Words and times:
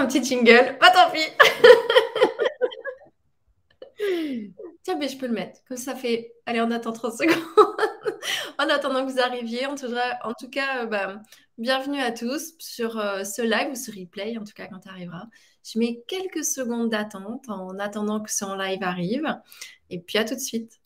un 0.00 0.06
petit 0.06 0.24
jingle. 0.24 0.78
Pas 0.78 0.90
tant 0.90 1.10
pis. 1.10 1.20
Tiens, 4.82 4.96
mais 4.98 5.08
je 5.08 5.18
peux 5.18 5.26
le 5.26 5.34
mettre. 5.34 5.60
Comme 5.68 5.76
ça 5.76 5.94
fait. 5.94 6.32
Allez, 6.46 6.60
on 6.62 6.70
attend 6.70 6.92
30 6.92 7.12
secondes. 7.12 7.36
en 8.58 8.68
attendant 8.68 9.06
que 9.06 9.12
vous 9.12 9.20
arriviez, 9.20 9.66
en 9.66 9.74
tout, 9.74 9.92
en 10.24 10.32
tout 10.34 10.48
cas, 10.48 10.84
euh, 10.84 10.86
bah, 10.86 11.20
bienvenue 11.58 12.00
à 12.00 12.12
tous 12.12 12.54
sur 12.58 12.98
euh, 12.98 13.24
ce 13.24 13.42
live 13.42 13.72
ou 13.72 13.74
ce 13.74 13.90
replay, 13.90 14.38
en 14.38 14.44
tout 14.44 14.54
cas 14.54 14.66
quand 14.68 14.80
tu 14.80 14.88
arriveras. 14.88 15.26
Je 15.62 15.78
mets 15.78 16.02
quelques 16.08 16.44
secondes 16.44 16.88
d'attente 16.88 17.48
en 17.48 17.78
attendant 17.78 18.20
que 18.20 18.32
son 18.32 18.54
live 18.54 18.82
arrive. 18.82 19.26
Et 19.90 20.00
puis 20.00 20.16
à 20.16 20.24
tout 20.24 20.34
de 20.34 20.40
suite. 20.40 20.80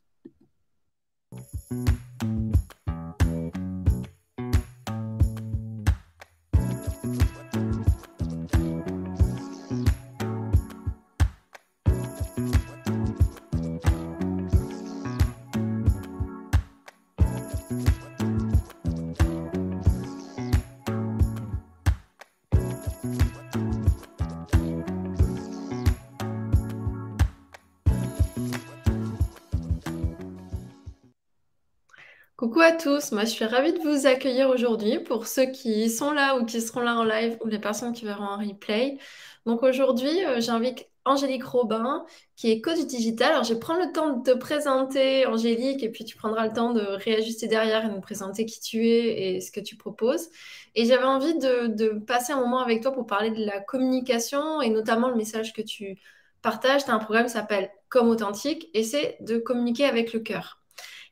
Moi 32.86 33.24
je 33.24 33.30
suis 33.30 33.44
ravie 33.44 33.72
de 33.72 33.78
vous 33.78 34.06
accueillir 34.06 34.48
aujourd'hui 34.50 34.98
pour 34.98 35.26
ceux 35.26 35.46
qui 35.46 35.88
sont 35.88 36.12
là 36.12 36.36
ou 36.36 36.44
qui 36.44 36.60
seront 36.60 36.80
là 36.80 36.96
en 36.96 37.04
live 37.04 37.36
ou 37.42 37.48
les 37.48 37.58
personnes 37.58 37.92
qui 37.92 38.04
verront 38.04 38.24
en 38.24 38.38
replay. 38.38 38.98
Donc 39.46 39.62
aujourd'hui, 39.62 40.24
euh, 40.26 40.40
j'invite 40.40 40.86
Angélique 41.06 41.44
Robin 41.44 42.04
qui 42.36 42.50
est 42.50 42.60
coach 42.60 42.80
digital. 42.86 43.32
Alors 43.32 43.44
je 43.44 43.54
vais 43.54 43.60
prendre 43.60 43.84
le 43.84 43.92
temps 43.92 44.16
de 44.16 44.22
te 44.30 44.36
présenter 44.36 45.26
Angélique 45.26 45.82
et 45.82 45.90
puis 45.90 46.04
tu 46.04 46.16
prendras 46.16 46.46
le 46.46 46.52
temps 46.52 46.72
de 46.72 46.80
réajuster 46.82 47.46
derrière 47.48 47.84
et 47.84 47.88
nous 47.88 48.00
présenter 48.00 48.44
qui 48.46 48.60
tu 48.60 48.86
es 48.86 49.36
et 49.36 49.40
ce 49.40 49.50
que 49.50 49.60
tu 49.60 49.76
proposes. 49.76 50.28
Et 50.74 50.84
j'avais 50.86 51.04
envie 51.04 51.38
de, 51.38 51.68
de 51.68 51.88
passer 51.90 52.32
un 52.32 52.40
moment 52.40 52.60
avec 52.60 52.82
toi 52.82 52.92
pour 52.92 53.06
parler 53.06 53.30
de 53.30 53.44
la 53.44 53.60
communication 53.60 54.60
et 54.62 54.70
notamment 54.70 55.08
le 55.08 55.16
message 55.16 55.52
que 55.52 55.62
tu 55.62 55.98
partages. 56.42 56.84
Tu 56.84 56.90
as 56.90 56.94
un 56.94 56.98
programme 56.98 57.26
qui 57.26 57.32
s'appelle 57.32 57.70
Comme 57.88 58.08
authentique 58.08 58.68
et 58.74 58.82
c'est 58.82 59.16
de 59.20 59.38
communiquer 59.38 59.86
avec 59.86 60.12
le 60.12 60.20
cœur. 60.20 60.63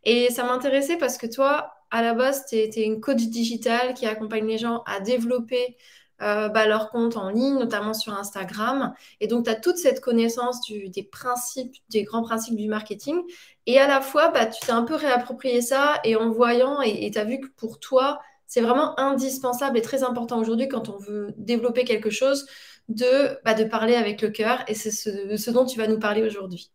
Et 0.04 0.30
ça 0.30 0.44
m'intéressait 0.44 0.96
parce 0.96 1.18
que 1.18 1.26
toi, 1.26 1.74
à 1.90 2.02
la 2.02 2.14
base, 2.14 2.46
tu 2.46 2.56
es, 2.56 2.84
une 2.84 3.00
coach 3.00 3.22
digitale 3.22 3.94
qui 3.94 4.06
accompagne 4.06 4.46
les 4.46 4.58
gens 4.58 4.82
à 4.86 5.00
développer 5.00 5.76
euh, 6.22 6.48
bah, 6.48 6.66
leur 6.66 6.90
compte 6.90 7.16
en 7.16 7.30
ligne, 7.30 7.58
notamment 7.58 7.94
sur 7.94 8.14
Instagram. 8.14 8.94
Et 9.20 9.26
donc, 9.26 9.44
tu 9.44 9.50
as 9.50 9.56
toute 9.56 9.76
cette 9.76 10.00
connaissance 10.00 10.60
des 10.68 11.02
principes, 11.02 11.74
des 11.90 12.04
grands 12.04 12.22
principes 12.22 12.56
du 12.56 12.68
marketing. 12.68 13.20
Et 13.66 13.78
à 13.78 13.86
la 13.86 14.00
fois, 14.00 14.28
bah, 14.28 14.46
tu 14.46 14.64
t'es 14.64 14.72
un 14.72 14.84
peu 14.84 14.94
réapproprié 14.94 15.60
ça 15.60 16.00
et 16.04 16.16
en 16.16 16.30
voyant, 16.30 16.80
et 16.80 17.10
tu 17.10 17.18
as 17.18 17.24
vu 17.24 17.40
que 17.40 17.48
pour 17.56 17.78
toi, 17.80 18.20
c'est 18.46 18.60
vraiment 18.60 18.98
indispensable 19.00 19.78
et 19.78 19.82
très 19.82 20.02
important 20.02 20.38
aujourd'hui 20.38 20.68
quand 20.68 20.88
on 20.88 20.98
veut 20.98 21.34
développer 21.38 21.84
quelque 21.84 22.10
chose 22.10 22.46
de, 22.88 23.38
bah, 23.44 23.54
de 23.54 23.64
parler 23.64 23.94
avec 23.94 24.22
le 24.22 24.30
cœur. 24.30 24.64
Et 24.68 24.74
c'est 24.74 24.90
ce 24.90 25.50
dont 25.50 25.66
tu 25.66 25.78
vas 25.78 25.88
nous 25.88 25.98
parler 25.98 26.22
aujourd'hui. 26.22 26.70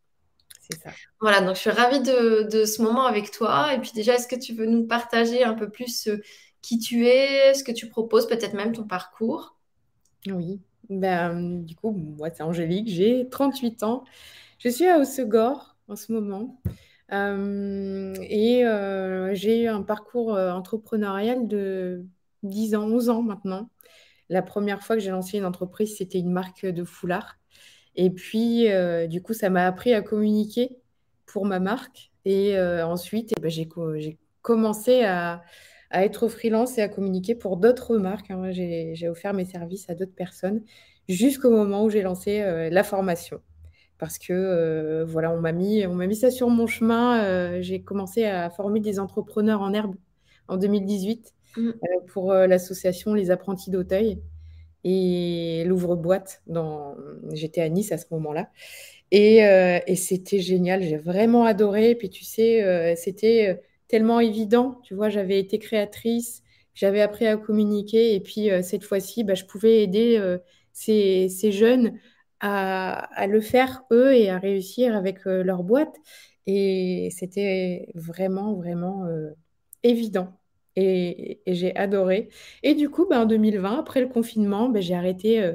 Voilà, 1.21 1.41
donc 1.41 1.55
je 1.55 1.61
suis 1.61 1.69
ravie 1.69 2.01
de, 2.01 2.65
ce 2.65 2.81
moment 2.81 3.05
avec 3.05 3.31
toi. 3.31 3.73
Et 3.73 3.79
puis 3.79 3.91
déjà, 3.93 4.15
est-ce 4.15 4.27
que 4.27 4.35
tu 4.35 4.53
veux 4.53 4.65
nous 4.65 4.85
partager 4.85 5.43
un 5.43 5.53
peu 5.53 5.69
plus 5.69 6.07
euh, 6.07 6.21
qui 6.61 6.79
tu 6.79 7.07
es, 7.07 7.53
ce 7.53 7.63
que 7.63 7.71
tu 7.71 7.87
proposes, 7.87 8.27
peut-être 8.27 8.53
même 8.53 8.71
ton 8.71 8.83
parcours? 8.83 9.57
Oui, 10.27 10.59
ben, 10.89 11.63
du 11.63 11.75
coup, 11.75 11.91
moi 11.91 12.29
c'est 12.33 12.43
Angélique, 12.43 12.89
j'ai 12.89 13.27
38 13.29 13.83
ans. 13.83 14.03
Je 14.59 14.69
suis 14.69 14.87
à 14.87 14.99
Haussegor 14.99 15.75
en 15.87 15.95
ce 15.95 16.11
moment. 16.11 16.61
Euh, 17.13 18.13
et 18.21 18.65
euh, 18.65 19.33
j'ai 19.33 19.63
eu 19.63 19.67
un 19.67 19.81
parcours 19.81 20.33
entrepreneurial 20.33 21.47
de 21.47 22.05
10 22.43 22.75
ans, 22.75 22.83
11 22.83 23.09
ans 23.09 23.21
maintenant. 23.21 23.69
La 24.29 24.41
première 24.41 24.83
fois 24.83 24.97
que 24.97 25.01
j'ai 25.01 25.11
lancé 25.11 25.37
une 25.37 25.45
entreprise, 25.45 25.95
c'était 25.97 26.19
une 26.19 26.31
marque 26.31 26.65
de 26.65 26.83
foulard. 26.83 27.37
Et 27.97 28.11
puis, 28.11 28.71
euh, 28.71 29.07
du 29.07 29.21
coup, 29.21 29.33
ça 29.33 29.49
m'a 29.49 29.65
appris 29.65 29.93
à 29.93 30.01
communiquer 30.01 30.77
pour 31.25 31.45
ma 31.45 31.59
marque. 31.59 32.11
Et 32.25 32.55
euh, 32.57 32.85
ensuite, 32.85 33.33
eh 33.35 33.41
ben, 33.41 33.49
j'ai 33.49 33.67
commencé 34.43 35.03
à, 35.03 35.41
être 35.91 36.27
freelance 36.27 36.77
et 36.77 36.81
à 36.81 36.89
communiquer 36.89 37.33
pour 37.33 37.57
d'autres 37.57 37.97
marques. 37.97 38.29
Hein. 38.29 38.51
J'ai 38.51 39.09
offert 39.09 39.33
mes 39.33 39.45
services 39.45 39.89
à 39.89 39.95
d'autres 39.95 40.15
personnes 40.15 40.61
jusqu'au 41.09 41.49
moment 41.49 41.85
où 41.85 41.89
j'ai 41.89 42.03
lancé 42.03 42.41
euh, 42.41 42.69
la 42.69 42.83
formation. 42.83 43.41
Parce 43.97 44.19
que 44.19 45.03
voilà, 45.07 45.31
on 45.31 45.41
m'a 45.41 45.53
mis, 45.53 45.87
mis 45.87 46.15
ça 46.15 46.29
sur 46.29 46.49
mon 46.49 46.67
chemin. 46.67 47.59
j'ai 47.61 47.81
commencé 47.81 48.25
à 48.25 48.51
former 48.51 48.79
des 48.79 48.99
entrepreneurs 48.99 49.61
en 49.61 49.73
herbe 49.73 49.95
en 50.47 50.57
2018 50.57 51.33
mmh. 51.57 51.71
pour 52.05 52.31
l'association 52.31 53.15
Les 53.15 53.31
Apprentis 53.31 53.71
d'Auteuil 53.71 54.21
et 54.87 55.63
l'ouvre-boîte. 55.65 56.41
Dans... 56.47 56.95
J'étais 57.33 57.61
à 57.61 57.69
Nice 57.69 57.91
à 57.91 57.97
ce 57.97 58.05
moment-là. 58.11 58.49
Et, 59.11 59.45
euh, 59.45 59.79
et 59.87 59.95
c'était 59.95 60.39
génial, 60.39 60.81
j'ai 60.83 60.97
vraiment 60.97 61.45
adoré. 61.45 61.91
Et 61.91 61.95
puis 61.95 62.09
tu 62.09 62.23
sais, 62.23 62.63
euh, 62.63 62.95
c'était 62.95 63.49
euh, 63.49 63.61
tellement 63.87 64.19
évident. 64.19 64.79
Tu 64.83 64.95
vois, 64.95 65.09
j'avais 65.09 65.39
été 65.39 65.59
créatrice, 65.59 66.43
j'avais 66.73 67.01
appris 67.01 67.27
à 67.27 67.37
communiquer. 67.37 68.15
Et 68.15 68.19
puis 68.21 68.49
cette 68.63 68.83
fois-ci, 68.83 69.23
bah, 69.23 69.35
je 69.35 69.45
pouvais 69.45 69.83
aider 69.83 70.37
ces, 70.73 71.29
jeunes 71.51 71.99
à, 72.39 73.27
le 73.27 73.41
faire 73.41 73.83
eux 73.91 74.15
et 74.15 74.29
à 74.29 74.39
réussir 74.39 74.95
avec 74.95 75.25
leur 75.25 75.63
boîte. 75.63 75.95
Et 76.47 77.09
c'était 77.11 77.89
vraiment, 77.95 78.53
vraiment 78.55 79.05
évident 79.83 80.36
et, 80.77 81.41
j'ai 81.47 81.75
adoré. 81.75 82.29
Et 82.63 82.75
du 82.75 82.89
coup, 82.89 83.07
ben, 83.07 83.21
en 83.21 83.25
2020, 83.25 83.79
après 83.79 84.01
le 84.01 84.07
confinement, 84.07 84.69
ben, 84.69 84.81
j'ai 84.81 84.95
arrêté 84.95 85.41
euh, 85.41 85.53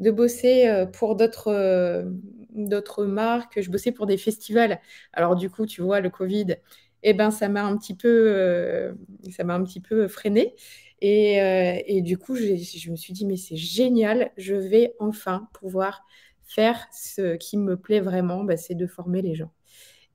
de 0.00 0.10
bosser 0.10 0.68
euh, 0.68 0.86
pour 0.86 1.16
d'autres 1.16 1.48
euh, 1.48 2.04
d'autres 2.50 3.04
marques. 3.04 3.60
Je 3.60 3.70
bossais 3.70 3.92
pour 3.92 4.06
des 4.06 4.16
festivals. 4.16 4.80
Alors 5.12 5.36
du 5.36 5.50
coup, 5.50 5.66
tu 5.66 5.82
vois, 5.82 6.00
le 6.00 6.10
Covid, 6.10 6.56
eh 7.02 7.14
ben, 7.14 7.30
ça 7.30 7.48
m'a 7.48 7.64
un 7.64 7.76
petit 7.76 7.94
peu, 7.94 8.94
ça 9.30 9.44
un 9.44 9.64
petit 9.64 9.80
peu 9.80 10.08
freiné. 10.08 10.54
Et, 11.00 12.02
du 12.02 12.18
coup, 12.18 12.36
je 12.36 12.90
me 12.90 12.96
suis 12.96 13.12
dit, 13.12 13.26
mais 13.26 13.36
c'est 13.36 13.56
génial, 13.56 14.32
je 14.36 14.54
vais 14.54 14.94
enfin 14.98 15.48
pouvoir 15.54 16.04
faire 16.44 16.86
ce 16.92 17.36
qui 17.36 17.56
me 17.56 17.76
plaît 17.76 18.00
vraiment, 18.00 18.44
ben, 18.44 18.56
c'est 18.56 18.74
de 18.74 18.86
former 18.86 19.22
les 19.22 19.34
gens. 19.34 19.50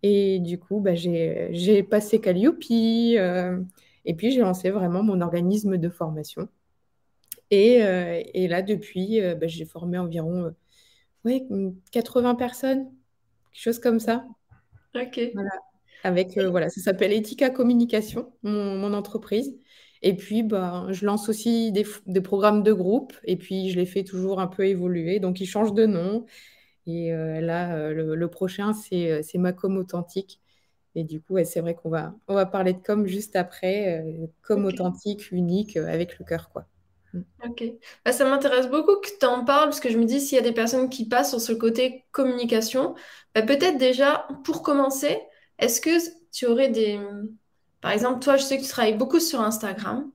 Et 0.04 0.40
du 0.40 0.60
coup, 0.60 0.84
j'ai 0.94 1.84
passé 1.84 2.20
Calliope, 2.22 2.60
et 4.06 4.14
puis, 4.14 4.32
j'ai 4.32 4.42
lancé 4.42 4.70
vraiment 4.70 5.04
mon 5.04 5.22
organisme 5.22 5.78
de 5.78 5.90
formation. 5.90 6.48
Et, 7.52 7.84
euh, 7.84 8.22
là, 8.36 8.62
depuis, 8.62 9.22
euh, 9.22 9.36
bah, 9.36 9.48
j'ai 9.48 9.66
formé 9.66 9.98
environ 9.98 10.54
80 11.92 12.32
euh, 12.32 12.34
personnes, 12.36 12.86
quelque 13.54 13.64
chose 13.64 13.80
comme 13.80 14.00
ça. 14.00 14.26
OK. 14.96 15.20
Voilà. 15.34 15.50
Avec, 16.04 16.38
voilà, 16.38 16.70
ça 16.70 16.82
s'appelle 16.82 17.12
Ethica 17.12 17.50
Communication, 17.50 18.32
mon, 18.44 18.94
entreprise. 18.94 19.58
Et 20.04 20.16
puis, 20.16 20.44
bah, 20.44 20.86
je 20.92 21.04
lance 21.04 21.30
aussi 21.30 21.72
des, 21.72 22.22
programmes 22.22 22.62
de 22.62 22.74
groupe. 22.74 23.14
Et 23.24 23.38
puis, 23.38 23.72
je 23.72 23.80
les 23.80 23.88
fais 23.88 24.04
toujours 24.04 24.40
un 24.40 24.46
peu 24.46 24.68
évoluer. 24.68 25.20
Donc, 25.20 25.42
ils 25.42 25.48
changent 25.48 25.74
de 25.74 25.88
nom. 25.88 26.26
Et 26.86 27.10
là, 27.10 27.92
le, 27.92 28.14
le, 28.14 28.28
prochain, 28.28 28.74
c'est 28.74 29.38
Macom 29.40 29.78
Authentique. 29.78 30.42
Et 30.96 31.04
du 31.04 31.22
coup, 31.22 31.38
c'est 31.44 31.60
vrai 31.60 31.76
qu'on 31.76 31.90
va, 31.90 32.14
on 32.28 32.34
va 32.34 32.46
parler 32.46 32.74
de 32.74 32.80
com 32.80 33.06
juste 33.06 33.36
après, 33.36 34.00
euh, 34.00 34.28
com 34.42 34.66
authentique, 34.66 35.30
unique, 35.32 35.76
euh, 35.76 35.88
avec 35.88 36.18
le 36.18 36.26
cœur, 36.26 36.50
quoi. 36.50 36.66
Mm. 37.14 37.22
Ok. 37.46 37.64
Bah, 38.06 38.14
ça 38.14 38.24
m'intéresse 38.24 38.70
beaucoup 38.70 38.96
que 39.02 39.10
tu 39.20 39.26
en 39.26 39.44
parles, 39.44 39.66
parce 39.66 39.82
que 39.82 39.90
je 39.90 39.98
me 39.98 40.06
dis, 40.06 40.22
s'il 40.22 40.38
y 40.38 40.40
a 40.40 40.44
des 40.44 40.54
personnes 40.54 40.90
qui 40.90 41.08
passent 41.08 41.32
sur 41.32 41.42
ce 41.42 41.52
côté 41.52 42.06
communication, 42.12 42.96
bah, 43.34 43.42
peut-être 43.42 43.78
déjà, 43.78 44.26
pour 44.46 44.64
commencer, 44.64 45.20
est-ce 45.60 45.82
que 45.82 45.90
tu 46.32 46.46
aurais 46.46 46.70
des... 46.70 46.98
Par 47.82 47.92
exemple, 47.92 48.24
toi, 48.24 48.38
je 48.38 48.44
sais 48.44 48.58
que 48.58 48.64
tu 48.64 48.70
travailles 48.70 48.98
beaucoup 48.98 49.20
sur 49.20 49.42
Instagram. 49.42 50.10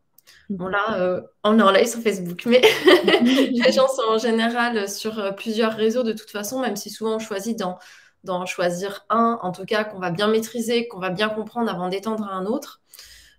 Bon, 0.49 0.67
là, 0.67 0.99
euh, 0.99 1.21
on 1.44 1.59
est 1.59 1.62
en 1.62 1.71
live 1.71 1.87
sur 1.87 2.00
Facebook, 2.00 2.47
mais 2.47 2.62
les 3.23 3.73
gens 3.73 3.87
sont 3.87 4.09
en 4.09 4.19
général 4.19 4.88
sur 4.88 5.35
plusieurs 5.37 5.75
réseaux 5.75 6.03
de 6.03 6.12
toute 6.12 6.31
façon, 6.31 6.61
même 6.61 6.77
si 6.77 6.88
souvent 6.88 7.17
on 7.17 7.19
choisit 7.19 7.59
dans 7.59 7.79
d'en 8.25 8.46
choisir 8.46 9.06
un, 9.11 9.38
en 9.43 9.52
tout 9.52 9.64
cas, 9.64 9.84
qu'on 9.84 9.99
va 9.99 10.11
bien 10.11 10.28
maîtriser, 10.28 10.88
qu'on 10.88 10.99
va 10.99 11.11
bien 11.11 11.28
comprendre 11.28 11.70
avant 11.70 11.88
d'étendre 11.88 12.25
à 12.25 12.34
un 12.34 12.46
autre. 12.46 12.81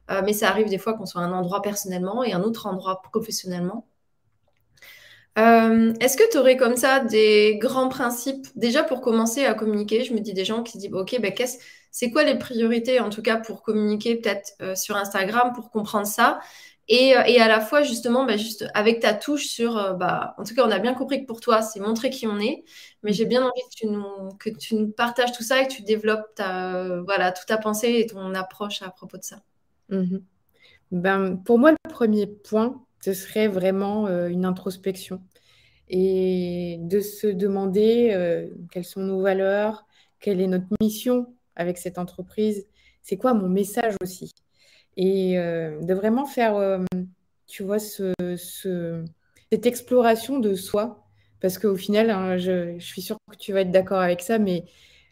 Euh, 0.09 0.21
mais 0.25 0.33
ça 0.33 0.49
arrive 0.49 0.69
des 0.69 0.77
fois 0.77 0.93
qu'on 0.93 1.05
soit 1.05 1.21
un 1.21 1.31
endroit 1.31 1.61
personnellement 1.61 2.23
et 2.23 2.33
un 2.33 2.41
autre 2.41 2.67
endroit 2.67 3.01
professionnellement. 3.01 3.85
Euh, 5.39 5.93
est-ce 6.01 6.17
que 6.17 6.29
tu 6.29 6.37
aurais 6.37 6.57
comme 6.57 6.75
ça 6.75 6.99
des 6.99 7.57
grands 7.57 7.87
principes? 7.87 8.47
Déjà 8.55 8.83
pour 8.83 8.99
commencer 8.99 9.45
à 9.45 9.53
communiquer, 9.53 10.03
je 10.03 10.13
me 10.13 10.19
dis 10.19 10.33
des 10.33 10.43
gens 10.43 10.61
qui 10.63 10.77
disent 10.77 10.93
Ok, 10.93 11.17
ben, 11.21 11.33
c'est 11.91 12.11
quoi 12.11 12.23
les 12.23 12.37
priorités 12.37 12.99
en 12.99 13.09
tout 13.09 13.21
cas 13.21 13.37
pour 13.37 13.61
communiquer 13.61 14.15
peut-être 14.17 14.53
euh, 14.61 14.75
sur 14.75 14.97
Instagram 14.97 15.53
pour 15.53 15.71
comprendre 15.71 16.07
ça? 16.07 16.39
Et, 16.93 17.13
et, 17.27 17.39
à 17.39 17.47
la 17.47 17.61
fois, 17.61 17.83
justement, 17.83 18.25
bah, 18.25 18.35
juste 18.35 18.65
avec 18.73 18.99
ta 18.99 19.13
touche 19.13 19.45
sur, 19.45 19.95
bah, 19.95 20.35
en 20.37 20.43
tout 20.43 20.53
cas, 20.53 20.67
on 20.67 20.71
a 20.71 20.77
bien 20.77 20.93
compris 20.93 21.21
que 21.21 21.25
pour 21.25 21.39
toi, 21.39 21.61
c'est 21.61 21.79
montrer 21.79 22.09
qui 22.09 22.27
on 22.27 22.37
est. 22.37 22.65
Mais 23.01 23.13
j'ai 23.13 23.25
bien 23.25 23.43
envie 23.43 23.61
que 23.71 23.75
tu, 23.77 23.87
nous, 23.87 24.29
que 24.39 24.49
tu 24.49 24.75
nous 24.75 24.91
partages 24.91 25.31
tout 25.31 25.41
ça 25.41 25.61
et 25.61 25.67
que 25.67 25.71
tu 25.71 25.83
développes 25.83 26.35
ta, 26.35 27.01
voilà, 27.03 27.31
toute 27.31 27.47
ta 27.47 27.57
pensée 27.57 27.99
et 27.99 28.07
ton 28.07 28.33
approche 28.33 28.81
à 28.81 28.89
propos 28.89 29.17
de 29.17 29.23
ça. 29.23 29.41
Mhm. 29.87 30.21
Ben, 30.91 31.37
pour 31.37 31.59
moi, 31.59 31.71
le 31.71 31.89
premier 31.89 32.27
point, 32.27 32.83
ce 32.99 33.13
serait 33.13 33.47
vraiment 33.47 34.09
une 34.27 34.43
introspection 34.43 35.21
et 35.87 36.77
de 36.81 36.99
se 36.99 37.27
demander 37.27 38.49
quelles 38.69 38.83
sont 38.83 39.01
nos 39.01 39.21
valeurs, 39.21 39.85
quelle 40.19 40.41
est 40.41 40.47
notre 40.47 40.67
mission 40.81 41.33
avec 41.55 41.77
cette 41.77 41.97
entreprise, 41.97 42.67
c'est 43.01 43.15
quoi 43.15 43.33
mon 43.33 43.47
message 43.47 43.95
aussi? 44.03 44.33
Et 45.03 45.35
de 45.35 45.93
vraiment 45.93 46.25
faire, 46.25 46.79
tu 47.47 47.63
vois, 47.63 47.79
ce, 47.79 48.13
cette 49.51 49.65
exploration 49.65 50.37
de 50.37 50.53
soi, 50.53 51.03
parce 51.39 51.57
qu'au 51.57 51.75
final, 51.75 52.11
hein, 52.11 52.37
je, 52.37 52.77
suis 52.77 53.01
sûre 53.01 53.17
que 53.31 53.35
tu 53.35 53.51
vas 53.51 53.61
être 53.61 53.71
d'accord 53.71 53.99
avec 53.99 54.21
ça, 54.21 54.37
mais 54.37 54.65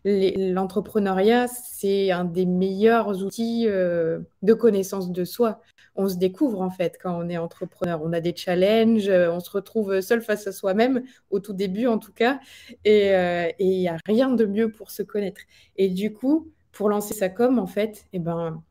l'entrepreneuriat, 0.06 1.48
c'est 1.48 2.12
un 2.12 2.24
des 2.24 2.46
meilleurs 2.46 3.24
outils 3.24 3.66
de 3.66 4.54
connaissance 4.54 5.12
de 5.12 5.26
soi 5.26 5.60
on 6.00 6.08
se 6.08 6.16
découvre 6.16 6.62
en 6.62 6.70
fait 6.70 6.98
quand 7.02 7.14
on 7.20 7.30
est 7.30 7.38
entrepreneur. 7.38 8.02
On 8.02 8.14
a 8.14 8.22
des 8.22 8.36
challenges, 8.36 9.10
euh, 9.10 9.32
on 9.32 9.40
se 9.40 9.52
retrouve 9.52 10.00
seul 10.02 10.22
face 10.22 10.48
à 10.48 10.52
soi-même, 10.52 11.04
au 11.30 11.40
tout 11.40 11.54
début 11.54 11.88
en 11.88 11.98
tout 11.98 12.14
cas, 12.14 12.40
et 12.86 13.12
euh, 13.12 13.50
il 13.60 13.80
n'y 13.80 13.90
a 13.90 13.98
rien 14.06 14.30
de 14.30 14.46
mieux 14.46 14.72
pour 14.72 14.92
se 14.92 15.04
connaître. 15.04 15.42
Et 15.76 15.90
du 15.90 16.14
coup, 16.14 16.52
pour 16.72 16.90
lancer 16.90 17.14
sa 17.14 17.30
com, 17.30 17.60
en 17.60 17.68
fait, 17.68 18.06
eh 18.14 18.20
ben, 18.20 18.64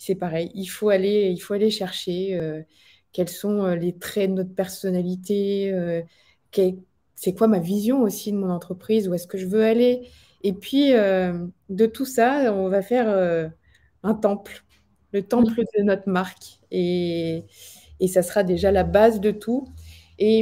c'est 0.00 0.14
pareil, 0.14 0.50
il 0.54 0.66
faut 0.66 0.88
aller, 0.88 1.30
il 1.30 1.38
faut 1.38 1.54
aller 1.54 1.70
chercher 1.70 2.38
euh, 2.40 2.62
quels 3.12 3.28
sont 3.28 3.66
les 3.66 3.96
traits 3.98 4.30
de 4.30 4.36
notre 4.36 4.54
personnalité, 4.54 5.72
c'est 7.16 7.34
quoi 7.34 7.48
ma 7.48 7.58
vision 7.58 8.02
aussi 8.02 8.32
de 8.32 8.36
mon 8.36 8.50
entreprise, 8.50 9.08
où 9.08 9.14
est-ce 9.14 9.26
que 9.26 9.38
je 9.38 9.46
veux 9.46 9.64
aller. 9.64 10.08
Et 10.42 10.52
puis, 10.52 10.92
de 10.92 11.86
tout 11.86 12.04
ça, 12.04 12.54
on 12.54 12.68
va 12.68 12.82
faire 12.82 13.50
un 14.02 14.14
temple 14.14 14.64
le 15.12 15.22
temple 15.22 15.62
de 15.76 15.82
notre 15.82 16.08
marque. 16.08 16.60
Et, 16.70 17.44
et 18.00 18.08
ça 18.08 18.22
sera 18.22 18.42
déjà 18.42 18.70
la 18.72 18.84
base 18.84 19.20
de 19.20 19.30
tout. 19.30 19.68
Et, 20.18 20.40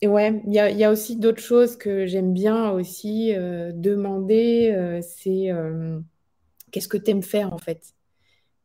et 0.00 0.08
ouais, 0.08 0.42
il 0.46 0.52
y 0.52 0.58
a, 0.58 0.70
y 0.70 0.84
a, 0.84 0.90
aussi 0.90 1.16
d'autres 1.16 1.42
choses 1.42 1.76
que 1.76 2.06
j'aime 2.06 2.32
bien 2.32 2.70
aussi 2.70 3.32
euh, 3.34 3.72
demander. 3.74 4.72
Euh, 4.74 5.00
c'est 5.02 5.50
euh, 5.50 5.98
qu'est-ce 6.76 6.88
que 6.88 6.98
tu 6.98 7.10
aimes 7.10 7.22
faire 7.22 7.54
en 7.54 7.58
fait? 7.58 7.94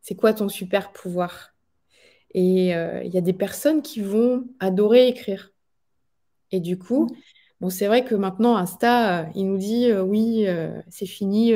C'est 0.02 0.16
quoi 0.16 0.34
ton 0.34 0.50
super 0.50 0.92
pouvoir? 0.92 1.54
Et 2.34 2.70
il 2.70 3.14
y 3.14 3.18
a 3.18 3.22
des 3.22 3.34
personnes 3.34 3.82
qui 3.82 4.02
vont 4.02 4.48
adorer 4.60 5.08
écrire. 5.08 5.52
Et 6.52 6.60
du 6.60 6.78
coup, 6.78 7.14
bon, 7.60 7.70
c'est 7.70 7.88
vrai 7.88 8.06
que 8.06 8.16
maintenant, 8.16 8.56
Insta, 8.56 9.30
il 9.36 9.48
nous 9.48 9.58
dit 9.58 9.92
oui, 9.94 10.48
c'est 10.90 11.06
fini 11.06 11.54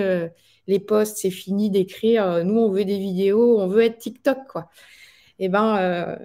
les 0.68 0.80
posts, 0.80 1.18
c'est 1.18 1.32
fini 1.32 1.70
d'écrire. 1.70 2.26
Euh, 2.26 2.44
nous, 2.44 2.60
on 2.60 2.70
veut 2.70 2.86
des 2.86 3.00
vidéos, 3.00 3.60
on 3.60 3.68
veut 3.68 3.84
être 3.84 3.98
TikTok, 3.98 4.48
quoi. 4.50 4.70
Et 5.38 5.46
eh 5.46 5.50
ben, 5.50 5.78
euh, 5.78 6.16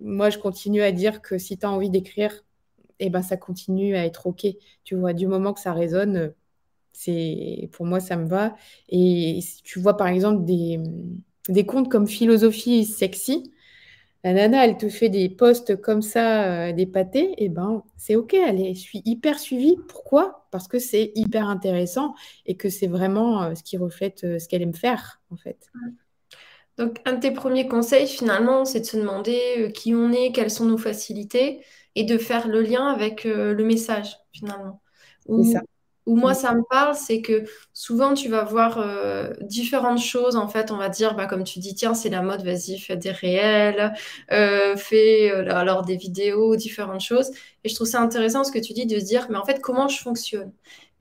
moi, 0.00 0.30
je 0.30 0.38
continue 0.38 0.80
à 0.80 0.90
dire 0.90 1.20
que 1.20 1.36
si 1.36 1.58
tu 1.58 1.66
as 1.66 1.70
envie 1.70 1.90
d'écrire, 1.90 2.32
et 2.98 3.06
eh 3.06 3.10
ben, 3.10 3.22
ça 3.22 3.36
continue 3.36 3.94
à 3.94 4.06
être 4.06 4.26
OK. 4.26 4.46
Tu 4.84 4.96
vois, 4.96 5.12
du 5.12 5.26
moment 5.26 5.52
que 5.52 5.60
ça 5.60 5.72
résonne, 5.72 6.32
c'est 6.98 7.68
pour 7.72 7.86
moi, 7.86 8.00
ça 8.00 8.16
me 8.16 8.28
va. 8.28 8.56
Et 8.88 9.40
si 9.40 9.62
tu 9.62 9.78
vois, 9.78 9.96
par 9.96 10.08
exemple, 10.08 10.44
des, 10.44 10.80
des 11.48 11.64
comptes 11.64 11.88
comme 11.88 12.08
Philosophie 12.08 12.84
Sexy, 12.84 13.52
la 14.24 14.32
nana, 14.32 14.66
elle 14.66 14.76
te 14.76 14.88
fait 14.88 15.08
des 15.08 15.28
posts 15.28 15.80
comme 15.80 16.02
ça, 16.02 16.68
euh, 16.68 16.72
des 16.72 16.86
pâtés, 16.86 17.34
et 17.38 17.48
ben 17.48 17.84
c'est 17.96 18.16
ok, 18.16 18.34
elle 18.34 18.60
est 18.60 18.74
suis 18.74 19.00
hyper 19.04 19.38
suivie. 19.38 19.76
Pourquoi? 19.86 20.48
Parce 20.50 20.66
que 20.66 20.80
c'est 20.80 21.12
hyper 21.14 21.48
intéressant 21.48 22.14
et 22.44 22.56
que 22.56 22.68
c'est 22.68 22.88
vraiment 22.88 23.44
euh, 23.44 23.54
ce 23.54 23.62
qui 23.62 23.76
reflète 23.76 24.24
euh, 24.24 24.40
ce 24.40 24.48
qu'elle 24.48 24.62
aime 24.62 24.74
faire, 24.74 25.20
en 25.30 25.36
fait. 25.36 25.70
Donc, 26.78 26.98
un 27.04 27.12
de 27.14 27.20
tes 27.20 27.30
premiers 27.30 27.68
conseils, 27.68 28.08
finalement, 28.08 28.64
c'est 28.64 28.80
de 28.80 28.86
se 28.86 28.96
demander 28.96 29.72
qui 29.72 29.94
on 29.94 30.10
est, 30.10 30.32
quelles 30.32 30.50
sont 30.50 30.64
nos 30.64 30.78
facilités, 30.78 31.60
et 31.94 32.02
de 32.02 32.18
faire 32.18 32.48
le 32.48 32.60
lien 32.60 32.86
avec 32.86 33.24
le 33.24 33.64
message, 33.64 34.16
finalement. 34.32 34.80
C'est 35.26 35.52
ça 35.52 35.62
où 36.08 36.16
moi 36.16 36.32
ça 36.32 36.54
me 36.54 36.62
parle, 36.62 36.94
c'est 36.94 37.20
que 37.20 37.44
souvent 37.74 38.14
tu 38.14 38.30
vas 38.30 38.42
voir 38.42 38.78
euh, 38.78 39.30
différentes 39.42 40.00
choses. 40.00 40.36
En 40.36 40.48
fait, 40.48 40.70
on 40.70 40.78
va 40.78 40.88
dire, 40.88 41.14
bah, 41.14 41.26
comme 41.26 41.44
tu 41.44 41.58
dis, 41.58 41.74
tiens, 41.74 41.92
c'est 41.92 42.08
la 42.08 42.22
mode, 42.22 42.42
vas-y, 42.42 42.78
fais 42.78 42.96
des 42.96 43.10
réels, 43.10 43.92
euh, 44.32 44.74
fais 44.76 45.30
euh, 45.30 45.54
alors 45.54 45.82
des 45.82 45.96
vidéos, 45.96 46.56
différentes 46.56 47.02
choses. 47.02 47.30
Et 47.62 47.68
je 47.68 47.74
trouve 47.74 47.86
ça 47.86 48.00
intéressant 48.00 48.42
ce 48.42 48.50
que 48.50 48.58
tu 48.58 48.72
dis 48.72 48.86
de 48.86 48.98
se 48.98 49.04
dire, 49.04 49.26
mais 49.28 49.36
en 49.36 49.44
fait, 49.44 49.60
comment 49.60 49.88
je 49.88 49.98
fonctionne? 50.00 50.50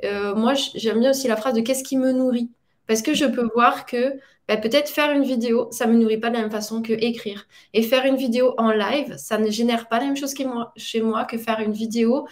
Moi, 0.04 0.54
j'aime 0.76 1.00
bien 1.00 1.12
aussi 1.12 1.28
la 1.28 1.38
phrase 1.38 1.54
de 1.54 1.62
qu'est-ce 1.62 1.84
qui 1.84 1.98
me 1.98 2.12
nourrit? 2.12 2.52
Parce 2.86 3.02
que 3.02 3.14
je 3.14 3.26
peux 3.26 3.50
voir 3.56 3.86
que 3.86 4.20
bah, 4.48 4.58
peut-être 4.58 4.90
faire 4.90 5.12
une 5.12 5.24
vidéo, 5.24 5.70
ça 5.72 5.88
me 5.88 5.96
nourrit 5.96 6.20
pas 6.20 6.30
de 6.30 6.36
la 6.36 6.42
même 6.42 6.52
façon 6.52 6.82
que 6.82 6.94
écrire. 6.94 7.48
Et 7.74 7.82
faire 7.82 8.06
une 8.06 8.18
vidéo 8.18 8.54
en 8.58 8.72
live, 8.72 9.16
ça 9.18 9.38
ne 9.38 9.50
génère 9.50 9.88
pas 9.88 10.00
la 10.00 10.06
même 10.06 10.18
chose 10.18 10.34
chez 10.76 11.02
moi 11.02 11.26
que 11.26 11.38
faire 11.38 11.62
une 11.62 11.72
vidéo 11.72 12.28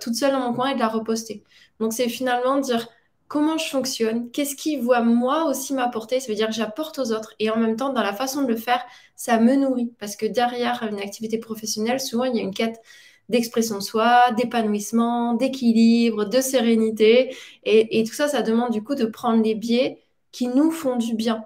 toute 0.00 0.14
seule 0.14 0.32
dans 0.32 0.40
mon 0.40 0.54
coin 0.54 0.70
et 0.70 0.74
de 0.74 0.80
la 0.80 0.88
reposter. 0.88 1.42
Donc, 1.82 1.92
c'est 1.92 2.08
finalement 2.08 2.58
dire 2.58 2.88
comment 3.28 3.58
je 3.58 3.68
fonctionne, 3.68 4.30
qu'est-ce 4.30 4.54
qui 4.54 4.76
voit 4.76 5.00
moi 5.00 5.46
aussi 5.46 5.74
m'apporter. 5.74 6.20
Ça 6.20 6.28
veut 6.28 6.34
dire 6.34 6.48
que 6.48 6.54
j'apporte 6.54 6.98
aux 6.98 7.12
autres. 7.12 7.34
Et 7.38 7.50
en 7.50 7.56
même 7.56 7.76
temps, 7.76 7.92
dans 7.92 8.02
la 8.02 8.12
façon 8.12 8.42
de 8.42 8.48
le 8.48 8.56
faire, 8.56 8.84
ça 9.16 9.38
me 9.38 9.54
nourrit. 9.56 9.90
Parce 9.98 10.16
que 10.16 10.26
derrière 10.26 10.86
une 10.88 11.00
activité 11.00 11.38
professionnelle, 11.38 11.98
souvent, 11.98 12.24
il 12.24 12.36
y 12.36 12.40
a 12.40 12.42
une 12.42 12.54
quête 12.54 12.80
d'expression 13.28 13.78
de 13.78 13.82
soi, 13.82 14.30
d'épanouissement, 14.36 15.34
d'équilibre, 15.34 16.24
de 16.26 16.40
sérénité. 16.40 17.34
Et, 17.64 18.04
tout 18.04 18.12
ça, 18.12 18.28
ça 18.28 18.42
demande 18.42 18.70
du 18.70 18.82
coup 18.82 18.94
de 18.94 19.06
prendre 19.06 19.42
les 19.42 19.54
biais 19.54 20.02
qui 20.30 20.48
nous 20.48 20.70
font 20.70 20.96
du 20.96 21.14
bien. 21.14 21.44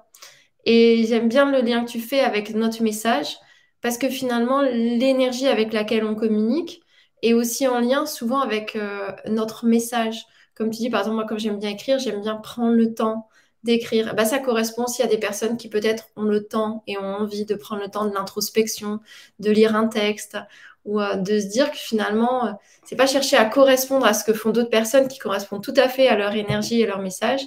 Et 0.64 1.04
j'aime 1.06 1.28
bien 1.28 1.50
le 1.50 1.60
lien 1.60 1.84
que 1.84 1.90
tu 1.90 2.00
fais 2.00 2.20
avec 2.20 2.54
notre 2.54 2.82
message, 2.82 3.36
parce 3.80 3.98
que 3.98 4.08
finalement, 4.08 4.60
l'énergie 4.62 5.46
avec 5.46 5.72
laquelle 5.72 6.04
on 6.04 6.16
communique, 6.16 6.82
et 7.26 7.34
aussi 7.34 7.66
en 7.66 7.80
lien 7.80 8.06
souvent 8.06 8.38
avec 8.38 8.76
euh, 8.76 9.10
notre 9.26 9.66
message. 9.66 10.26
Comme 10.54 10.70
tu 10.70 10.76
dis, 10.78 10.90
par 10.90 11.00
exemple, 11.00 11.16
moi, 11.16 11.26
comme 11.26 11.40
j'aime 11.40 11.58
bien 11.58 11.70
écrire, 11.70 11.98
j'aime 11.98 12.20
bien 12.20 12.36
prendre 12.36 12.76
le 12.76 12.94
temps 12.94 13.26
d'écrire. 13.64 14.14
Bah, 14.14 14.24
ça 14.24 14.38
correspond 14.38 14.84
aussi 14.84 15.02
à 15.02 15.08
des 15.08 15.18
personnes 15.18 15.56
qui 15.56 15.68
peut-être 15.68 16.06
ont 16.14 16.22
le 16.22 16.46
temps 16.46 16.84
et 16.86 16.96
ont 16.98 17.16
envie 17.16 17.44
de 17.44 17.56
prendre 17.56 17.82
le 17.82 17.88
temps 17.88 18.04
de 18.04 18.14
l'introspection, 18.14 19.00
de 19.40 19.50
lire 19.50 19.74
un 19.74 19.88
texte 19.88 20.38
ou 20.84 21.00
euh, 21.00 21.16
de 21.16 21.40
se 21.40 21.46
dire 21.46 21.72
que 21.72 21.78
finalement, 21.78 22.46
euh, 22.46 22.52
c'est 22.84 22.94
pas 22.94 23.08
chercher 23.08 23.36
à 23.36 23.44
correspondre 23.46 24.06
à 24.06 24.14
ce 24.14 24.22
que 24.22 24.32
font 24.32 24.50
d'autres 24.50 24.70
personnes 24.70 25.08
qui 25.08 25.18
correspondent 25.18 25.64
tout 25.64 25.74
à 25.76 25.88
fait 25.88 26.06
à 26.06 26.16
leur 26.16 26.32
énergie 26.32 26.80
et 26.80 26.86
leur 26.86 27.00
message, 27.00 27.40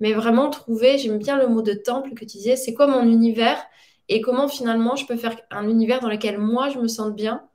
mais 0.00 0.12
vraiment 0.12 0.50
trouver, 0.50 0.98
j'aime 0.98 1.16
bien 1.16 1.38
le 1.38 1.46
mot 1.46 1.62
de 1.62 1.72
temple 1.72 2.10
que 2.10 2.26
tu 2.26 2.36
disais, 2.36 2.56
c'est 2.56 2.74
quoi 2.74 2.88
mon 2.88 3.04
univers 3.04 3.64
et 4.10 4.20
comment 4.20 4.48
finalement 4.48 4.96
je 4.96 5.06
peux 5.06 5.16
faire 5.16 5.34
un 5.50 5.66
univers 5.66 6.00
dans 6.00 6.10
lequel 6.10 6.36
moi 6.36 6.68
je 6.68 6.78
me 6.78 6.88
sente 6.88 7.14
bien 7.14 7.48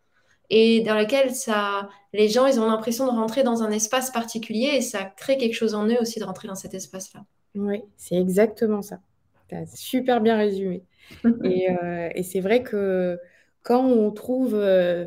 et 0.49 0.81
dans 0.81 0.95
lequel 0.95 1.33
ça, 1.33 1.89
les 2.13 2.27
gens, 2.27 2.47
ils 2.47 2.59
ont 2.59 2.65
l'impression 2.65 3.05
de 3.05 3.11
rentrer 3.11 3.43
dans 3.43 3.61
un 3.61 3.71
espace 3.71 4.11
particulier 4.11 4.71
et 4.75 4.81
ça 4.81 5.03
crée 5.03 5.37
quelque 5.37 5.53
chose 5.53 5.75
en 5.75 5.87
eux 5.87 5.97
aussi 6.01 6.19
de 6.19 6.25
rentrer 6.25 6.47
dans 6.47 6.55
cet 6.55 6.73
espace-là. 6.73 7.23
Oui, 7.55 7.83
c'est 7.97 8.15
exactement 8.15 8.81
ça. 8.81 8.99
Tu 9.47 9.55
as 9.55 9.65
super 9.75 10.21
bien 10.21 10.37
résumé. 10.37 10.83
Euh, 11.25 12.09
et, 12.13 12.21
c'est 12.21 12.39
vrai 12.39 12.61
que 12.61 13.17
quand 13.63 13.83
on 13.83 14.11
trouve, 14.11 14.53
euh, 14.53 15.05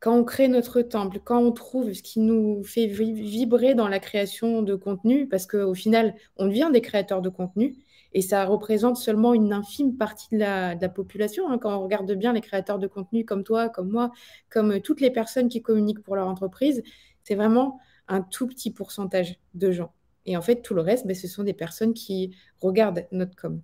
quand 0.00 0.16
on 0.16 0.24
crée 0.24 0.48
notre 0.48 0.80
temple, 0.80 1.18
quand 1.22 1.38
on 1.38 1.52
trouve 1.52 1.92
ce 1.92 2.02
qui 2.02 2.20
nous 2.20 2.64
fait 2.64 2.86
vibrer 2.86 3.74
dans 3.74 3.86
la 3.86 3.98
création 3.98 4.62
de 4.62 4.74
contenu, 4.74 5.28
parce 5.28 5.46
qu'au 5.46 5.74
final, 5.74 6.14
on 6.38 6.46
devient 6.46 6.70
des 6.72 6.80
créateurs 6.80 7.20
de 7.20 7.28
contenu, 7.28 7.76
et 8.14 8.22
ça 8.22 8.44
représente 8.44 8.96
seulement 8.96 9.34
une 9.34 9.52
infime 9.52 9.96
partie 9.96 10.28
de 10.32 10.38
la, 10.38 10.88
population. 10.88 11.50
Hein. 11.50 11.58
Quand 11.58 11.76
on 11.76 11.82
regarde 11.82 12.10
bien 12.12 12.32
les 12.32 12.40
créateurs 12.40 12.78
de 12.78 12.86
contenu 12.86 13.24
comme 13.24 13.44
toi, 13.44 13.68
comme 13.68 13.88
moi, 13.88 14.12
comme 14.50 14.80
toutes 14.80 15.00
les 15.00 15.10
personnes 15.10 15.48
qui 15.48 15.62
communiquent 15.62 16.02
pour 16.02 16.16
leur 16.16 16.28
entreprise, 16.28 16.82
c'est 17.24 17.34
vraiment 17.34 17.78
un 18.08 18.20
tout 18.20 18.46
petit 18.46 18.70
pourcentage 18.70 19.38
de 19.54 19.70
gens. 19.70 19.92
Et 20.26 20.36
en 20.36 20.42
fait, 20.42 20.62
tout 20.62 20.74
le 20.74 20.82
reste, 20.82 21.06
ben, 21.06 21.16
ce 21.16 21.26
sont 21.26 21.42
des 21.42 21.54
personnes 21.54 21.94
qui 21.94 22.36
regardent 22.60 23.06
notre 23.10 23.34
com. 23.34 23.60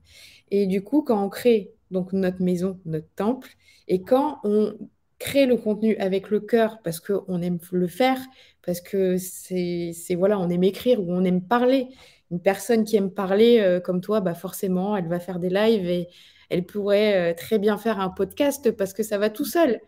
Et 0.51 0.67
du 0.67 0.83
coup, 0.83 1.03
quand 1.03 1.23
on 1.23 1.29
crée 1.29 1.73
donc 1.91 2.13
notre 2.13 2.43
maison, 2.43 2.81
notre 2.85 3.09
temple, 3.15 3.51
et 3.87 4.03
quand 4.03 4.41
on 4.45 4.75
crée 5.19 5.47
le 5.47 5.57
contenu 5.57 5.97
avec 5.97 6.31
le 6.31 6.41
cœur 6.41 6.81
parce 6.83 7.01
qu'on 7.01 7.43
aime 7.43 7.59
le 7.73 7.89
faire, 7.89 8.21
parce 8.65 8.81
que 8.81 9.17
c'est 9.19 10.15
voilà, 10.17 10.39
on 10.39 10.49
aime 10.49 10.65
écrire 10.65 11.01
ou 11.01 11.13
on 11.13 11.25
aime 11.25 11.43
parler, 11.43 11.89
une 12.31 12.41
personne 12.41 12.85
qui 12.85 12.97
aime 12.97 13.11
parler 13.13 13.61
euh, 13.61 13.81
comme 13.81 14.01
toi, 14.01 14.21
bah 14.21 14.35
forcément, 14.35 14.97
elle 14.97 15.09
va 15.09 15.21
faire 15.21 15.39
des 15.39 15.49
lives 15.51 15.89
et 15.89 16.09
elle 16.51 16.65
pourrait 16.65 17.33
euh, 17.33 17.35
très 17.35 17.59
bien 17.59 17.77
faire 17.79 18.01
un 18.01 18.11
podcast 18.11 18.71
parce 18.73 18.93
que 18.93 19.03
ça 19.03 19.19
va 19.19 19.31
tout 19.31 19.45
seul. 19.45 19.81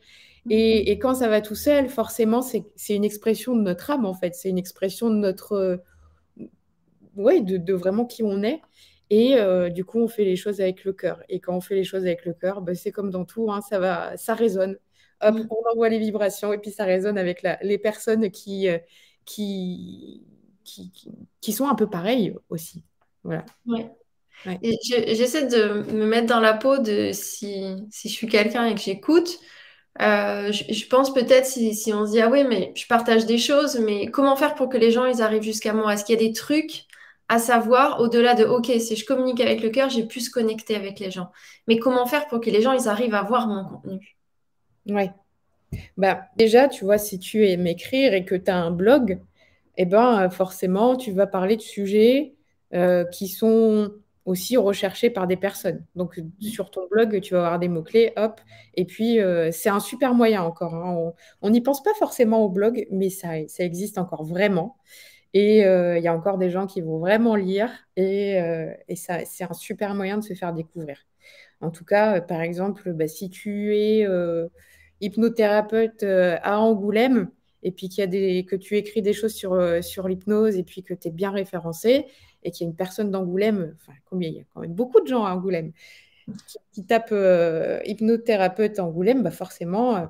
Et, 0.49 0.99
quand 0.99 1.15
ça 1.17 1.29
va 1.29 1.43
tout 1.43 1.55
seul, 1.55 1.89
forcément, 1.89 2.41
c'est 2.43 2.65
une 2.95 3.05
expression 3.05 3.55
de 3.55 3.61
notre 3.63 3.91
âme, 3.91 4.07
en 4.07 4.15
fait. 4.15 4.35
C'est 4.35 4.49
une 4.49 4.59
expression 4.59 5.11
de 5.11 5.17
notre. 5.17 5.53
Euh, 5.53 5.77
ouais, 7.17 7.41
de, 7.41 7.73
vraiment 7.73 8.05
qui 8.07 8.23
on 8.23 8.43
est. 8.43 8.61
Et 9.11 9.37
euh, 9.37 9.71
du 9.71 9.85
coup, 9.85 9.99
on 10.01 10.09
fait 10.09 10.25
les 10.25 10.37
choses 10.37 10.61
avec 10.61 10.85
le 10.85 10.93
cœur. 10.93 11.23
Et 11.29 11.41
quand 11.41 11.57
on 11.57 11.61
fait 11.61 11.75
les 11.75 11.85
choses 11.85 12.05
avec 12.05 12.25
le 12.25 12.33
cœur, 12.35 12.63
bah, 12.63 12.75
c'est 12.75 12.93
comme 12.93 13.11
dans 13.11 13.25
tout, 13.25 13.51
hein, 13.51 13.61
ça 13.61 13.79
va, 13.79 14.17
ça 14.17 14.35
résonne. 14.35 14.79
Hop, 15.23 15.35
Mm. 15.35 15.49
on 15.51 15.71
envoie 15.73 15.89
les 15.91 15.99
vibrations 15.99 16.53
et 16.53 16.59
puis 16.59 16.71
ça 16.71 16.85
résonne 16.85 17.19
avec 17.19 17.43
la- 17.43 17.59
les 17.63 17.77
personnes 17.79 18.31
qui, 18.31 18.69
qui, 19.27 20.25
qui, 20.65 20.91
qui, 20.93 21.11
qui 21.41 21.53
sont 21.53 21.69
un 21.69 21.75
peu 21.75 21.89
pareilles 21.89 22.35
aussi. 22.51 22.85
Voilà. 23.25 23.45
Ouais. 23.67 23.91
Ouais. 24.47 24.61
Et 24.63 24.77
je- 24.85 25.15
j'essaie 25.15 25.47
de 25.49 25.85
me 25.93 26.07
mettre 26.07 26.29
dans 26.29 26.41
la 26.41 26.55
peau 26.55 26.79
de 26.79 27.11
si, 27.13 27.77
si 27.91 28.09
je 28.09 28.15
suis 28.15 28.29
quelqu'un 28.29 28.67
et 28.67 28.75
que 28.75 28.81
j'écoute. 28.81 29.39
euh, 30.03 30.53
je, 30.53 30.73
je 30.73 30.87
pense 30.89 31.15
peut-être 31.15 31.47
si, 31.47 31.75
si 31.75 31.93
on 31.95 32.07
se 32.07 32.13
dit, 32.13 32.21
ah 32.23 32.31
oui, 32.31 32.45
mais 32.45 32.73
je 32.77 32.87
partage 32.89 33.27
des 33.27 33.39
choses, 33.39 33.79
mais 33.81 34.07
comment 34.09 34.37
faire 34.37 34.55
pour 34.57 34.69
que 34.71 34.79
les 34.79 34.91
gens 34.93 35.07
ils 35.07 35.23
arrivent 35.23 35.43
jusqu'à 35.43 35.73
moi? 35.75 35.95
Est-ce 35.95 36.05
qu'il 36.05 36.15
y 36.21 36.25
a 36.25 36.29
des 36.29 36.33
trucs 36.35 36.85
à 37.29 37.39
savoir 37.41 38.01
au-delà 38.01 38.35
de, 38.35 38.45
ok, 38.45 38.67
si 38.81 38.97
je 38.97 39.05
communique 39.07 39.41
avec 39.41 39.63
le 39.63 39.71
cœur, 39.71 39.91
j'ai 39.91 40.07
pu 40.07 40.21
se 40.21 40.31
connecter 40.31 40.77
avec 40.77 41.01
les 41.01 41.11
gens. 41.13 41.31
Mais 41.69 41.79
comment 41.79 42.07
faire 42.07 42.27
pour 42.29 42.41
que 42.41 42.51
les 42.51 42.63
gens 42.63 42.73
ils 42.75 42.89
arrivent 42.89 43.15
à 43.15 43.23
voir 43.25 43.49
mon 43.49 43.65
contenu? 43.65 44.17
Ouais. 44.87 45.11
Bah, 45.97 46.27
déjà, 46.37 46.69
tu 46.69 46.85
vois, 46.85 46.99
si 46.99 47.19
tu 47.19 47.47
aimes 47.49 47.67
écrire 47.67 48.15
et 48.15 48.25
que 48.25 48.35
tu 48.35 48.51
as 48.51 48.57
un 48.57 48.71
blog, 48.71 49.21
eh 49.83 49.87
ben, 49.87 50.27
euh, 50.27 50.31
forcément, 50.31 50.97
tu 50.97 51.13
vas 51.13 51.27
parler 51.27 51.57
de 51.57 51.63
sujets 51.63 52.37
euh, 52.75 53.05
qui 53.07 53.29
sont 53.29 53.93
aussi 54.27 54.57
recherchés 54.59 55.11
par 55.11 55.27
des 55.27 55.37
personnes. 55.37 55.85
Donc, 55.97 56.19
euh, 56.19 56.23
sur 56.41 56.71
ton 56.71 56.87
blog, 56.91 57.21
tu 57.23 57.35
vas 57.35 57.41
avoir 57.41 57.59
des 57.59 57.69
mots-clés, 57.69 58.13
hop. 58.17 58.41
Et 58.75 58.85
puis, 58.85 59.21
euh, 59.21 59.51
c'est 59.53 59.71
un 59.71 59.81
super 59.81 60.15
moyen 60.15 60.43
encore. 60.43 60.75
hein. 60.75 61.13
On 61.43 61.51
n'y 61.51 61.63
pense 61.63 61.83
pas 61.83 61.95
forcément 61.99 62.45
au 62.45 62.51
blog, 62.51 62.87
mais 62.91 63.11
ça, 63.11 63.31
ça 63.49 63.65
existe 63.65 63.99
encore 63.99 64.25
vraiment. 64.25 64.77
Et 65.35 65.65
euh, 65.67 65.99
il 65.99 66.05
y 66.05 66.09
a 66.09 66.15
encore 66.15 66.39
des 66.39 66.51
gens 66.51 66.67
qui 66.67 66.83
vont 66.83 66.99
vraiment 66.99 67.37
lire. 67.37 67.71
Et, 67.97 68.39
et 68.89 68.97
ça, 68.97 69.25
c'est 69.25 69.45
un 69.45 69.55
super 69.55 69.95
moyen 69.95 70.19
de 70.19 70.25
se 70.25 70.35
faire 70.35 70.53
découvrir. 70.55 70.99
En 71.63 71.71
tout 71.71 71.85
cas, 71.85 72.21
par 72.21 72.41
exemple, 72.43 72.93
bah, 72.95 73.09
si 73.09 73.31
tu 73.31 73.77
es 73.77 74.07
hypnothérapeute 75.01 76.03
à 76.05 76.61
Angoulême 76.61 77.31
et 77.63 77.73
puis 77.73 77.89
qu'il 77.89 78.01
y 78.01 78.05
a 78.05 78.07
des, 78.07 78.45
que 78.45 78.57
tu 78.57 78.77
écris 78.77 79.03
des 79.03 79.13
choses 79.13 79.35
sur, 79.35 79.53
euh, 79.55 79.83
sur 79.83 80.09
l'hypnose 80.09 80.57
et 80.57 80.65
puis 80.65 80.83
que 80.83 80.95
tu 80.95 81.09
es 81.09 81.11
bien 81.11 81.31
référencé 81.31 82.07
et 82.43 82.51
qu'il 82.51 82.67
y 82.67 82.69
a 82.69 82.71
une 82.71 82.77
personne 82.77 83.11
d'Angoulême, 83.11 83.75
enfin 83.77 83.93
combien 84.07 84.29
il 84.31 84.37
y 84.37 84.41
a? 84.41 84.45
Quand 84.55 84.61
même 84.61 84.73
beaucoup 84.75 85.01
de 85.01 85.07
gens 85.07 85.25
à 85.25 85.33
Angoulême 85.35 85.73
qui, 86.47 86.59
qui 86.73 86.87
tapent 86.87 87.09
euh, 87.13 87.81
hypnothérapeute 87.85 88.79
à 88.79 88.85
Angoulême, 88.85 89.23
bah 89.23 89.31
forcément, 89.31 89.97
euh, 89.97 90.07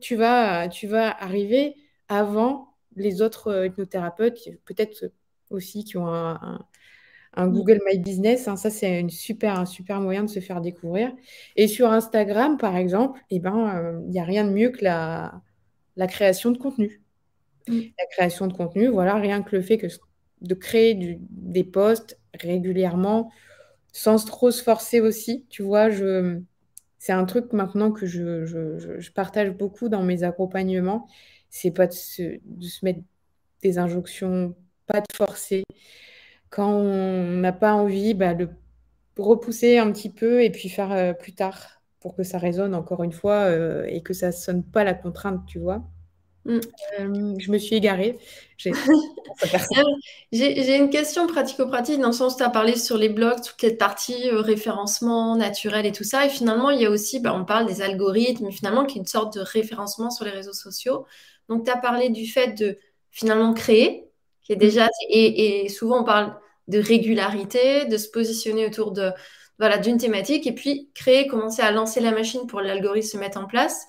tu 0.00 0.16
vas, 0.16 0.68
tu 0.68 0.86
vas 0.86 1.10
arriver 1.22 1.76
avant 2.08 2.74
les 2.96 3.22
autres 3.22 3.48
euh, 3.48 3.66
hypnothérapeutes, 3.66 4.38
peut-être 4.64 5.10
aussi 5.50 5.84
qui 5.84 5.96
ont 5.96 6.06
un, 6.08 6.34
un- 6.42 6.66
un 7.34 7.48
Mm. 7.48 7.52
Google 7.52 7.80
My 7.86 7.98
Business. 7.98 8.48
hein. 8.48 8.56
ça, 8.56 8.70
c'est 8.70 9.00
une 9.00 9.10
super, 9.10 9.58
un 9.58 9.66
super 9.66 10.00
moyen 10.00 10.24
de 10.24 10.28
se 10.30 10.40
faire 10.40 10.60
découvrir. 10.60 11.12
Et 11.56 11.68
sur 11.68 11.90
Instagram, 11.92 12.56
par 12.58 12.76
exemple, 12.76 13.20
eh 13.30 13.40
ben, 13.40 13.76
euh, 13.76 14.00
il 14.06 14.10
n'y 14.10 14.20
a 14.20 14.24
rien 14.24 14.44
de 14.44 14.50
mieux 14.50 14.70
que 14.70 14.84
la, 14.84 15.42
la 15.98 16.08
création 16.08 16.52
de 16.52 16.58
contenu. 16.58 17.02
Mm. 17.68 17.92
La 17.98 18.06
création 18.06 18.46
de 18.46 18.52
contenu, 18.52 18.88
voilà, 18.88 19.16
rien 19.16 19.42
que 19.42 19.56
le 19.56 19.62
fait 19.62 19.78
que, 19.78 19.86
de 20.40 20.54
créer 20.54 20.94
du- 20.94 21.18
des 21.30 21.64
posts 21.64 22.18
régulièrement, 22.34 23.32
sans 23.92 24.24
trop 24.24 24.50
se 24.52 24.62
forcer 24.62 25.00
aussi. 25.00 25.46
Tu 25.50 25.62
vois, 25.62 25.90
je, 25.90 26.40
c'est 26.98 27.12
un 27.12 27.24
truc 27.26 27.52
maintenant 27.54 27.92
que 27.92 28.06
je, 28.06 28.46
je- 28.46 28.78
je- 28.78 29.00
je 29.00 29.12
partage 29.12 29.50
beaucoup 29.52 29.88
dans 29.88 30.02
mes 30.04 30.24
accompagnements. 30.24 31.08
C'est 31.50 31.72
pas 31.72 31.86
de 31.88 31.92
se, 31.94 32.40
de 32.44 32.64
se 32.66 32.84
mettre 32.84 33.00
des 33.62 33.78
injonctions, 33.78 34.56
pas 34.86 35.00
de 35.00 35.06
forcer. 35.16 35.64
Quand 36.50 36.70
on 36.72 37.38
n'a 37.38 37.52
pas 37.52 37.74
envie, 37.74 38.14
bah, 38.14 38.34
le 38.34 38.50
repousser 39.18 39.78
un 39.78 39.92
petit 39.92 40.10
peu 40.12 40.42
et 40.44 40.50
puis 40.50 40.68
faire 40.68 40.92
euh, 40.92 41.12
plus 41.14 41.34
tard 41.34 41.77
pour 42.00 42.14
que 42.16 42.22
ça 42.22 42.38
résonne 42.38 42.74
encore 42.74 43.02
une 43.04 43.12
fois 43.12 43.44
euh, 43.44 43.84
et 43.88 44.02
que 44.02 44.14
ça 44.14 44.32
sonne 44.32 44.62
pas 44.62 44.84
la 44.84 44.94
contrainte, 44.94 45.44
tu 45.46 45.58
vois. 45.58 45.82
Mm. 46.44 46.60
Euh, 47.00 47.34
je 47.38 47.52
me 47.52 47.58
suis 47.58 47.76
égarée. 47.76 48.18
J'ai 48.56 48.72
Euh, 49.44 49.82
J'ai 50.32 50.76
une 50.76 50.90
question 50.90 51.26
pratico-pratique 51.28 52.00
dans 52.00 52.08
le 52.08 52.12
sens 52.12 52.34
où 52.34 52.36
tu 52.38 52.42
as 52.42 52.50
parlé 52.50 52.74
sur 52.76 52.96
les 52.96 53.08
blogs, 53.08 53.36
toute 53.36 53.60
cette 53.60 53.78
partie 53.78 54.30
euh, 54.30 54.40
référencement 54.40 55.36
naturel 55.36 55.86
et 55.86 55.92
tout 55.92 56.02
ça. 56.02 56.26
Et 56.26 56.28
finalement, 56.28 56.70
il 56.70 56.80
y 56.80 56.86
a 56.86 56.90
aussi, 56.90 57.20
bah, 57.20 57.32
on 57.34 57.44
parle 57.44 57.66
des 57.66 57.80
algorithmes, 57.82 58.50
finalement, 58.50 58.84
qui 58.84 58.98
est 58.98 59.00
une 59.00 59.06
sorte 59.06 59.36
de 59.36 59.40
référencement 59.40 60.10
sur 60.10 60.24
les 60.24 60.32
réseaux 60.32 60.52
sociaux. 60.54 61.06
Donc, 61.48 61.64
tu 61.64 61.70
as 61.70 61.76
parlé 61.76 62.08
du 62.10 62.26
fait 62.26 62.58
de 62.58 62.78
finalement 63.12 63.54
créer, 63.54 64.08
qui 64.42 64.52
est 64.54 64.56
déjà, 64.56 64.88
et, 65.08 65.64
et 65.64 65.68
souvent 65.68 66.00
on 66.00 66.04
parle 66.04 66.36
de 66.66 66.78
régularité, 66.80 67.84
de 67.86 67.96
se 67.96 68.08
positionner 68.08 68.66
autour 68.66 68.90
de, 68.92 69.12
voilà, 69.58 69.78
d'une 69.78 69.98
thématique, 69.98 70.46
et 70.46 70.52
puis 70.52 70.90
créer, 70.94 71.26
commencer 71.26 71.62
à 71.62 71.70
lancer 71.70 72.00
la 72.00 72.12
machine 72.12 72.46
pour 72.46 72.60
que 72.60 72.64
l'algorithme 72.64 73.08
se 73.08 73.16
mette 73.18 73.36
en 73.36 73.46
place. 73.46 73.86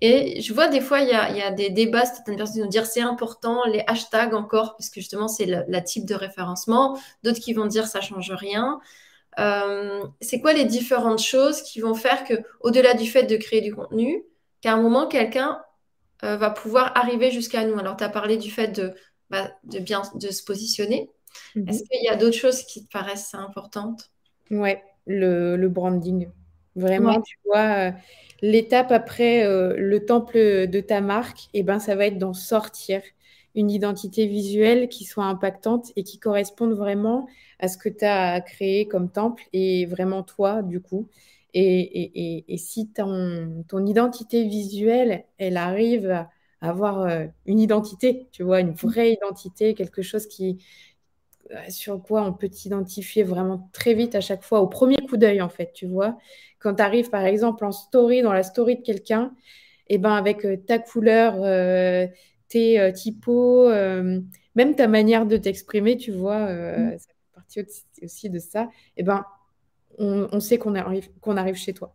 Et 0.00 0.40
je 0.40 0.54
vois 0.54 0.68
des 0.68 0.80
fois, 0.80 1.00
il 1.00 1.08
y 1.08 1.12
a, 1.12 1.30
il 1.30 1.36
y 1.36 1.42
a 1.42 1.50
des 1.50 1.70
débats, 1.70 2.04
certaines 2.04 2.36
personnes 2.36 2.62
vont 2.62 2.68
dire 2.68 2.86
c'est 2.86 3.00
important, 3.00 3.64
les 3.64 3.82
hashtags 3.86 4.32
encore, 4.34 4.76
parce 4.76 4.90
que 4.90 5.00
justement, 5.00 5.26
c'est 5.26 5.46
le, 5.46 5.64
la 5.68 5.80
type 5.80 6.06
de 6.06 6.14
référencement. 6.14 6.98
D'autres 7.24 7.40
qui 7.40 7.52
vont 7.52 7.66
dire 7.66 7.86
ça 7.88 8.00
change 8.00 8.30
rien. 8.30 8.80
Euh, 9.40 10.02
c'est 10.20 10.40
quoi 10.40 10.52
les 10.52 10.64
différentes 10.64 11.20
choses 11.20 11.62
qui 11.62 11.80
vont 11.80 11.94
faire 11.94 12.24
que, 12.24 12.34
au-delà 12.60 12.94
du 12.94 13.06
fait 13.06 13.24
de 13.24 13.36
créer 13.36 13.60
du 13.60 13.74
contenu, 13.74 14.24
qu'à 14.60 14.74
un 14.74 14.80
moment, 14.80 15.06
quelqu'un 15.08 15.60
euh, 16.24 16.36
va 16.36 16.50
pouvoir 16.50 16.96
arriver 16.96 17.30
jusqu'à 17.30 17.64
nous? 17.64 17.78
Alors, 17.78 17.96
tu 17.96 18.04
as 18.04 18.08
parlé 18.08 18.36
du 18.36 18.50
fait 18.50 18.68
de, 18.68 18.94
bah, 19.30 19.50
de 19.64 19.78
bien 19.80 20.02
de 20.14 20.30
se 20.30 20.44
positionner. 20.44 21.10
Mhm. 21.54 21.68
Est-ce 21.68 21.82
qu'il 21.82 22.04
y 22.04 22.08
a 22.08 22.16
d'autres 22.16 22.36
choses 22.36 22.62
qui 22.64 22.84
te 22.84 22.90
paraissent 22.90 23.34
importantes? 23.34 24.10
Ouais, 24.50 24.82
le, 25.08 25.56
le 25.56 25.70
branding. 25.70 26.28
Vraiment, 26.76 27.14
Ouais. 27.14 27.22
tu 27.22 27.38
vois, 27.46 27.90
euh, 27.90 27.92
l'étape 28.42 28.92
après 28.92 29.44
euh, 29.46 29.74
le 29.76 30.06
temple 30.06 30.38
de 30.68 30.80
ta 30.80 31.00
marque, 31.02 31.48
eh 31.54 31.64
ben, 31.64 31.80
ça 31.80 31.96
va 31.96 32.06
être 32.06 32.18
d'en 32.18 32.34
sortir 32.34 33.02
une 33.56 33.70
identité 33.70 34.26
visuelle 34.26 34.88
qui 34.88 35.04
soit 35.04 35.24
impactante 35.24 35.92
et 35.96 36.04
qui 36.04 36.18
corresponde 36.20 36.74
vraiment 36.74 37.28
à 37.58 37.68
ce 37.68 37.78
que 37.78 37.88
tu 37.90 38.04
as 38.04 38.40
créé 38.42 38.86
comme 38.88 39.10
temple 39.10 39.44
et 39.52 39.86
vraiment 39.86 40.22
toi, 40.22 40.62
du 40.62 40.80
coup. 40.80 41.08
Et, 41.54 41.80
et, 41.80 42.36
et, 42.38 42.54
et 42.54 42.58
si 42.58 42.90
ton, 42.92 43.64
ton 43.68 43.84
identité 43.86 44.44
visuelle, 44.46 45.24
elle 45.38 45.56
arrive 45.56 46.10
à 46.10 46.30
avoir 46.60 47.00
euh, 47.02 47.26
une 47.46 47.58
identité, 47.60 48.28
tu 48.32 48.42
vois, 48.42 48.60
une 48.60 48.72
vraie 48.72 49.12
identité, 49.12 49.74
quelque 49.74 50.02
chose 50.02 50.26
qui, 50.26 50.58
sur 51.68 52.02
quoi 52.02 52.22
on 52.22 52.32
peut 52.32 52.48
t'identifier 52.48 53.22
vraiment 53.22 53.68
très 53.72 53.94
vite 53.94 54.14
à 54.14 54.20
chaque 54.20 54.42
fois, 54.42 54.60
au 54.60 54.66
premier 54.66 54.96
coup 54.96 55.16
d'œil, 55.16 55.40
en 55.40 55.48
fait, 55.48 55.72
tu 55.72 55.86
vois. 55.86 56.18
Quand 56.58 56.74
tu 56.74 56.82
arrives, 56.82 57.10
par 57.10 57.24
exemple, 57.24 57.64
en 57.64 57.72
story, 57.72 58.22
dans 58.22 58.32
la 58.32 58.42
story 58.42 58.76
de 58.76 58.82
quelqu'un, 58.82 59.32
et 59.88 59.98
ben 59.98 60.12
avec 60.12 60.44
euh, 60.44 60.56
ta 60.56 60.78
couleur, 60.78 61.36
euh, 61.38 62.06
tes 62.48 62.80
euh, 62.80 62.92
typos, 62.92 63.68
euh, 63.68 64.20
même 64.54 64.74
ta 64.74 64.88
manière 64.88 65.26
de 65.26 65.36
t'exprimer, 65.36 65.96
tu 65.96 66.12
vois, 66.12 66.46
euh, 66.48 66.90
ça 66.98 67.06
fait 67.08 67.34
partie 67.34 67.60
aussi, 68.02 68.30
de 68.30 68.38
ça, 68.38 68.68
et 68.96 69.02
ben 69.02 69.24
on, 69.98 70.28
on 70.32 70.40
sait 70.40 70.58
qu'on 70.58 70.74
arrive, 70.74 71.08
qu'on 71.20 71.36
arrive 71.36 71.56
chez 71.56 71.72
toi. 71.72 71.94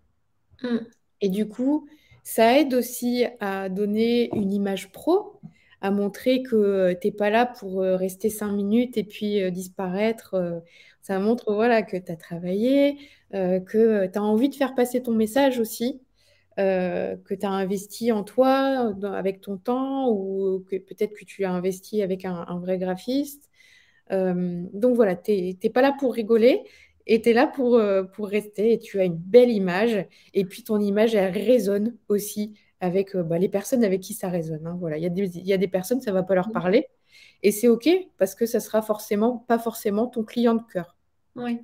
Mm. 0.62 0.78
Et 1.22 1.30
du 1.30 1.48
coup, 1.48 1.88
ça 2.24 2.60
aide 2.60 2.74
aussi 2.74 3.26
à 3.40 3.70
donner 3.70 4.30
une 4.36 4.52
image 4.54 4.92
pro, 4.92 5.40
à 5.84 5.92
montrer 5.92 6.42
que 6.44 6.94
tu 7.02 7.08
n'es 7.08 7.12
pas 7.14 7.30
là 7.30 7.46
pour 7.46 7.82
euh, 7.84 7.96
rester 7.98 8.30
cinq 8.32 8.52
minutes 8.54 8.98
et 8.98 9.04
puis 9.04 9.44
euh, 9.44 9.52
disparaître. 9.52 10.34
Euh, 10.36 10.60
Ça 11.02 11.20
montre 11.20 11.54
voilà, 11.54 11.84
que 11.84 11.98
tu 11.98 12.12
as 12.12 12.16
travaillé, 12.16 12.98
euh, 13.34 13.60
que 13.60 14.08
tu 14.08 14.18
as 14.18 14.24
envie 14.24 14.50
de 14.50 14.56
faire 14.56 14.74
passer 14.76 15.04
ton 15.04 15.12
message 15.14 15.60
aussi, 15.60 16.02
euh, 16.60 17.18
que 17.26 17.34
tu 17.36 17.46
as 17.46 17.50
investi 17.52 18.12
en 18.12 18.24
toi 18.24 18.94
avec 19.04 19.42
ton 19.42 19.58
temps 19.58 20.10
ou 20.10 20.64
que 20.70 20.78
peut-être 20.78 21.14
que 21.14 21.26
tu 21.26 21.42
l'as 21.42 21.52
investi 21.52 22.02
avec 22.02 22.26
un, 22.26 22.60
vrai 22.60 22.78
graphiste. 22.78 23.50
Euh, 24.12 24.64
donc 24.74 24.96
voilà, 24.96 25.16
tu 25.16 25.32
n'es 25.32 25.70
pas 25.74 25.82
là 25.82 25.94
pour 26.00 26.14
rigoler 26.14 26.64
et 27.08 27.22
tu 27.22 27.30
es 27.30 27.34
là 27.34 27.48
pour, 27.48 27.76
euh, 27.76 28.04
pour 28.04 28.28
rester 28.28 28.74
et 28.74 28.80
tu 28.80 29.00
as 29.00 29.06
une 29.06 29.18
belle 29.18 29.50
image. 29.52 30.06
Et 30.34 30.46
puis 30.46 30.64
ton 30.64 30.80
image, 30.80 31.16
elle 31.16 31.34
résonne 31.34 31.98
aussi 32.10 32.54
avec 32.84 33.16
euh, 33.16 33.24
bah, 33.24 33.40
les 33.40 33.50
personnes 33.50 33.84
avec 33.84 34.02
qui 34.02 34.14
ça 34.14 34.30
résonne. 34.30 34.68
hein. 34.68 34.78
Voilà, 34.80 34.98
il 34.98 35.04
y 35.04 35.08
a 35.08 35.10
des, 35.10 35.38
il 35.38 35.48
y 35.48 35.54
a 35.54 35.58
des 35.58 35.68
personnes, 35.68 36.02
ça 36.02 36.12
ne 36.12 36.16
va 36.16 36.24
pas 36.24 36.36
leur 36.36 36.52
parler. 36.52 36.88
Et 37.44 37.52
c'est 37.52 37.68
OK 37.68 37.90
parce 38.18 38.36
que 38.36 38.46
ça 38.46 38.60
sera 38.60 38.82
forcément 38.82 39.38
pas 39.48 39.60
forcément 39.60 40.08
ton 40.08 40.24
client 40.24 40.56
de 40.56 40.64
cœur. 40.72 40.96
Oui. 41.36 41.60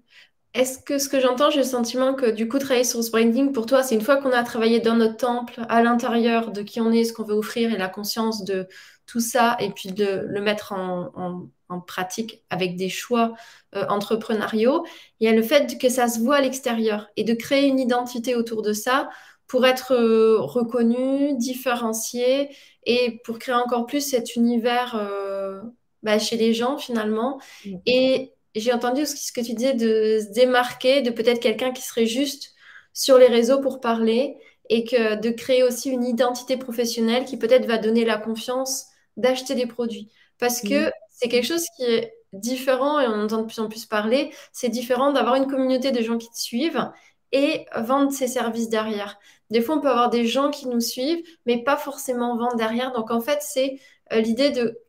Est-ce 0.54 0.80
que 0.80 1.00
ce 1.00 1.10
que 1.10 1.20
j'entends, 1.20 1.52
j'ai 1.52 1.60
le 1.60 1.64
sentiment 1.66 2.14
que 2.16 2.32
du 2.32 2.48
coup, 2.50 2.60
travailler 2.60 2.84
sur 2.86 3.04
ce 3.04 3.12
branding, 3.12 3.52
pour 3.54 3.66
toi, 3.68 3.84
c'est 3.84 3.96
une 3.96 4.02
fois 4.02 4.18
qu'on 4.18 4.32
a 4.32 4.44
travaillé 4.44 4.80
dans 4.80 4.96
notre 4.96 5.18
temple, 5.18 5.62
à 5.70 5.84
l'intérieur 5.84 6.52
de 6.52 6.64
qui 6.64 6.82
on 6.82 6.92
est, 6.92 7.04
ce 7.06 7.14
qu'on 7.14 7.24
veut 7.24 7.36
offrir 7.36 7.74
et 7.74 7.78
la 7.78 7.90
conscience 7.90 8.44
de 8.46 8.68
tout 9.06 9.20
ça, 9.20 9.58
et 9.60 9.72
puis 9.72 9.92
de 9.92 10.24
le 10.28 10.42
mettre 10.42 10.74
en, 10.74 11.12
en- 11.16 11.50
en 11.70 11.82
pratique 11.82 12.44
avec 12.50 12.78
des 12.78 12.90
choix 12.90 13.36
euh, 13.76 13.86
entrepreneuriaux, 13.90 14.86
il 15.20 15.28
y 15.28 15.30
a 15.32 15.36
le 15.36 15.44
fait 15.44 15.80
que 15.80 15.90
ça 15.90 16.08
se 16.08 16.20
voit 16.20 16.38
à 16.38 16.42
l'extérieur 16.42 17.08
et 17.16 17.24
de 17.24 17.34
créer 17.36 17.68
une 17.68 17.80
identité 17.80 18.36
autour 18.36 18.64
de 18.64 18.74
ça 18.74 19.10
pour 19.50 19.66
être 19.66 19.94
euh, 19.94 20.40
reconnu, 20.40 21.36
différencié 21.36 22.56
et 22.86 23.20
pour 23.26 23.40
créer 23.40 23.56
encore 23.56 23.88
plus 23.88 24.02
cet 24.02 24.36
univers 24.36 24.96
euh, 24.96 25.60
bah, 26.04 26.20
chez 26.20 26.38
les 26.38 26.54
gens 26.54 26.78
finalement. 26.78 27.42
Mm. 27.66 27.78
Et 27.88 28.34
j'ai 28.56 28.72
entendu 28.72 29.06
ce 29.06 29.32
que 29.32 29.42
tu 29.42 29.54
disais 29.56 29.74
de 29.74 30.20
se 30.22 30.32
démarquer 30.32 31.02
de 31.02 31.10
peut-être 31.10 31.42
quelqu'un 31.42 31.72
qui 31.72 31.82
serait 31.82 32.06
juste 32.06 32.54
sur 32.94 33.18
les 33.18 33.28
réseaux 33.28 33.60
pour 33.60 33.82
parler 33.82 34.38
et 34.70 34.84
que 34.84 35.20
de 35.20 35.32
créer 35.32 35.64
aussi 35.64 35.90
une 35.90 36.06
identité 36.06 36.56
professionnelle 36.56 37.26
qui 37.26 37.38
peut-être 37.38 37.66
va 37.66 37.80
donner 37.80 38.06
la 38.06 38.18
confiance 38.18 38.86
d'acheter 39.18 39.56
des 39.56 39.66
produits. 39.66 40.12
Parce 40.38 40.62
que 40.62 40.90
Mm. 40.90 40.92
c'est 41.10 41.28
quelque 41.28 41.48
chose 41.48 41.66
qui 41.76 41.84
est 41.86 42.14
différent 42.34 43.00
et 43.00 43.08
on 43.08 43.24
entend 43.24 43.42
de 43.42 43.48
plus 43.48 43.60
en 43.60 43.68
plus 43.68 43.88
parler. 43.88 44.32
C'est 44.52 44.70
différent 44.70 45.12
d'avoir 45.12 45.36
une 45.36 45.48
communauté 45.48 45.92
de 45.92 46.02
gens 46.04 46.20
qui 46.20 46.30
te 46.30 46.38
suivent 46.38 46.88
et 47.32 47.66
vendre 47.76 48.12
ses 48.12 48.28
services 48.28 48.70
derrière. 48.70 49.20
Des 49.50 49.62
fois, 49.62 49.78
on 49.78 49.82
peut 49.82 49.90
avoir 49.90 50.10
des 50.10 50.26
gens 50.28 50.52
qui 50.52 50.68
nous 50.68 50.80
suivent, 50.80 51.24
mais 51.46 51.64
pas 51.64 51.78
forcément 51.78 52.38
vendre 52.38 52.56
derrière. 52.56 52.92
Donc, 52.92 53.12
en 53.12 53.22
fait, 53.22 53.40
c'est 53.42 53.80
euh, 54.14 54.20
l'idée 54.20 54.52
de 54.52 54.80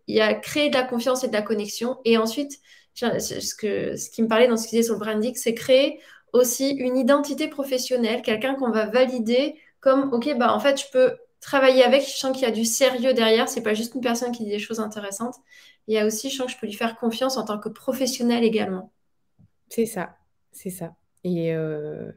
créer 0.42 0.68
de 0.68 0.74
la 0.74 0.82
confiance 0.82 1.24
et 1.24 1.28
de 1.28 1.32
la 1.32 1.42
connexion. 1.42 1.98
Et 2.04 2.18
ensuite, 2.18 2.60
ce 2.94 4.10
qui 4.10 4.22
me 4.22 4.28
parlait 4.28 4.48
dans 4.48 4.56
ce 4.56 4.68
qu'il 4.68 4.78
disait 4.78 4.88
sur 4.88 4.94
le 4.94 5.00
branding, 5.00 5.34
c'est 5.34 5.54
créer 5.54 6.00
aussi 6.32 6.70
une 6.70 6.96
identité 6.96 7.48
professionnelle, 7.48 8.22
quelqu'un 8.22 8.54
qu'on 8.54 8.70
va 8.70 8.86
valider 8.86 9.56
comme, 9.80 10.12
OK, 10.12 10.32
bah, 10.36 10.54
en 10.54 10.60
fait, 10.60 10.80
je 10.80 10.90
peux 10.92 11.16
travailler 11.40 11.82
avec, 11.82 12.02
je 12.02 12.16
sens 12.16 12.32
qu'il 12.32 12.46
y 12.46 12.50
a 12.50 12.54
du 12.54 12.64
sérieux 12.64 13.14
derrière, 13.14 13.48
c'est 13.48 13.62
pas 13.62 13.74
juste 13.74 13.94
une 13.94 14.02
personne 14.02 14.30
qui 14.30 14.44
dit 14.44 14.50
des 14.50 14.58
choses 14.58 14.80
intéressantes. 14.80 15.36
Il 15.86 15.94
y 15.94 15.98
a 15.98 16.06
aussi, 16.06 16.30
je 16.30 16.36
sens 16.36 16.46
que 16.46 16.52
je 16.52 16.58
peux 16.58 16.66
lui 16.66 16.74
faire 16.74 16.96
confiance 16.96 17.36
en 17.36 17.44
tant 17.44 17.58
que 17.58 17.68
professionnel 17.68 18.44
également. 18.44 18.92
C'est 19.68 19.86
ça, 19.86 20.16
c'est 20.52 20.70
ça. 20.70 20.94
Et, 21.24 21.54
euh, 21.54 22.12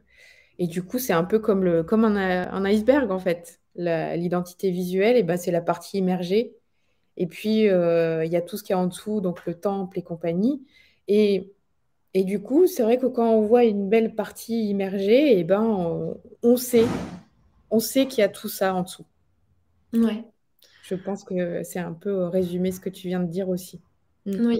et 0.60 0.68
du 0.68 0.84
coup, 0.84 1.00
c'est 1.00 1.14
un 1.14 1.24
peu 1.24 1.40
comme, 1.40 1.64
le, 1.64 1.84
comme 1.84 2.06
un, 2.06 2.52
un 2.52 2.66
iceberg, 2.66 3.12
en 3.12 3.20
fait. 3.20 3.60
L'identité 3.76 4.70
visuelle, 4.70 5.18
et 5.18 5.24
ben, 5.24 5.36
c'est 5.36 5.50
la 5.50 5.62
partie 5.62 5.98
immergée. 5.98 6.54
Et 7.18 7.26
puis, 7.26 7.68
euh, 7.70 8.24
il 8.24 8.32
y 8.32 8.36
a 8.36 8.42
tout 8.42 8.56
ce 8.56 8.64
qui 8.64 8.72
est 8.72 8.76
en 8.76 8.86
dessous, 8.86 9.20
donc 9.20 9.48
le 9.48 9.56
temple 9.56 9.98
et 9.98 10.04
compagnie. 10.04 10.62
Et, 11.08 11.52
et 12.14 12.24
du 12.24 12.40
coup, 12.40 12.68
c'est 12.68 12.84
vrai 12.84 13.00
que 13.00 13.08
quand 13.08 13.32
on 13.32 13.42
voit 13.42 13.64
une 13.64 13.90
belle 13.90 14.14
partie 14.14 14.70
immergée, 14.70 15.40
et 15.40 15.44
ben, 15.44 15.62
on, 15.62 16.18
on 16.44 16.56
sait, 16.56 16.86
on 17.72 17.80
sait 17.80 18.06
qu'il 18.06 18.20
y 18.22 18.24
a 18.24 18.30
tout 18.30 18.48
ça 18.48 18.76
en 18.76 18.84
dessous. 18.84 19.06
Ouais. 19.92 20.24
Je 20.84 20.94
pense 20.94 21.24
que 21.24 21.64
c'est 21.64 21.80
un 21.80 21.94
peu 21.94 22.26
résumé 22.26 22.72
ce 22.72 22.80
que 22.80 22.90
tu 22.90 23.08
viens 23.08 23.22
de 23.22 23.28
dire 23.28 23.50
aussi. 23.50 23.82
Mm. 24.28 24.46
Oui. 24.46 24.60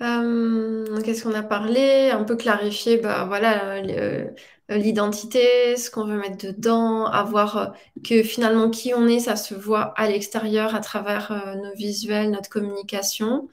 Euh, 0.00 1.00
qu'est-ce 1.02 1.22
qu'on 1.22 1.34
a 1.34 1.42
parlé? 1.42 2.10
Un 2.10 2.24
peu 2.24 2.36
clarifier, 2.36 2.98
bah 2.98 3.24
voilà, 3.26 3.76
euh, 3.76 4.28
l'identité, 4.68 5.76
ce 5.76 5.90
qu'on 5.90 6.04
veut 6.06 6.18
mettre 6.18 6.46
dedans, 6.46 7.06
avoir 7.06 7.56
euh, 7.58 7.66
que 8.04 8.22
finalement 8.22 8.70
qui 8.70 8.94
on 8.94 9.06
est, 9.08 9.20
ça 9.20 9.36
se 9.36 9.54
voit 9.54 9.92
à 9.96 10.08
l'extérieur 10.08 10.74
à 10.74 10.80
travers 10.80 11.32
euh, 11.32 11.54
nos 11.56 11.74
visuels, 11.74 12.30
notre 12.30 12.48
communication. 12.50 13.48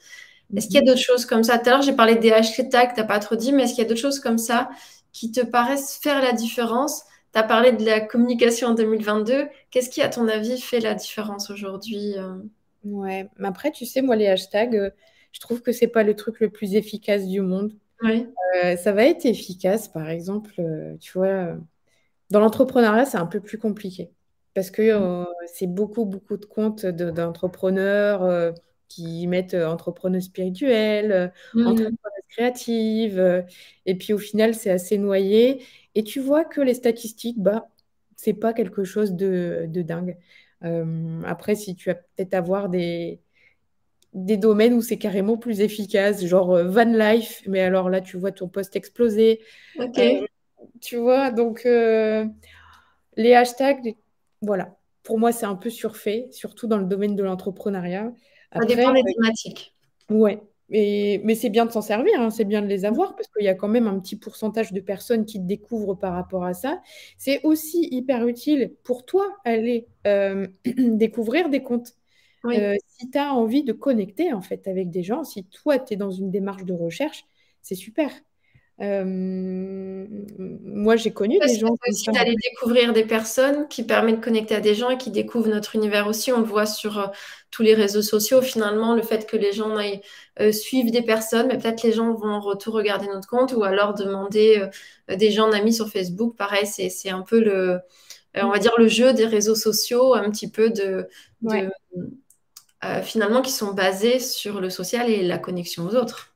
Est-ce 0.55 0.67
qu'il 0.67 0.79
y 0.79 0.83
a 0.83 0.85
Mhm. 0.85 0.85
d'autres 0.85 1.01
choses 1.01 1.25
comme 1.25 1.43
ça? 1.43 1.59
Tout 1.59 1.69
à 1.69 1.73
l'heure, 1.73 1.81
j'ai 1.81 1.93
parlé 1.95 2.15
des 2.15 2.31
hashtags, 2.31 2.93
t'as 2.95 3.03
pas 3.05 3.19
trop 3.19 3.35
dit, 3.35 3.53
mais 3.53 3.63
est-ce 3.63 3.73
qu'il 3.75 3.83
y 3.83 3.85
a 3.85 3.89
d'autres 3.89 4.01
choses 4.01 4.19
comme 4.19 4.37
ça 4.37 4.69
qui 5.13 5.31
te 5.31 5.41
paraissent 5.41 5.97
faire 6.01 6.21
la 6.21 6.33
différence? 6.33 7.03
Tu 7.33 7.39
as 7.39 7.43
parlé 7.43 7.71
de 7.73 7.85
la 7.85 8.01
communication 8.01 8.69
en 8.69 8.73
2022. 8.75 9.47
Qu'est-ce 9.71 9.89
qui, 9.89 10.01
à 10.01 10.09
ton 10.09 10.27
avis, 10.27 10.59
fait 10.61 10.79
la 10.81 10.95
différence 10.95 11.49
aujourd'hui? 11.49 12.15
euh? 12.17 12.35
Ouais, 12.83 13.29
mais 13.37 13.47
après, 13.47 13.71
tu 13.71 13.85
sais, 13.85 14.01
moi, 14.01 14.15
les 14.15 14.27
hashtags, 14.27 14.75
euh, 14.75 14.89
je 15.33 15.39
trouve 15.39 15.61
que 15.61 15.71
c'est 15.71 15.87
pas 15.87 16.03
le 16.03 16.15
truc 16.15 16.39
le 16.39 16.49
plus 16.51 16.75
efficace 16.75 17.27
du 17.27 17.41
monde. 17.41 17.73
Oui. 18.01 18.35
Euh, 18.63 18.75
ça 18.77 18.91
va 18.91 19.05
être 19.05 19.25
efficace, 19.25 19.87
par 19.87 20.09
exemple, 20.09 20.53
euh, 20.59 20.97
tu 20.99 21.13
vois, 21.13 21.27
euh, 21.27 21.57
dans 22.31 22.39
l'entrepreneuriat, 22.41 23.05
c'est 23.05 23.17
un 23.17 23.27
peu 23.27 23.41
plus 23.41 23.57
compliqué 23.59 24.11
parce 24.55 24.71
que 24.71 24.81
euh, 24.83 25.25
c'est 25.47 25.67
beaucoup, 25.67 26.05
beaucoup 26.05 26.37
de 26.37 26.45
comptes 26.45 26.85
de- 26.85 27.11
d'entrepreneurs 27.11 28.53
qui 28.89 29.27
mettent 29.27 29.53
entrepreneurs 29.55 30.21
spirituels, 30.23 31.11
euh, 31.13 31.27
Mhm. 31.53 31.65
entrepreneurs 31.65 32.13
créatives, 32.29 33.19
euh, 33.19 33.43
et 33.87 33.95
puis 33.97 34.13
au 34.13 34.19
final, 34.19 34.55
c'est 34.55 34.71
assez 34.71 34.97
noyé. 34.97 35.63
Et 35.95 36.03
tu 36.03 36.19
vois 36.21 36.45
que 36.45 36.61
les 36.61 36.73
statistiques, 36.75 37.39
bah, 37.41 37.69
c'est 38.17 38.33
pas 38.33 38.53
quelque 38.53 38.83
chose 38.85 39.13
de, 39.13 39.65
de 39.69 39.81
dingue. 39.83 40.17
Après, 41.25 41.55
si 41.55 41.75
tu 41.75 41.89
vas 41.89 41.95
peut-être 41.95 42.33
avoir 42.33 42.69
des, 42.69 43.19
des 44.13 44.37
domaines 44.37 44.73
où 44.73 44.81
c'est 44.81 44.97
carrément 44.97 45.37
plus 45.37 45.61
efficace, 45.61 46.25
genre 46.25 46.51
euh, 46.51 46.63
van 46.65 46.85
life, 46.85 47.43
mais 47.47 47.61
alors 47.61 47.89
là, 47.89 48.01
tu 48.01 48.17
vois 48.17 48.31
ton 48.31 48.47
poste 48.47 48.75
exploser. 48.75 49.39
Ok. 49.79 49.97
Euh, 49.97 50.25
tu 50.81 50.97
vois, 50.97 51.31
donc 51.31 51.65
euh, 51.65 52.25
les 53.15 53.33
hashtags, 53.33 53.95
voilà. 54.41 54.75
Pour 55.03 55.17
moi, 55.17 55.31
c'est 55.31 55.45
un 55.45 55.55
peu 55.55 55.69
surfait, 55.69 56.27
surtout 56.31 56.67
dans 56.67 56.77
le 56.77 56.85
domaine 56.85 57.15
de 57.15 57.23
l'entrepreneuriat. 57.23 58.11
Ça 58.53 58.65
dépend 58.65 58.93
des 58.93 59.03
thématiques. 59.03 59.73
ouais. 60.09 60.41
Et, 60.73 61.19
mais 61.25 61.35
c'est 61.35 61.49
bien 61.49 61.65
de 61.65 61.71
s'en 61.71 61.81
servir, 61.81 62.19
hein, 62.21 62.29
c'est 62.29 62.45
bien 62.45 62.61
de 62.61 62.67
les 62.67 62.85
avoir 62.85 63.13
parce 63.15 63.27
qu'il 63.27 63.43
y 63.43 63.49
a 63.49 63.53
quand 63.55 63.67
même 63.67 63.87
un 63.87 63.99
petit 63.99 64.15
pourcentage 64.15 64.71
de 64.71 64.79
personnes 64.79 65.25
qui 65.25 65.37
te 65.37 65.45
découvrent 65.45 65.95
par 65.95 66.13
rapport 66.13 66.45
à 66.45 66.53
ça. 66.53 66.81
C'est 67.17 67.41
aussi 67.43 67.89
hyper 67.91 68.25
utile 68.25 68.73
pour 68.83 69.05
toi 69.05 69.27
aller 69.43 69.87
euh, 70.07 70.47
découvrir 70.77 71.49
des 71.49 71.61
comptes. 71.61 71.93
Oui. 72.43 72.57
Euh, 72.59 72.75
si 72.87 73.09
tu 73.09 73.17
as 73.17 73.33
envie 73.33 73.63
de 73.63 73.73
connecter 73.73 74.33
en 74.33 74.41
fait 74.41 74.67
avec 74.67 74.89
des 74.89 75.03
gens, 75.03 75.23
si 75.23 75.45
toi 75.45 75.79
tu 75.79 75.93
es 75.93 75.97
dans 75.97 76.11
une 76.11 76.31
démarche 76.31 76.65
de 76.65 76.73
recherche, 76.73 77.25
c'est 77.61 77.75
super. 77.75 78.09
Euh, 78.81 80.07
moi 80.39 80.95
j'ai 80.95 81.11
connu 81.11 81.37
Parce 81.37 81.53
des 81.53 81.59
gens 81.59 81.75
c'est 81.83 81.91
aussi 81.91 82.09
d'aller 82.09 82.35
découvrir 82.35 82.93
des 82.93 83.05
personnes 83.05 83.67
qui 83.67 83.83
permet 83.83 84.13
de 84.13 84.21
connecter 84.21 84.55
à 84.55 84.59
des 84.59 84.73
gens 84.73 84.89
et 84.89 84.97
qui 84.97 85.11
découvrent 85.11 85.49
notre 85.49 85.75
univers 85.75 86.07
aussi. 86.07 86.31
On 86.31 86.39
le 86.39 86.45
voit 86.45 86.65
sur 86.65 86.97
euh, 86.97 87.07
tous 87.51 87.61
les 87.61 87.75
réseaux 87.75 88.01
sociaux. 88.01 88.41
Finalement, 88.41 88.95
le 88.95 89.03
fait 89.03 89.27
que 89.27 89.37
les 89.37 89.51
gens 89.51 89.75
aillent 89.75 90.01
euh, 90.39 90.51
suivre 90.51 90.89
des 90.89 91.03
personnes, 91.03 91.47
mais 91.47 91.59
peut-être 91.59 91.83
les 91.83 91.91
gens 91.91 92.11
vont 92.13 92.29
en 92.29 92.39
retour 92.39 92.73
regarder 92.73 93.05
notre 93.05 93.27
compte 93.27 93.53
ou 93.53 93.63
alors 93.63 93.93
demander 93.93 94.67
des 95.09 95.29
gens 95.31 95.49
en 95.49 95.51
amis 95.51 95.73
sur 95.73 95.89
Facebook. 95.89 96.35
Pareil, 96.35 96.65
c'est, 96.65 96.89
c'est 96.89 97.09
un 97.09 97.21
peu 97.21 97.39
le, 97.39 97.79
on 98.35 98.49
va 98.49 98.57
dire 98.57 98.73
le 98.79 98.87
jeu 98.87 99.13
des 99.13 99.25
réseaux 99.25 99.55
sociaux, 99.55 100.15
un 100.15 100.31
petit 100.31 100.49
peu 100.49 100.71
de, 100.71 101.07
de 101.41 101.49
Ouais, 101.49 101.69
euh, 102.85 103.01
finalement 103.01 103.41
qui 103.41 103.51
sont 103.51 103.73
basés 103.73 104.19
sur 104.19 104.61
le 104.61 104.69
social 104.69 105.09
et 105.09 105.23
la 105.23 105.37
connexion 105.37 105.85
aux 105.85 105.95
autres. 105.95 106.35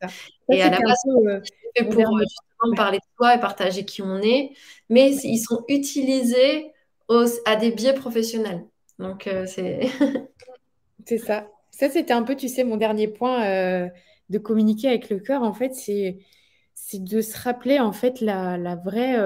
ça. 0.00 0.08
Ça, 0.48 0.56
Et 0.56 0.62
à 0.62 0.70
la 0.70 0.78
base, 0.80 0.96
euh, 1.26 1.40
pour 1.90 2.16
euh, 2.16 2.22
justement 2.22 2.72
Ouais, 2.72 2.76
parler 2.76 2.98
de 2.98 3.04
soi 3.16 3.34
et 3.36 3.40
partager 3.40 3.84
qui 3.84 4.02
on 4.02 4.18
est, 4.18 4.52
mais 4.88 5.14
ils 5.24 5.38
sont 5.38 5.64
utilisés 5.68 6.72
à 7.44 7.56
des 7.56 7.70
biais 7.70 7.94
professionnels. 7.94 8.64
Donc, 8.98 9.26
euh, 9.26 9.46
c'est... 9.46 9.88
c'est 11.06 11.18
ça. 11.18 11.48
Ça, 11.70 11.90
c'était 11.90 12.12
un 12.12 12.22
peu, 12.22 12.36
tu 12.36 12.48
sais, 12.48 12.64
mon 12.64 12.76
dernier 12.76 13.08
point 13.08 13.44
euh, 13.46 13.88
de 14.30 14.38
communiquer 14.38 14.88
avec 14.88 15.10
le 15.10 15.18
cœur, 15.20 15.42
en 15.42 15.52
fait, 15.52 15.74
c'est 15.74 16.18
c'est 16.74 17.02
de 17.02 17.20
se 17.20 17.36
rappeler, 17.38 17.80
en 17.80 17.92
fait, 17.92 18.20
la, 18.20 18.58
la 18.58 18.76
vraie 18.76 19.16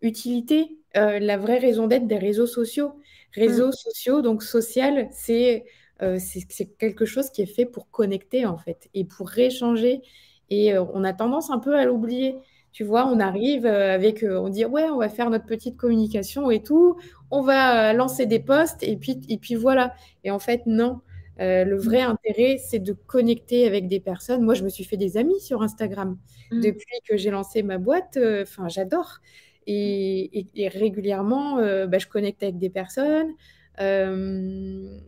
utilité, 0.00 0.78
la 0.94 1.36
vraie 1.36 1.58
raison 1.58 1.86
d'être 1.86 2.06
des 2.06 2.18
réseaux 2.18 2.46
sociaux. 2.46 2.92
Réseaux 3.36 3.72
sociaux, 3.72 4.22
donc 4.22 4.42
social, 4.42 5.08
c'est 5.12 5.64
euh, 6.02 6.18
c'est 6.18 6.66
quelque 6.76 7.06
chose 7.06 7.30
qui 7.30 7.42
est 7.42 7.46
fait 7.46 7.66
pour 7.66 7.90
connecter, 7.90 8.44
en 8.46 8.58
fait, 8.58 8.88
et 8.94 9.04
pour 9.04 9.36
échanger. 9.38 10.02
Et 10.50 10.74
euh, 10.74 10.84
on 10.92 11.04
a 11.04 11.12
tendance 11.12 11.50
un 11.50 11.58
peu 11.58 11.76
à 11.76 11.84
l'oublier. 11.84 12.36
Tu 12.72 12.84
vois, 12.84 13.06
on 13.06 13.20
arrive 13.20 13.64
euh, 13.64 13.94
avec, 13.94 14.22
euh, 14.22 14.38
on 14.38 14.48
dit, 14.48 14.64
ouais, 14.64 14.84
on 14.84 14.98
va 14.98 15.08
faire 15.08 15.30
notre 15.30 15.46
petite 15.46 15.76
communication 15.76 16.50
et 16.50 16.62
tout, 16.62 16.96
on 17.30 17.40
va 17.42 17.92
lancer 17.94 18.26
des 18.26 18.38
posts, 18.38 18.82
et 18.82 18.96
puis, 18.96 19.20
et 19.28 19.38
puis 19.38 19.54
voilà. 19.54 19.94
Et 20.24 20.30
en 20.30 20.38
fait, 20.38 20.62
non. 20.66 21.00
Le 21.38 21.76
vrai 21.76 22.00
intérêt, 22.00 22.56
c'est 22.56 22.78
de 22.78 22.94
connecter 22.94 23.66
avec 23.66 23.88
des 23.88 24.00
personnes. 24.00 24.40
Moi, 24.40 24.54
je 24.54 24.64
me 24.64 24.70
suis 24.70 24.84
fait 24.84 24.96
des 24.96 25.18
amis 25.18 25.38
sur 25.38 25.60
Instagram 25.60 26.16
mm, 26.50 26.62
depuis 26.62 26.98
que 27.06 27.18
j'ai 27.18 27.30
lancé 27.30 27.62
ma 27.62 27.76
boîte. 27.76 28.18
Enfin, 28.40 28.68
j'adore. 28.68 29.20
Et, 29.66 30.38
et- 30.40 30.46
et 30.54 30.68
régulièrement, 30.68 31.58
euh, 31.58 31.86
bah, 31.86 31.98
je 31.98 32.06
connecte 32.06 32.42
avec 32.42 32.58
des 32.58 32.70
personnes. 32.70 33.32
Euh, 33.80 34.98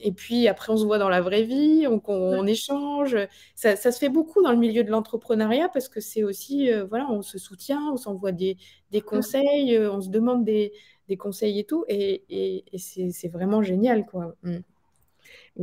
et 0.00 0.12
puis 0.12 0.48
après, 0.48 0.72
on 0.72 0.76
se 0.76 0.84
voit 0.84 0.98
dans 0.98 1.08
la 1.08 1.22
vraie 1.22 1.44
vie, 1.44 1.86
on, 1.88 2.00
on 2.06 2.46
échange. 2.46 3.16
Ça, 3.54 3.76
ça 3.76 3.90
se 3.90 3.98
fait 3.98 4.10
beaucoup 4.10 4.42
dans 4.42 4.50
le 4.52 4.58
milieu 4.58 4.84
de 4.84 4.90
l'entrepreneuriat 4.90 5.70
parce 5.70 5.88
que 5.88 6.00
c'est 6.00 6.22
aussi, 6.24 6.70
euh, 6.70 6.84
voilà, 6.84 7.06
on 7.10 7.22
se 7.22 7.38
soutient, 7.38 7.80
on 7.92 7.96
s'envoie 7.96 8.32
des, 8.32 8.58
des 8.90 9.00
conseils, 9.00 9.78
on 9.78 10.00
se 10.02 10.10
demande 10.10 10.44
des, 10.44 10.72
des 11.08 11.16
conseils 11.16 11.58
et 11.60 11.64
tout. 11.64 11.84
Et, 11.88 12.64
c'est 12.76 13.28
vraiment 13.28 13.62
génial, 13.62 14.04
quoi. 14.04 14.34
Mm. 14.42 14.58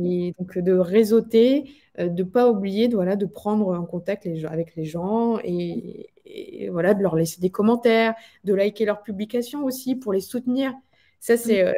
Et 0.04 0.34
donc 0.38 0.58
de 0.58 0.72
réseauter, 0.72 1.70
de 1.98 2.22
pas 2.24 2.50
oublier 2.50 2.88
de, 2.88 2.96
voilà, 2.96 3.14
de 3.14 3.26
prendre 3.26 3.68
en 3.78 3.84
contact 3.84 4.24
les 4.24 4.44
avec 4.46 4.74
les 4.74 4.84
gens 4.84 5.38
et, 5.44 6.08
et 6.24 6.68
voilà, 6.70 6.94
de 6.94 7.02
leur 7.02 7.16
laisser 7.16 7.40
des 7.40 7.50
commentaires, 7.50 8.14
de 8.44 8.54
liker 8.54 8.84
leurs 8.84 9.02
publications 9.02 9.64
aussi 9.64 9.96
pour 9.96 10.12
les 10.12 10.20
soutenir. 10.20 10.72
Ça, 11.20 11.34
mm. 11.34 11.38
c'est 11.38 11.64
euh, 11.64 11.72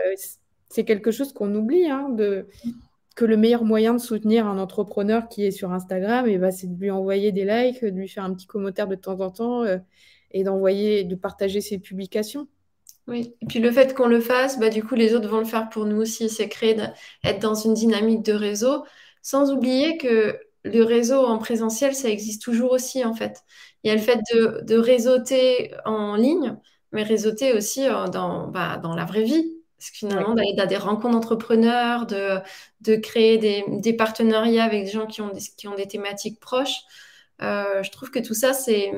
c'est 0.68 0.84
quelque 0.84 1.12
chose 1.12 1.32
qu'on 1.32 1.54
oublie, 1.54 1.86
hein, 1.86 2.08
de, 2.08 2.48
que 3.14 3.24
le 3.24 3.36
meilleur 3.36 3.64
moyen 3.64 3.94
de 3.94 3.98
soutenir 3.98 4.46
un 4.46 4.58
entrepreneur 4.58 5.28
qui 5.28 5.46
est 5.46 5.52
sur 5.52 5.72
Instagram, 5.72 6.26
et 6.26 6.36
ben, 6.36 6.50
c'est 6.50 6.66
de 6.66 6.80
lui 6.80 6.90
envoyer 6.90 7.30
des 7.30 7.44
likes, 7.44 7.84
de 7.84 7.90
lui 7.90 8.08
faire 8.08 8.24
un 8.24 8.34
petit 8.34 8.46
commentaire 8.46 8.88
de 8.88 8.96
temps 8.96 9.20
en 9.20 9.30
temps 9.30 9.62
euh, 9.62 9.78
et 10.32 10.42
d'envoyer, 10.42 11.04
de 11.04 11.14
partager 11.14 11.60
ses 11.60 11.78
publications. 11.78 12.48
Oui. 13.06 13.34
Et 13.40 13.46
puis 13.46 13.60
le 13.60 13.70
fait 13.70 13.94
qu'on 13.94 14.08
le 14.08 14.20
fasse, 14.20 14.58
bah, 14.58 14.70
du 14.70 14.82
coup, 14.82 14.94
les 14.96 15.14
autres 15.14 15.28
vont 15.28 15.38
le 15.38 15.44
faire 15.44 15.68
pour 15.68 15.84
nous 15.84 15.98
aussi. 15.98 16.28
C'est 16.28 16.48
créer, 16.48 16.74
de- 16.74 16.82
être 17.22 17.40
dans 17.40 17.54
une 17.54 17.74
dynamique 17.74 18.22
de 18.22 18.32
réseau, 18.32 18.84
sans 19.22 19.52
oublier 19.52 19.96
que 19.96 20.36
le 20.64 20.82
réseau 20.82 21.24
en 21.24 21.38
présentiel, 21.38 21.94
ça 21.94 22.08
existe 22.08 22.42
toujours 22.42 22.72
aussi, 22.72 23.04
en 23.04 23.14
fait. 23.14 23.44
Il 23.84 23.88
y 23.88 23.90
a 23.90 23.94
le 23.94 24.00
fait 24.00 24.20
de, 24.34 24.60
de 24.62 24.76
réseauter 24.76 25.74
en 25.84 26.16
ligne, 26.16 26.56
mais 26.92 27.02
réseauter 27.02 27.52
aussi 27.54 27.86
euh, 27.86 28.06
dans, 28.08 28.48
bah, 28.48 28.78
dans 28.78 28.94
la 28.94 29.04
vraie 29.04 29.24
vie. 29.24 29.56
Parce 29.78 29.90
que 29.90 29.96
finalement, 29.98 30.34
d'aller 30.34 30.54
dans 30.56 30.66
des 30.66 30.76
rencontres 30.78 31.14
d'entrepreneurs, 31.14 32.06
de, 32.06 32.38
de 32.80 32.96
créer 32.96 33.38
des, 33.38 33.64
des, 33.68 33.92
partenariats 33.92 34.64
avec 34.64 34.84
des 34.86 34.90
gens 34.90 35.06
qui 35.06 35.20
ont 35.20 35.28
des, 35.28 35.40
qui 35.56 35.68
ont 35.68 35.74
des 35.74 35.86
thématiques 35.88 36.40
proches, 36.40 36.80
euh, 37.42 37.82
je 37.82 37.90
trouve 37.90 38.10
que 38.10 38.18
tout 38.20 38.34
ça, 38.34 38.52
c'est 38.54 38.92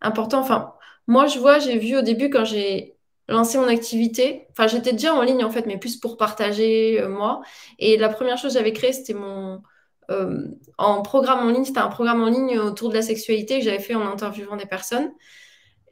important. 0.00 0.40
Enfin, 0.40 0.74
moi, 1.06 1.26
je 1.26 1.38
vois, 1.38 1.58
j'ai 1.58 1.78
vu 1.78 1.96
au 1.96 2.02
début 2.02 2.30
quand 2.30 2.44
j'ai 2.44 2.96
lancé 3.28 3.58
mon 3.58 3.68
activité, 3.68 4.46
enfin, 4.50 4.66
j'étais 4.66 4.92
déjà 4.92 5.14
en 5.14 5.22
ligne 5.22 5.44
en 5.44 5.50
fait, 5.50 5.66
mais 5.66 5.78
plus 5.78 5.96
pour 5.96 6.16
partager 6.16 7.00
euh, 7.00 7.08
moi. 7.08 7.42
Et 7.78 7.96
la 7.96 8.08
première 8.08 8.38
chose 8.38 8.52
que 8.52 8.58
j'avais 8.58 8.72
créée, 8.72 8.92
c'était 8.92 9.14
mon. 9.14 9.62
Euh, 10.10 10.48
en 10.78 11.02
programme 11.02 11.46
en 11.46 11.50
ligne, 11.50 11.64
c'était 11.64 11.78
un 11.78 11.88
programme 11.88 12.22
en 12.22 12.28
ligne 12.28 12.58
autour 12.58 12.90
de 12.90 12.94
la 12.94 13.02
sexualité 13.02 13.58
que 13.58 13.64
j'avais 13.64 13.78
fait 13.78 13.94
en 13.94 14.06
interviewant 14.06 14.56
des 14.56 14.66
personnes. 14.66 15.12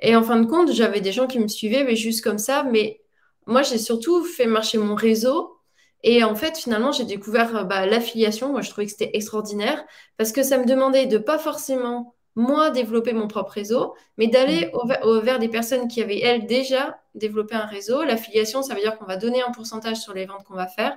Et 0.00 0.16
en 0.16 0.22
fin 0.22 0.40
de 0.40 0.46
compte, 0.46 0.72
j'avais 0.72 1.00
des 1.00 1.12
gens 1.12 1.26
qui 1.26 1.38
me 1.38 1.48
suivaient, 1.48 1.84
mais 1.84 1.96
juste 1.96 2.22
comme 2.24 2.38
ça. 2.38 2.64
Mais 2.64 3.00
moi, 3.46 3.62
j'ai 3.62 3.78
surtout 3.78 4.24
fait 4.24 4.46
marcher 4.46 4.78
mon 4.78 4.94
réseau. 4.94 5.56
Et 6.02 6.24
en 6.24 6.34
fait, 6.34 6.58
finalement, 6.58 6.92
j'ai 6.92 7.04
découvert 7.04 7.56
euh, 7.56 7.64
bah, 7.64 7.86
l'affiliation. 7.86 8.50
Moi, 8.50 8.62
je 8.62 8.70
trouvais 8.70 8.86
que 8.86 8.92
c'était 8.92 9.10
extraordinaire 9.14 9.84
parce 10.16 10.32
que 10.32 10.42
ça 10.42 10.58
me 10.58 10.66
demandait 10.66 11.06
de 11.06 11.18
pas 11.18 11.38
forcément 11.38 12.14
moi 12.34 12.70
développer 12.70 13.12
mon 13.12 13.28
propre 13.28 13.52
réseau, 13.52 13.94
mais 14.16 14.26
d'aller 14.26 14.72
mm. 14.72 15.18
vers 15.20 15.38
des 15.38 15.48
personnes 15.48 15.86
qui 15.86 16.02
avaient, 16.02 16.20
elles, 16.20 16.46
déjà 16.46 16.98
développé 17.14 17.54
un 17.54 17.66
réseau. 17.66 18.02
L'affiliation, 18.02 18.62
ça 18.62 18.74
veut 18.74 18.80
dire 18.80 18.98
qu'on 18.98 19.04
va 19.04 19.16
donner 19.16 19.42
un 19.42 19.50
pourcentage 19.52 19.98
sur 19.98 20.14
les 20.14 20.26
ventes 20.26 20.44
qu'on 20.44 20.54
va 20.54 20.66
faire. 20.66 20.96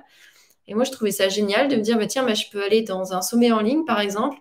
Et 0.68 0.74
moi, 0.74 0.84
je 0.84 0.92
trouvais 0.92 1.10
ça 1.10 1.28
génial 1.28 1.68
de 1.68 1.76
me 1.76 1.82
dire, 1.82 1.98
bah, 1.98 2.06
tiens, 2.06 2.24
bah, 2.24 2.34
je 2.34 2.44
peux 2.50 2.62
aller 2.62 2.82
dans 2.82 3.12
un 3.12 3.22
sommet 3.22 3.52
en 3.52 3.60
ligne, 3.60 3.84
par 3.84 4.00
exemple, 4.00 4.38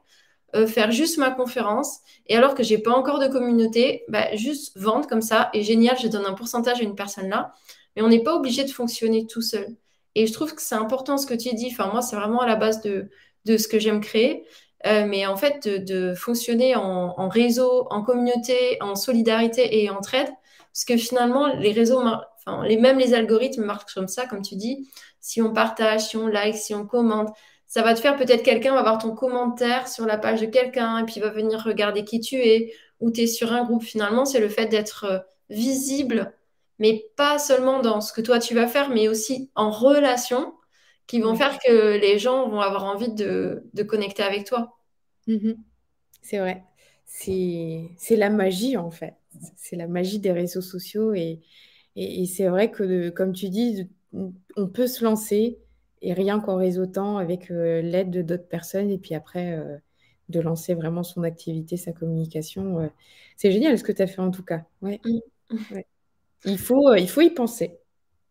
euh, 0.55 0.67
faire 0.67 0.91
juste 0.91 1.17
ma 1.17 1.31
conférence. 1.31 1.99
Et 2.27 2.35
alors 2.35 2.55
que 2.55 2.63
j'ai 2.63 2.77
pas 2.77 2.91
encore 2.91 3.19
de 3.19 3.27
communauté, 3.27 4.03
bah, 4.07 4.35
juste 4.35 4.77
vendre 4.77 5.07
comme 5.07 5.21
ça. 5.21 5.49
Et 5.53 5.63
génial, 5.63 5.97
je 6.01 6.07
donne 6.07 6.25
un 6.25 6.33
pourcentage 6.33 6.79
à 6.79 6.83
une 6.83 6.95
personne 6.95 7.29
là. 7.29 7.53
Mais 7.95 8.01
on 8.01 8.09
n'est 8.09 8.23
pas 8.23 8.35
obligé 8.35 8.63
de 8.63 8.71
fonctionner 8.71 9.27
tout 9.27 9.41
seul. 9.41 9.67
Et 10.15 10.27
je 10.27 10.33
trouve 10.33 10.55
que 10.55 10.61
c'est 10.61 10.75
important 10.75 11.17
ce 11.17 11.25
que 11.25 11.33
tu 11.33 11.53
dis. 11.53 11.69
Enfin, 11.71 11.89
moi, 11.91 12.01
c'est 12.01 12.15
vraiment 12.15 12.41
à 12.41 12.47
la 12.47 12.55
base 12.55 12.81
de, 12.81 13.09
de 13.45 13.57
ce 13.57 13.67
que 13.67 13.79
j'aime 13.79 14.01
créer. 14.01 14.45
Euh, 14.85 15.05
mais 15.07 15.25
en 15.25 15.35
fait, 15.35 15.67
de, 15.67 16.13
fonctionner 16.13 16.75
en, 16.75 17.27
réseau, 17.29 17.87
en 17.89 18.03
communauté, 18.03 18.77
en 18.81 18.95
solidarité 18.95 19.83
et 19.83 19.89
entraide. 19.89 20.29
Parce 20.73 20.85
que 20.85 20.97
finalement, 20.97 21.47
les 21.47 21.71
réseaux, 21.71 22.01
enfin, 22.45 22.65
les, 22.65 22.77
même 22.77 22.99
les 22.99 23.13
algorithmes 23.13 23.63
marchent 23.63 23.93
comme 23.93 24.07
ça, 24.07 24.25
comme 24.25 24.41
tu 24.41 24.55
dis. 24.55 24.89
Si 25.19 25.41
on 25.41 25.53
partage, 25.53 26.07
si 26.07 26.17
on 26.17 26.27
like, 26.27 26.55
si 26.55 26.73
on 26.75 26.85
commente, 26.85 27.35
ça 27.67 27.81
va 27.81 27.93
te 27.93 27.99
faire 27.99 28.15
peut-être 28.15 28.43
quelqu'un 28.43 28.73
va 28.73 28.83
voir 28.83 28.97
ton 28.99 29.15
commentaire 29.15 29.87
sur 29.87 30.05
la 30.05 30.17
page 30.17 30.41
de 30.41 30.45
quelqu'un 30.45 30.99
et 30.99 31.03
puis 31.03 31.19
va 31.19 31.29
venir 31.29 31.63
regarder 31.63 32.05
qui 32.05 32.19
tu 32.19 32.35
es 32.35 32.73
ou 32.99 33.11
tu 33.11 33.21
es 33.21 33.27
sur 33.27 33.51
un 33.51 33.63
groupe. 33.63 33.83
Finalement, 33.83 34.25
c'est 34.25 34.39
le 34.39 34.49
fait 34.49 34.67
d'être 34.67 35.03
euh, 35.05 35.19
visible, 35.49 36.33
mais 36.79 37.05
pas 37.15 37.39
seulement 37.39 37.81
dans 37.81 38.01
ce 38.01 38.13
que 38.13 38.21
toi 38.21 38.39
tu 38.39 38.55
vas 38.55 38.67
faire, 38.67 38.89
mais 38.89 39.07
aussi 39.07 39.49
en 39.55 39.71
relation 39.71 40.53
qui 41.07 41.19
vont 41.19 41.35
faire 41.35 41.59
que 41.59 41.97
les 41.97 42.17
gens 42.17 42.49
vont 42.49 42.61
avoir 42.61 42.85
envie 42.85 43.13
de, 43.13 43.63
connecter 43.87 44.23
avec 44.23 44.45
toi. 44.45 44.77
Mhm. 45.27 45.57
C'est 46.21 46.39
vrai. 46.39 46.63
C'est 47.05 48.15
la 48.15 48.29
magie, 48.29 48.77
en 48.77 48.91
fait. 48.91 49.15
C'est 49.55 49.75
la 49.75 49.87
magie 49.87 50.19
des 50.19 50.31
réseaux 50.31 50.61
sociaux. 50.61 51.13
Et, 51.13 51.41
et, 51.95 52.25
c'est 52.25 52.47
vrai 52.47 52.71
que, 52.71 53.09
comme 53.09 53.33
tu 53.33 53.49
dis, 53.49 53.89
on 54.13 54.67
peut 54.67 54.87
se 54.87 55.03
lancer 55.03 55.59
et 56.01 56.13
rien 56.13 56.39
qu'en 56.39 56.55
réseautant 56.55 57.17
avec 57.17 57.49
euh, 57.49 57.81
l'aide 57.81 58.11
de 58.11 58.21
d'autres 58.21 58.47
personnes. 58.47 58.91
Et 58.91 58.97
puis 58.97 59.15
après, 59.15 59.53
euh, 59.53 59.77
de 60.29 60.39
lancer 60.39 60.73
vraiment 60.73 61.03
son 61.03 61.23
activité, 61.23 61.77
sa 61.77 61.93
communication. 61.93 62.79
Euh, 62.79 62.87
c'est 63.37 63.51
génial 63.51 63.77
ce 63.77 63.83
que 63.83 63.91
tu 63.91 64.01
as 64.01 64.07
fait 64.07 64.21
en 64.21 64.31
tout 64.31 64.43
cas. 64.43 64.63
Ouais. 64.81 65.01
Mm. 65.03 65.79
Il, 66.45 66.57
faut, 66.57 66.93
il 66.95 67.09
faut 67.09 67.21
y 67.21 67.29
penser. 67.31 67.79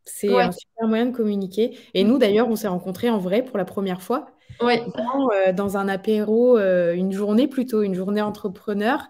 C'est 0.05 0.33
un 0.33 0.53
super 0.53 0.87
moyen 0.87 1.07
de 1.07 1.16
communiquer. 1.16 1.77
Et 1.94 2.05
nous, 2.05 2.18
d'ailleurs, 2.18 2.48
on 2.48 2.57
s'est 2.57 2.68
rencontrés 2.68 3.11
en 3.11 3.18
vrai 3.18 3.42
pour 3.42 3.59
la 3.59 3.64
première 3.64 4.03
fois. 4.03 4.27
Dans, 4.61 5.53
dans 5.53 5.77
un 5.79 5.88
apéro, 5.88 6.59
une 6.59 7.11
journée 7.11 7.48
plutôt, 7.48 7.83
une 7.83 7.94
journée 7.94 8.20
entrepreneur 8.20 9.09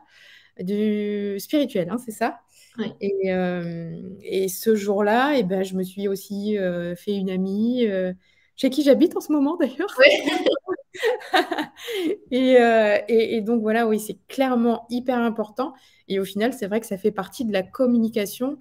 du 0.61 1.39
spirituel, 1.41 1.91
hein, 1.91 1.99
c'est 1.99 2.13
ça? 2.13 2.39
Et, 3.01 3.33
euh, 3.33 3.97
et, 4.23 4.49
ce 4.49 4.75
jour-là, 4.75 5.35
eh 5.37 5.43
ben, 5.43 5.63
je 5.63 5.75
me 5.75 5.83
suis 5.83 6.09
aussi 6.09 6.57
fait 6.97 7.15
une 7.15 7.31
amie 7.31 7.87
chez 8.57 8.71
qui 8.71 8.83
j'habite 8.83 9.17
en 9.17 9.21
ce 9.21 9.33
moment 9.33 9.57
d'ailleurs. 9.57 9.97
et, 12.31 12.57
et, 13.09 13.37
et, 13.37 13.41
donc 13.41 13.63
voilà, 13.63 13.87
oui, 13.87 14.01
c'est 14.01 14.19
clairement 14.29 14.87
hyper 14.91 15.19
important. 15.19 15.75
Et 16.09 16.19
au 16.19 16.25
final, 16.25 16.53
c'est 16.53 16.67
vrai 16.67 16.81
que 16.81 16.87
ça 16.87 16.99
fait 16.99 17.11
partie 17.11 17.45
de 17.45 17.53
la 17.53 17.63
communication 17.63 18.59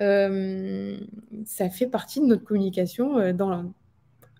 euh, 0.00 0.98
ça 1.44 1.70
fait 1.70 1.86
partie 1.86 2.20
de 2.20 2.26
notre 2.26 2.44
communication 2.44 3.18
euh, 3.18 3.32
dans 3.32 3.72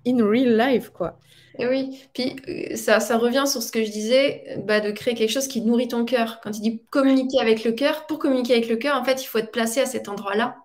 in 0.07 0.25
real 0.25 0.57
life, 0.57 0.91
quoi. 0.91 1.19
Et 1.59 1.67
oui, 1.69 2.01
puis 2.13 2.37
euh, 2.49 2.75
ça, 2.75 2.99
ça, 2.99 3.17
revient 3.17 3.45
sur 3.47 3.63
ce 3.63 3.71
que 3.71 3.85
je 3.85 3.91
disais, 3.91 4.57
bah, 4.65 4.81
de 4.81 4.91
créer 4.91 5.15
quelque 5.15 5.31
chose 5.31 5.47
qui 5.47 5.61
nourrit 5.61 5.89
ton 5.89 6.05
cœur. 6.05 6.41
Quand 6.43 6.51
il 6.57 6.61
dit 6.63 6.83
communiquer 6.91 7.39
avec 7.41 7.63
le 7.63 7.73
cœur, 7.73 8.07
pour 8.07 8.19
communiquer 8.19 8.55
avec 8.55 8.69
le 8.69 8.77
cœur, 8.77 8.97
en 8.97 9.05
fait, 9.05 9.23
il 9.23 9.27
faut 9.27 9.39
être 9.39 9.53
placé 9.53 9.81
à 9.81 9.87
cet 9.87 10.09
endroit-là. 10.09 10.57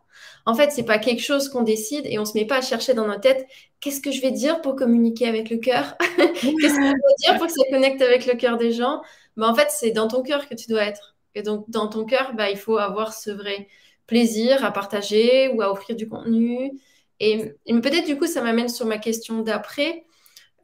En 0.45 0.55
fait, 0.55 0.71
c'est 0.71 0.83
pas 0.83 0.97
quelque 0.97 1.21
chose 1.21 1.49
qu'on 1.49 1.61
décide 1.61 2.05
et 2.05 2.17
on 2.17 2.25
se 2.25 2.33
met 2.33 2.45
pas 2.45 2.57
à 2.57 2.61
chercher 2.61 2.95
dans 2.95 3.05
notre 3.05 3.21
tête 3.21 3.45
qu'est-ce 3.81 4.01
que 4.01 4.11
je 4.11 4.21
vais 4.21 4.31
dire 4.31 4.61
pour 4.61 4.75
communiquer 4.75 5.27
avec 5.27 5.49
le 5.49 5.57
cœur? 5.57 5.95
Qu'est-ce 6.17 6.75
que 6.75 6.85
je 6.85 6.91
vais 6.91 7.15
dire 7.19 7.37
pour 7.37 7.47
que 7.47 7.53
ça 7.53 7.63
connecte 7.69 8.01
avec 8.01 8.25
le 8.25 8.33
cœur 8.35 8.57
des 8.57 8.71
gens? 8.71 9.01
Bah, 9.37 9.47
En 9.47 9.55
fait, 9.55 9.67
c'est 9.69 9.91
dans 9.91 10.07
ton 10.07 10.23
cœur 10.23 10.47
que 10.49 10.55
tu 10.55 10.67
dois 10.69 10.83
être. 10.83 11.15
Et 11.35 11.43
donc, 11.43 11.69
dans 11.69 11.87
ton 11.87 12.05
cœur, 12.05 12.33
bah, 12.33 12.49
il 12.49 12.57
faut 12.57 12.77
avoir 12.77 13.13
ce 13.13 13.31
vrai 13.31 13.67
plaisir 14.07 14.65
à 14.65 14.71
partager 14.71 15.49
ou 15.49 15.61
à 15.61 15.71
offrir 15.71 15.95
du 15.95 16.09
contenu. 16.09 16.71
Et, 17.19 17.53
peut-être 17.67 18.05
du 18.05 18.17
coup, 18.17 18.27
ça 18.27 18.41
m'amène 18.41 18.69
sur 18.69 18.85
ma 18.85 18.97
question 18.97 19.41
d'après, 19.41 20.05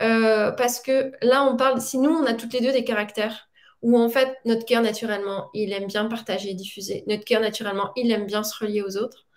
euh, 0.01 0.51
parce 0.51 0.79
que 0.79 1.11
là, 1.21 1.43
on 1.43 1.57
parle, 1.57 1.81
si 1.81 1.97
nous, 1.97 2.11
on 2.11 2.25
a 2.25 2.33
toutes 2.33 2.53
les 2.53 2.61
deux 2.61 2.71
des 2.71 2.83
caractères 2.83 3.49
où 3.81 3.99
en 3.99 4.09
fait, 4.09 4.35
notre 4.45 4.65
cœur 4.65 4.81
naturellement, 4.81 5.49
il 5.53 5.71
aime 5.71 5.85
bien 5.85 6.05
partager 6.05 6.53
diffuser. 6.53 7.03
Notre 7.07 7.23
cœur 7.23 7.39
naturellement, 7.41 7.91
il 7.95 8.11
aime 8.11 8.25
bien 8.25 8.43
se 8.43 8.57
relier 8.57 8.81
aux 8.81 8.97
autres. 8.97 9.27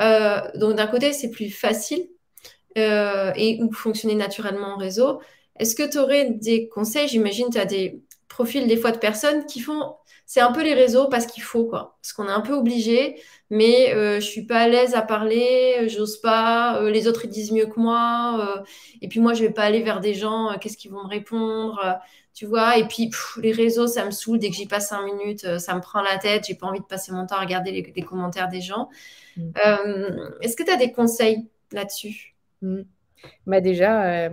Euh, 0.00 0.40
donc 0.56 0.74
d'un 0.76 0.88
côté, 0.88 1.12
c'est 1.12 1.30
plus 1.30 1.50
facile 1.50 2.08
euh, 2.78 3.32
et 3.36 3.62
ou 3.62 3.72
fonctionner 3.72 4.16
naturellement 4.16 4.74
en 4.74 4.76
réseau. 4.76 5.20
Est-ce 5.58 5.76
que 5.76 5.88
tu 5.88 5.98
aurais 5.98 6.30
des 6.30 6.68
conseils? 6.68 7.06
J'imagine 7.06 7.48
tu 7.50 7.58
as 7.58 7.64
des 7.64 8.02
profils 8.28 8.66
des 8.66 8.76
fois 8.76 8.90
de 8.90 8.98
personnes 8.98 9.46
qui 9.46 9.60
font 9.60 9.94
c'est 10.32 10.40
un 10.40 10.50
peu 10.50 10.62
les 10.62 10.72
réseaux 10.72 11.08
parce 11.08 11.26
qu'il 11.26 11.42
faut, 11.42 11.66
quoi. 11.66 11.98
Parce 12.00 12.14
qu'on 12.14 12.26
est 12.26 12.32
un 12.32 12.40
peu 12.40 12.54
obligé, 12.54 13.20
mais 13.50 13.94
euh, 13.94 14.18
je 14.18 14.24
suis 14.24 14.46
pas 14.46 14.60
à 14.60 14.68
l'aise 14.68 14.94
à 14.94 15.02
parler, 15.02 15.86
j'ose 15.90 16.22
pas, 16.22 16.80
euh, 16.80 16.90
les 16.90 17.06
autres 17.06 17.26
ils 17.26 17.30
disent 17.30 17.52
mieux 17.52 17.66
que 17.66 17.78
moi, 17.78 18.38
euh, 18.40 18.62
et 19.02 19.08
puis 19.08 19.20
moi 19.20 19.34
je 19.34 19.42
vais 19.42 19.52
pas 19.52 19.64
aller 19.64 19.82
vers 19.82 20.00
des 20.00 20.14
gens, 20.14 20.50
euh, 20.50 20.54
qu'est-ce 20.58 20.78
qu'ils 20.78 20.90
vont 20.90 21.02
me 21.02 21.08
répondre, 21.08 21.98
tu 22.32 22.46
vois, 22.46 22.78
et 22.78 22.88
puis 22.88 23.10
les 23.42 23.52
réseaux 23.52 23.86
ça 23.86 24.06
me 24.06 24.10
saoule, 24.10 24.38
dès 24.38 24.48
que 24.48 24.56
j'y 24.56 24.64
passe 24.66 24.88
cinq 24.88 25.04
minutes, 25.04 25.58
ça 25.58 25.74
me 25.74 25.82
prend 25.82 26.00
la 26.00 26.16
tête, 26.16 26.46
j'ai 26.46 26.54
pas 26.54 26.66
envie 26.66 26.80
de 26.80 26.86
passer 26.86 27.12
mon 27.12 27.26
temps 27.26 27.36
à 27.36 27.40
regarder 27.40 27.92
les, 27.94 28.02
commentaires 28.02 28.48
des 28.48 28.62
gens. 28.62 28.88
Mm. 29.36 29.50
Est-ce 30.40 30.56
que 30.56 30.62
tu 30.62 30.70
as 30.70 30.78
des 30.78 30.92
conseils 30.92 31.46
là-dessus? 31.72 32.34
Mm. 32.62 32.84
Bah 33.46 33.60
déjà, 33.60 34.30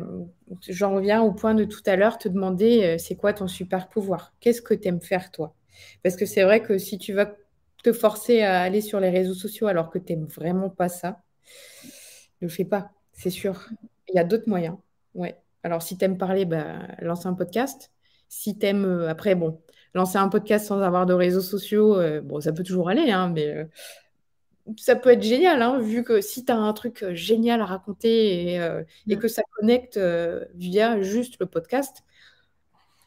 j'en 0.70 0.96
reviens 0.96 1.22
au 1.22 1.34
point 1.34 1.56
de 1.56 1.66
tout 1.66 1.84
à 1.86 1.98
l'heure, 1.98 2.18
te 2.18 2.30
demander 2.30 2.96
c'est 3.00 3.18
quoi 3.18 3.34
ton 3.34 3.50
super 3.50 3.90
pouvoir? 3.90 4.32
Qu'est-ce 4.40 4.62
que 4.62 4.74
tu 4.74 4.88
aimes 4.88 5.02
faire 5.02 5.30
toi? 5.30 5.54
Parce 6.04 6.15
que 6.15 6.26
c'est 6.26 6.44
vrai 6.44 6.62
que 6.62 6.78
si 6.78 6.98
tu 6.98 7.13
vas 7.13 7.36
te 7.84 7.94
forcer 7.94 8.42
à 8.42 8.62
aller 8.62 8.82
sur 8.82 9.00
les 9.00 9.10
réseaux 9.10 9.34
sociaux 9.34 9.68
alors 9.68 9.89
que 9.89 10.00
tu 10.00 10.13
n'aimes 10.13 10.28
vraiment 10.28 10.70
pas 10.70 10.89
ça, 10.89 11.22
ne 12.42 12.48
le 12.48 12.50
fais 12.50 12.65
pas, 12.65 12.92
c'est 13.13 13.30
sûr. 13.30 13.70
Il 14.10 14.15
y 14.15 14.20
a 14.20 14.24
d'autres 14.24 14.48
moyens. 14.50 14.78
Ouais. 15.13 15.38
Alors, 15.63 15.82
si 15.82 15.98
tu 15.98 16.06
aimes 16.06 16.18
parler, 16.18 16.46
bah, 16.46 16.88
lance 17.02 17.26
un 17.26 17.34
podcast. 17.34 17.92
Si 18.30 18.58
tu 18.58 18.65
aimes, 18.65 18.86
euh, 18.86 19.10
après, 19.10 19.36
bon, 19.36 19.62
lancer 19.94 20.18
un 20.18 20.30
podcast 20.30 20.68
sans 20.68 20.82
avoir 20.82 21.06
de 21.06 21.13
réseaux 21.13 21.42
sociaux, 21.42 21.98
euh, 21.98 22.22
bon, 22.22 22.39
ça 22.42 22.54
peut 22.54 22.63
toujours 22.63 22.89
aller, 22.89 23.12
hein, 23.12 23.30
mais 23.34 23.48
euh, 23.48 23.65
ça 24.78 24.96
peut 24.96 25.10
être 25.12 25.24
génial, 25.24 25.62
hein, 25.62 25.80
vu 25.80 26.04
que 26.04 26.22
si 26.22 26.46
tu 26.46 26.52
as 26.52 26.58
un 26.58 26.74
truc 26.74 27.06
génial 27.13 27.62
à 27.62 27.65
raconter 27.65 28.54
et, 28.54 28.56
et 29.08 29.15
mm. 29.15 29.20
que 29.20 29.28
ça 29.28 29.42
connecte 29.58 30.00
via 30.56 31.02
juste 31.02 31.38
le 31.39 31.48
podcast, 31.48 32.04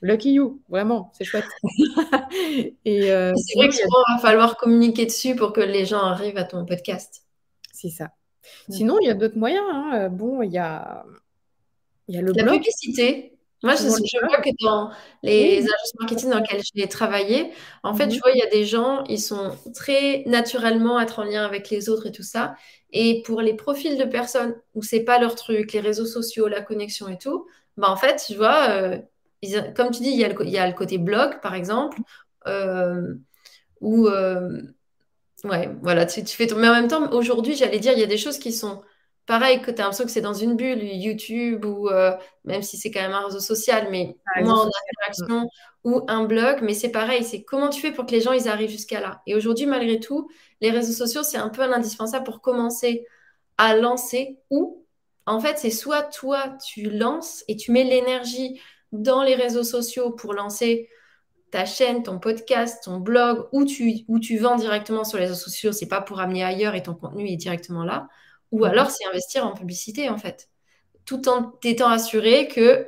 Lucky 0.02 0.32
you, 0.32 0.60
vraiment, 0.68 1.12
c'est 1.16 1.24
chouette. 1.24 1.44
et 2.84 3.12
euh, 3.12 3.32
c'est 3.36 3.56
vrai 3.56 3.68
qu'il 3.68 3.84
va 3.84 4.18
falloir 4.18 4.56
communiquer 4.56 5.06
dessus 5.06 5.36
pour 5.36 5.52
que 5.52 5.60
les 5.60 5.86
gens 5.86 6.00
arrivent 6.00 6.38
à 6.38 6.44
ton 6.44 6.66
podcast. 6.66 7.22
C'est 7.72 7.90
ça. 7.90 8.10
Sinon, 8.68 8.98
il 9.00 9.06
y 9.06 9.10
a 9.10 9.14
d'autres 9.14 9.38
moyens. 9.38 9.64
Hein. 9.72 9.90
Euh, 9.94 10.08
bon, 10.08 10.42
il 10.42 10.50
y 10.50 10.58
a, 10.58 11.04
il 12.08 12.16
y 12.16 12.18
a 12.18 12.20
le 12.20 12.32
La 12.32 12.50
publicité. 12.50 13.32
Moi, 13.62 13.76
je, 13.76 13.86
vois 14.26 14.38
que 14.38 14.50
dans 14.64 14.90
les 15.22 15.58
agences 15.58 15.94
marketing 16.00 16.30
dans 16.30 16.40
lesquelles 16.40 16.62
j'ai 16.74 16.88
travaillé, 16.88 17.52
en 17.84 17.94
fait, 17.94 18.10
je 18.10 18.16
mhm. 18.16 18.20
vois, 18.22 18.32
il 18.32 18.38
y 18.38 18.42
a 18.42 18.50
des 18.50 18.64
gens, 18.64 19.04
ils 19.04 19.20
sont 19.20 19.56
très 19.72 20.24
naturellement 20.26 20.98
être 20.98 21.20
en 21.20 21.24
lien 21.24 21.44
avec 21.44 21.70
les 21.70 21.88
autres 21.88 22.06
et 22.06 22.12
tout 22.12 22.24
ça. 22.24 22.56
Et 22.90 23.22
pour 23.22 23.40
les 23.40 23.54
profils 23.54 23.96
de 23.96 24.04
personnes 24.04 24.56
où 24.74 24.82
c'est 24.82 25.04
pas 25.04 25.20
leur 25.20 25.36
truc, 25.36 25.72
les 25.72 25.80
réseaux 25.80 26.06
sociaux, 26.06 26.48
la 26.48 26.60
connexion 26.60 27.08
et 27.08 27.18
tout, 27.18 27.46
bah 27.76 27.88
en 27.88 27.96
fait, 27.96 28.24
tu 28.26 28.34
vois, 28.34 28.68
euh, 28.70 28.98
comme 29.74 29.90
tu 29.90 30.02
dis, 30.02 30.10
il 30.10 30.18
y, 30.18 30.24
a 30.24 30.28
le, 30.28 30.36
il 30.44 30.50
y 30.50 30.58
a 30.58 30.66
le 30.66 30.74
côté 30.74 30.98
blog, 30.98 31.40
par 31.40 31.54
exemple, 31.54 31.98
euh, 32.46 33.14
où, 33.80 34.06
euh, 34.06 34.62
ouais, 35.44 35.70
voilà, 35.82 36.06
tu, 36.06 36.22
tu 36.24 36.36
fais 36.36 36.46
ton... 36.46 36.56
Mais 36.56 36.68
en 36.68 36.74
même 36.74 36.88
temps, 36.88 37.10
aujourd'hui, 37.12 37.54
j'allais 37.54 37.78
dire, 37.80 37.92
il 37.92 38.00
y 38.00 38.04
a 38.04 38.06
des 38.06 38.18
choses 38.18 38.38
qui 38.38 38.52
sont 38.52 38.82
pareilles, 39.26 39.62
que 39.62 39.70
tu 39.70 39.80
as 39.80 39.84
l'impression 39.84 40.04
que 40.04 40.10
c'est 40.10 40.20
dans 40.20 40.34
une 40.34 40.56
bulle, 40.56 40.82
YouTube, 40.82 41.64
ou 41.64 41.88
euh, 41.88 42.12
même 42.44 42.62
si 42.62 42.76
c'est 42.76 42.90
quand 42.90 43.00
même 43.00 43.12
un 43.12 43.24
réseau 43.26 43.40
social, 43.40 43.88
mais 43.90 44.16
moins 44.40 44.60
en 44.60 44.68
interaction, 44.68 45.48
ou 45.84 46.02
un 46.08 46.24
blog, 46.24 46.60
mais 46.62 46.74
c'est 46.74 46.90
pareil, 46.90 47.24
c'est 47.24 47.42
comment 47.42 47.68
tu 47.68 47.80
fais 47.80 47.92
pour 47.92 48.06
que 48.06 48.12
les 48.12 48.20
gens, 48.20 48.32
ils 48.32 48.48
arrivent 48.48 48.70
jusqu'à 48.70 49.00
là. 49.00 49.22
Et 49.26 49.34
aujourd'hui, 49.34 49.66
malgré 49.66 50.00
tout, 50.00 50.28
les 50.60 50.70
réseaux 50.70 50.92
sociaux, 50.92 51.22
c'est 51.22 51.38
un 51.38 51.48
peu 51.48 51.62
un 51.62 51.72
indispensable 51.72 52.24
pour 52.24 52.40
commencer 52.40 53.06
à 53.58 53.76
lancer, 53.76 54.38
ou 54.50 54.84
en 55.26 55.38
fait, 55.40 55.58
c'est 55.58 55.70
soit 55.70 56.02
toi, 56.02 56.56
tu 56.64 56.90
lances 56.90 57.44
et 57.48 57.56
tu 57.56 57.70
mets 57.70 57.84
l'énergie 57.84 58.60
dans 58.92 59.22
les 59.22 59.34
réseaux 59.34 59.64
sociaux 59.64 60.10
pour 60.10 60.34
lancer 60.34 60.88
ta 61.50 61.66
chaîne, 61.66 62.02
ton 62.02 62.18
podcast, 62.18 62.82
ton 62.84 62.98
blog, 62.98 63.46
où 63.52 63.64
tu, 63.64 64.04
où 64.08 64.18
tu 64.18 64.38
vends 64.38 64.56
directement 64.56 65.04
sur 65.04 65.18
les 65.18 65.24
réseaux 65.24 65.34
sociaux, 65.34 65.72
c'est 65.72 65.88
pas 65.88 66.00
pour 66.00 66.20
amener 66.20 66.44
ailleurs 66.44 66.74
et 66.74 66.82
ton 66.82 66.94
contenu 66.94 67.28
est 67.28 67.36
directement 67.36 67.84
là. 67.84 68.08
Ou 68.52 68.60
mhm. 68.60 68.64
alors, 68.64 68.90
c'est 68.90 69.04
investir 69.06 69.46
en 69.46 69.52
publicité, 69.52 70.08
en 70.08 70.18
fait. 70.18 70.48
Tout 71.04 71.28
en 71.28 71.52
étant 71.64 71.88
assuré 71.88 72.48
que 72.48 72.86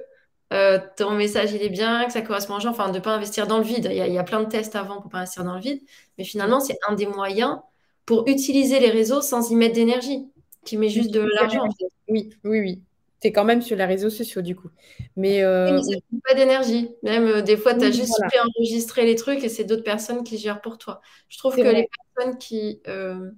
euh, 0.52 0.78
ton 0.96 1.10
message, 1.12 1.52
il 1.52 1.62
est 1.62 1.68
bien, 1.68 2.06
que 2.06 2.12
ça 2.12 2.22
correspond 2.22 2.56
aux 2.56 2.60
gens. 2.60 2.70
Enfin, 2.70 2.88
de 2.88 2.94
ne 2.94 3.02
pas 3.02 3.14
investir 3.14 3.46
dans 3.46 3.58
le 3.58 3.64
vide. 3.64 3.88
Il 3.90 3.96
y, 3.96 4.00
a, 4.00 4.06
il 4.06 4.14
y, 4.14 4.18
a, 4.18 4.24
plein 4.24 4.42
de 4.42 4.48
tests 4.48 4.76
avant 4.76 5.00
pour 5.00 5.10
pas 5.10 5.18
investir 5.18 5.44
dans 5.44 5.54
le 5.54 5.60
vide. 5.60 5.82
Mais 6.16 6.24
finalement, 6.24 6.60
c'est 6.60 6.78
un 6.88 6.94
des 6.94 7.06
moyens 7.06 7.58
pour 8.06 8.28
utiliser 8.28 8.80
les 8.80 8.90
réseaux 8.90 9.20
sans 9.20 9.50
y 9.50 9.56
mettre 9.56 9.74
d'énergie, 9.74 10.28
qui 10.64 10.76
met 10.76 10.88
juste 10.88 11.10
de 11.10 11.20
l'argent. 11.20 11.64
Oui, 12.08 12.30
oui, 12.44 12.60
oui 12.60 12.82
quand 13.32 13.44
même 13.44 13.62
sur 13.62 13.76
les 13.76 13.84
réseaux 13.84 14.10
sociaux, 14.10 14.42
du 14.42 14.56
coup. 14.56 14.68
Mais, 15.16 15.42
euh, 15.42 15.80
pas 16.28 16.34
d'énergie. 16.34 16.90
Même 17.02 17.26
euh, 17.26 17.42
des 17.42 17.56
fois, 17.56 17.74
tu 17.74 17.84
as 17.84 17.90
juste 17.90 18.20
fait 18.32 18.40
enregistrer 18.40 19.04
les 19.04 19.14
trucs 19.14 19.42
et 19.44 19.48
c'est 19.48 19.64
d'autres 19.64 19.84
personnes 19.84 20.24
qui 20.24 20.38
gèrent 20.38 20.60
pour 20.60 20.78
toi. 20.78 21.00
Je 21.28 21.38
trouve 21.38 21.56
que 21.56 21.62
les 21.62 21.88
personnes 22.14 22.38
qui 22.38 22.80
euh, 22.88 23.30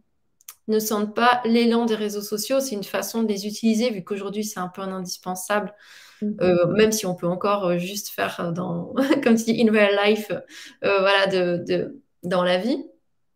ne 0.68 0.78
sentent 0.78 1.14
pas 1.14 1.40
l'élan 1.44 1.86
des 1.86 1.94
réseaux 1.94 2.22
sociaux, 2.22 2.60
c'est 2.60 2.74
une 2.74 2.84
façon 2.84 3.22
de 3.22 3.28
les 3.28 3.46
utiliser, 3.46 3.90
vu 3.90 4.04
qu'aujourd'hui, 4.04 4.44
c'est 4.44 4.60
un 4.60 4.68
peu 4.68 4.82
un 4.82 4.92
indispensable. 4.92 5.74
Mm-hmm. 6.22 6.76
même 6.76 6.92
si 6.92 7.04
on 7.04 7.14
peut 7.14 7.26
encore 7.26 7.76
juste 7.76 8.08
faire 8.08 8.50
dans, 8.54 8.94
comme 9.22 9.36
tu 9.36 9.52
dis, 9.52 9.62
in 9.62 9.70
real 9.70 9.98
life, 10.02 10.32
voilà, 10.80 11.26
de, 11.26 11.62
de, 11.68 12.00
dans 12.22 12.42
la 12.42 12.56
vie. 12.56 12.86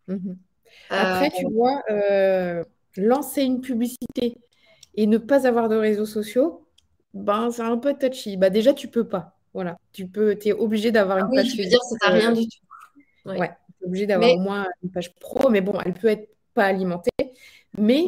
Mm-hmm. 0.09 0.37
Après, 0.89 1.31
tu 1.31 1.45
vois, 1.53 1.83
lancer 2.97 3.43
une 3.43 3.61
publicité 3.61 4.39
et 4.95 5.07
ne 5.07 5.19
pas 5.19 5.47
avoir 5.47 5.69
de 5.69 5.77
réseaux 5.77 6.07
sociaux, 6.07 6.67
ben, 7.15 7.51
c'est 7.51 7.63
un 7.63 7.79
peu 7.79 7.95
touchy. 7.95 8.37
Bah, 8.37 8.51
déjà, 8.51 8.73
tu 8.73 8.89
peux 8.89 9.07
pas. 9.07 9.37
Voilà. 9.53 9.79
Tu 9.93 10.07
peux, 10.07 10.39
es 10.45 10.53
obligé 10.53 10.93
d'avoir 10.93 11.19
une 11.19 11.27
ah 11.33 11.37
page. 11.37 11.53
Oui, 11.53 11.65
veux 11.65 11.69
dire, 11.69 11.81
ça 11.83 12.11
rien 12.11 12.33
du 12.33 12.47
tout. 12.47 13.29
Ouais. 13.29 13.37
tu 13.79 13.85
es 13.85 13.87
obligé 13.87 14.07
d'avoir 14.07 14.33
au 14.33 14.41
moins 14.41 14.67
une 14.83 14.91
page 14.91 15.15
pro, 15.15 15.51
mais 15.51 15.61
bon, 15.61 15.75
elle 15.85 15.95
peut 15.95 16.09
être 16.09 16.29
pas 16.55 16.65
alimentée. 16.65 17.11
Mais 17.79 18.05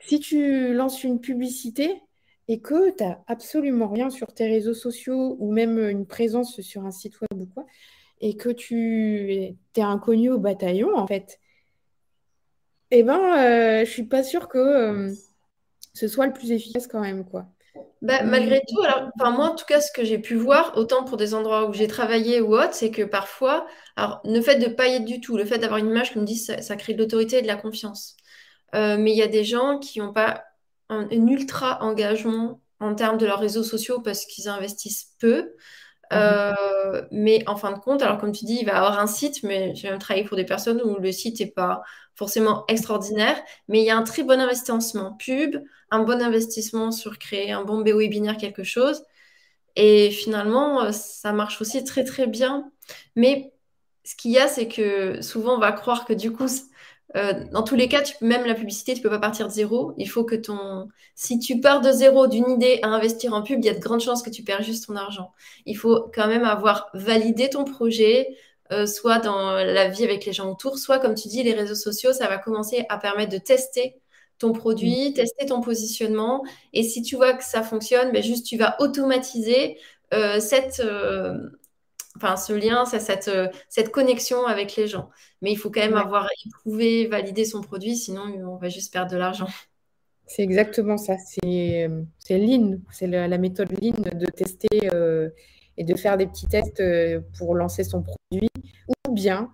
si 0.00 0.20
tu 0.20 0.74
lances 0.74 1.04
une 1.04 1.20
publicité 1.20 2.02
et 2.48 2.60
que 2.60 2.90
tu 2.96 3.04
n'as 3.04 3.18
absolument 3.26 3.88
rien 3.88 4.10
sur 4.10 4.32
tes 4.32 4.46
réseaux 4.46 4.74
sociaux 4.74 5.36
ou 5.38 5.52
même 5.52 5.78
une 5.78 6.06
présence 6.06 6.60
sur 6.60 6.84
un 6.84 6.90
site 6.90 7.20
web 7.20 7.42
ou 7.42 7.46
quoi, 7.46 7.66
et 8.20 8.36
que 8.36 8.48
tu 8.48 9.32
es 9.32 9.56
inconnu 9.76 10.30
au 10.30 10.38
bataillon, 10.38 10.96
en 10.96 11.06
fait, 11.06 11.38
eh 12.90 13.02
ben, 13.02 13.20
euh, 13.20 13.84
je 13.84 13.90
suis 13.90 14.04
pas 14.04 14.22
sûre 14.22 14.48
que. 14.48 14.58
Euh, 14.58 15.12
ce 15.98 16.08
soit 16.08 16.26
le 16.26 16.32
plus 16.32 16.52
efficace 16.52 16.86
quand 16.86 17.00
même, 17.00 17.24
quoi. 17.24 17.46
Bah, 18.00 18.22
malgré 18.22 18.62
tout, 18.68 18.80
alors, 18.82 19.10
enfin, 19.18 19.30
moi 19.32 19.50
en 19.50 19.54
tout 19.56 19.64
cas, 19.64 19.80
ce 19.80 19.90
que 19.90 20.04
j'ai 20.04 20.18
pu 20.18 20.36
voir, 20.36 20.72
autant 20.76 21.04
pour 21.04 21.16
des 21.16 21.34
endroits 21.34 21.68
où 21.68 21.72
j'ai 21.72 21.88
travaillé 21.88 22.40
ou 22.40 22.54
autre, 22.54 22.74
c'est 22.74 22.90
que 22.90 23.02
parfois, 23.02 23.66
alors 23.96 24.20
le 24.24 24.40
fait 24.40 24.56
de 24.56 24.66
ne 24.66 24.72
pas 24.72 24.86
y 24.86 24.94
être 24.94 25.04
du 25.04 25.20
tout, 25.20 25.36
le 25.36 25.44
fait 25.44 25.58
d'avoir 25.58 25.78
une 25.78 25.88
image, 25.88 26.14
comme 26.14 26.24
dit, 26.24 26.36
ça, 26.36 26.62
ça 26.62 26.76
crée 26.76 26.94
de 26.94 26.98
l'autorité 26.98 27.38
et 27.38 27.42
de 27.42 27.48
la 27.48 27.56
confiance. 27.56 28.16
Euh, 28.74 28.96
mais 28.98 29.12
il 29.12 29.16
y 29.16 29.22
a 29.22 29.28
des 29.28 29.44
gens 29.44 29.78
qui 29.78 29.98
n'ont 29.98 30.12
pas 30.12 30.44
un, 30.88 31.08
ultra 31.10 31.82
engagement 31.82 32.60
en 32.80 32.94
termes 32.94 33.18
de 33.18 33.26
leurs 33.26 33.40
réseaux 33.40 33.64
sociaux 33.64 34.00
parce 34.00 34.26
qu'ils 34.26 34.48
investissent 34.48 35.14
peu. 35.18 35.52
Euh, 36.12 37.02
mais 37.10 37.44
en 37.48 37.56
fin 37.56 37.72
de 37.72 37.78
compte, 37.78 38.02
alors 38.02 38.18
comme 38.18 38.32
tu 38.32 38.44
dis, 38.44 38.58
il 38.60 38.66
va 38.66 38.76
avoir 38.78 38.98
un 38.98 39.06
site, 39.06 39.42
mais 39.42 39.74
j'ai 39.74 39.90
même 39.90 39.98
travaillé 39.98 40.24
pour 40.26 40.36
des 40.36 40.44
personnes 40.44 40.80
où 40.82 40.98
le 40.98 41.12
site 41.12 41.40
n'est 41.40 41.46
pas 41.50 41.82
forcément 42.14 42.64
extraordinaire, 42.68 43.40
mais 43.68 43.80
il 43.80 43.84
y 43.84 43.90
a 43.90 43.96
un 43.96 44.02
très 44.02 44.22
bon 44.22 44.40
investissement 44.40 45.14
pub, 45.14 45.56
un 45.90 46.00
bon 46.00 46.20
investissement 46.22 46.90
sur 46.90 47.18
créer 47.18 47.52
un 47.52 47.64
bon 47.64 47.82
webinaire, 47.82 48.36
quelque 48.36 48.64
chose. 48.64 49.02
Et 49.76 50.10
finalement, 50.10 50.82
euh, 50.84 50.92
ça 50.92 51.32
marche 51.32 51.60
aussi 51.60 51.84
très 51.84 52.04
très 52.04 52.26
bien. 52.26 52.70
Mais 53.16 53.52
ce 54.04 54.16
qu'il 54.16 54.32
y 54.32 54.38
a, 54.38 54.48
c'est 54.48 54.68
que 54.68 55.22
souvent 55.22 55.56
on 55.56 55.58
va 55.60 55.72
croire 55.72 56.04
que 56.04 56.12
du 56.14 56.32
coup, 56.32 56.48
euh, 57.16 57.32
dans 57.52 57.62
tous 57.62 57.74
les 57.74 57.88
cas, 57.88 58.02
tu, 58.02 58.14
même 58.20 58.44
la 58.44 58.54
publicité, 58.54 58.94
tu 58.94 59.00
peux 59.00 59.08
pas 59.10 59.18
partir 59.18 59.46
de 59.46 59.52
zéro. 59.52 59.94
Il 59.96 60.08
faut 60.08 60.24
que 60.24 60.34
ton. 60.34 60.88
Si 61.14 61.38
tu 61.38 61.60
pars 61.60 61.80
de 61.80 61.90
zéro 61.90 62.26
d'une 62.26 62.50
idée 62.50 62.80
à 62.82 62.88
investir 62.88 63.32
en 63.32 63.42
pub, 63.42 63.60
il 63.60 63.66
y 63.66 63.70
a 63.70 63.74
de 63.74 63.80
grandes 63.80 64.00
chances 64.00 64.22
que 64.22 64.30
tu 64.30 64.42
perds 64.42 64.62
juste 64.62 64.86
ton 64.86 64.96
argent. 64.96 65.32
Il 65.64 65.76
faut 65.76 66.10
quand 66.14 66.28
même 66.28 66.44
avoir 66.44 66.90
validé 66.92 67.48
ton 67.48 67.64
projet, 67.64 68.36
euh, 68.72 68.86
soit 68.86 69.18
dans 69.18 69.52
la 69.52 69.88
vie 69.88 70.04
avec 70.04 70.26
les 70.26 70.32
gens 70.32 70.50
autour, 70.50 70.78
soit 70.78 70.98
comme 70.98 71.14
tu 71.14 71.28
dis, 71.28 71.42
les 71.42 71.54
réseaux 71.54 71.74
sociaux, 71.74 72.12
ça 72.12 72.28
va 72.28 72.36
commencer 72.36 72.84
à 72.90 72.98
permettre 72.98 73.32
de 73.32 73.38
tester 73.38 73.96
ton 74.38 74.52
produit, 74.52 75.10
mm. 75.10 75.14
tester 75.14 75.46
ton 75.46 75.62
positionnement. 75.62 76.44
Et 76.74 76.82
si 76.82 77.02
tu 77.02 77.16
vois 77.16 77.32
que 77.32 77.44
ça 77.44 77.62
fonctionne, 77.62 78.12
ben 78.12 78.22
juste 78.22 78.46
tu 78.46 78.58
vas 78.58 78.76
automatiser 78.80 79.78
euh, 80.12 80.40
cette, 80.40 80.82
enfin, 82.18 82.36
ce 82.36 82.52
lien, 82.52 82.84
cette, 82.84 83.28
euh, 83.28 83.48
cette 83.68 83.90
connexion 83.90 84.46
avec 84.46 84.76
les 84.76 84.86
gens. 84.86 85.10
Mais 85.40 85.52
il 85.52 85.56
faut 85.56 85.70
quand 85.70 85.80
même 85.80 85.96
avoir 85.96 86.28
éprouvé, 86.46 87.06
validé 87.06 87.44
son 87.44 87.60
produit, 87.60 87.96
sinon 87.96 88.22
on 88.22 88.56
va 88.56 88.68
juste 88.68 88.92
perdre 88.92 89.10
de 89.12 89.16
l'argent. 89.16 89.46
C'est 90.26 90.42
exactement 90.42 90.98
ça. 90.98 91.16
C'est 91.16 91.88
euh, 91.88 92.02
Lean, 92.28 92.80
c'est 92.92 93.06
la, 93.06 93.38
méthode 93.38 93.70
Lean 93.80 93.94
de 94.14 94.26
tester 94.26 94.68
euh, 94.92 95.30
et 95.78 95.84
de 95.84 95.94
faire 95.94 96.18
des 96.18 96.26
petits 96.26 96.46
tests 96.46 96.82
pour 97.38 97.54
lancer 97.54 97.82
son 97.82 98.02
produit. 98.02 98.50
Ou 99.08 99.14
bien, 99.14 99.50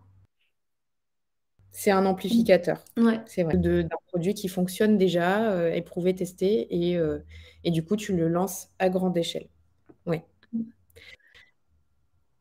c'est 1.70 1.92
un 1.92 2.05
amplificateur. 2.07 2.83
C'est 3.27 3.44
vrai. 3.44 3.57
D'un 3.57 3.87
produit 4.09 4.35
qui 4.35 4.48
fonctionne 4.48 4.98
déjà, 4.98 5.72
éprouvé, 5.77 6.12
testé, 6.12 6.66
et, 6.74 6.98
et 7.62 7.70
du 7.70 7.85
coup, 7.85 7.94
tu 7.94 8.16
le 8.16 8.27
lances 8.27 8.70
à 8.81 8.88
grande 8.88 9.16
échelle. 9.16 9.46
Oui. 10.07 10.22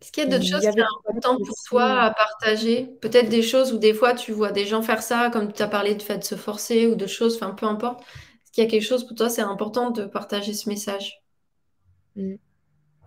Est-ce 0.03 0.11
qu'il 0.11 0.23
y 0.23 0.27
a 0.27 0.29
d'autres 0.37 0.45
choses 0.45 0.59
qui 0.59 0.71
sont 0.73 1.09
importantes 1.09 1.39
pour 1.45 1.55
toi 1.69 2.01
à 2.01 2.13
partager? 2.13 2.97
Peut-être 2.99 3.29
des 3.29 3.41
choses 3.41 3.71
où 3.71 3.77
des 3.77 3.93
fois 3.93 4.13
tu 4.13 4.33
vois 4.33 4.51
des 4.51 4.65
gens 4.65 4.81
faire 4.81 5.01
ça, 5.01 5.29
comme 5.31 5.53
tu 5.53 5.61
as 5.63 5.67
parlé 5.67 5.95
du 5.95 6.03
fait 6.03 6.17
de 6.17 6.25
se 6.25 6.35
forcer 6.35 6.87
ou 6.87 6.95
de 6.95 7.07
choses, 7.07 7.35
enfin 7.37 7.51
peu 7.51 7.65
importe. 7.65 8.01
Est-ce 8.01 8.51
qu'il 8.51 8.63
y 8.65 8.67
a 8.67 8.69
quelque 8.69 8.83
chose 8.83 9.07
pour 9.07 9.15
toi, 9.15 9.29
c'est 9.29 9.41
important 9.41 9.91
de 9.91 10.03
partager 10.03 10.53
ce 10.53 10.67
message? 10.67 11.21
Mmh. 12.17 12.33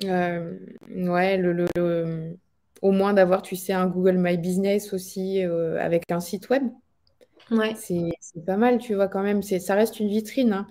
euh, 0.04 0.59
Ouais, 0.88 1.37
le, 1.37 1.66
au 2.80 2.92
moins 2.92 3.12
d'avoir, 3.12 3.42
tu 3.42 3.56
sais, 3.56 3.74
un 3.74 3.87
Google 3.88 4.16
My 4.16 4.38
Business 4.38 4.94
aussi 4.94 5.44
euh, 5.44 5.78
avec 5.78 6.11
un 6.11 6.20
site 6.20 6.48
web. 6.48 6.62
Ouais. 7.50 7.74
C'est 7.76 8.44
pas 8.46 8.56
mal, 8.56 8.78
tu 8.78 8.94
vois, 8.94 9.09
quand 9.09 9.22
même. 9.22 9.42
Ça 9.42 9.74
reste 9.74 10.00
une 10.00 10.09
vitrine. 10.09 10.54
Hein. 10.54 10.66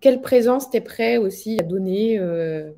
Quelle 0.00 0.20
présence 0.20 0.68
tu 0.68 0.78
es 0.78 0.80
prêt 0.80 1.16
aussi 1.16 1.58
à 1.60 1.62
donner 1.62 2.18
euh, 2.18 2.72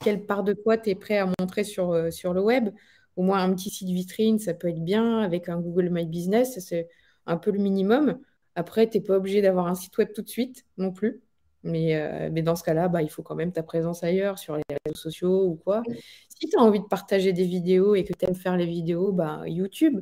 quelle 0.00 0.24
part 0.26 0.44
de 0.44 0.52
quoi 0.52 0.76
tu 0.78 0.90
es 0.90 0.94
prêt 0.94 1.18
à 1.18 1.28
montrer 1.38 1.64
sur, 1.64 1.92
euh, 1.92 2.10
sur 2.10 2.34
le 2.34 2.42
web. 2.42 2.70
Au 3.16 3.22
moins 3.22 3.42
un 3.42 3.54
petit 3.54 3.70
site 3.70 3.88
vitrine, 3.88 4.38
ça 4.38 4.54
peut 4.54 4.68
être 4.68 4.82
bien 4.82 5.20
avec 5.20 5.48
un 5.48 5.60
Google 5.60 5.88
My 5.90 6.04
Business, 6.06 6.58
c'est 6.58 6.88
un 7.26 7.36
peu 7.36 7.52
le 7.52 7.58
minimum. 7.58 8.18
Après, 8.56 8.88
tu 8.88 8.98
n'es 8.98 9.04
pas 9.04 9.16
obligé 9.16 9.40
d'avoir 9.42 9.66
un 9.66 9.74
site 9.74 9.96
web 9.98 10.08
tout 10.14 10.22
de 10.22 10.28
suite 10.28 10.64
non 10.78 10.92
plus. 10.92 11.22
Mais, 11.64 11.96
euh, 11.96 12.28
mais 12.30 12.42
dans 12.42 12.56
ce 12.56 12.62
cas-là, 12.62 12.88
bah, 12.88 13.02
il 13.02 13.08
faut 13.08 13.22
quand 13.22 13.34
même 13.34 13.52
ta 13.52 13.62
présence 13.62 14.04
ailleurs, 14.04 14.38
sur 14.38 14.56
les 14.56 14.62
réseaux 14.84 14.98
sociaux 14.98 15.46
ou 15.46 15.54
quoi. 15.56 15.82
Si 16.28 16.48
tu 16.48 16.56
as 16.58 16.60
envie 16.60 16.80
de 16.80 16.84
partager 16.84 17.32
des 17.32 17.44
vidéos 17.44 17.94
et 17.94 18.04
que 18.04 18.12
tu 18.12 18.26
aimes 18.26 18.34
faire 18.34 18.56
les 18.56 18.66
vidéos, 18.66 19.12
bah, 19.12 19.42
YouTube. 19.46 20.00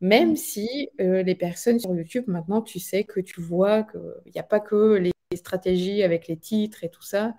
Même 0.00 0.34
si 0.34 0.88
euh, 1.00 1.22
les 1.22 1.34
personnes 1.34 1.78
sur 1.78 1.94
YouTube, 1.94 2.24
maintenant, 2.26 2.62
tu 2.62 2.80
sais 2.80 3.04
que 3.04 3.20
tu 3.20 3.40
vois 3.40 3.84
qu'il 3.84 4.32
n'y 4.34 4.40
a 4.40 4.44
pas 4.44 4.58
que 4.58 4.94
les 4.94 5.12
stratégies 5.34 6.02
avec 6.02 6.26
les 6.26 6.36
titres 6.36 6.82
et 6.84 6.90
tout 6.90 7.02
ça. 7.02 7.34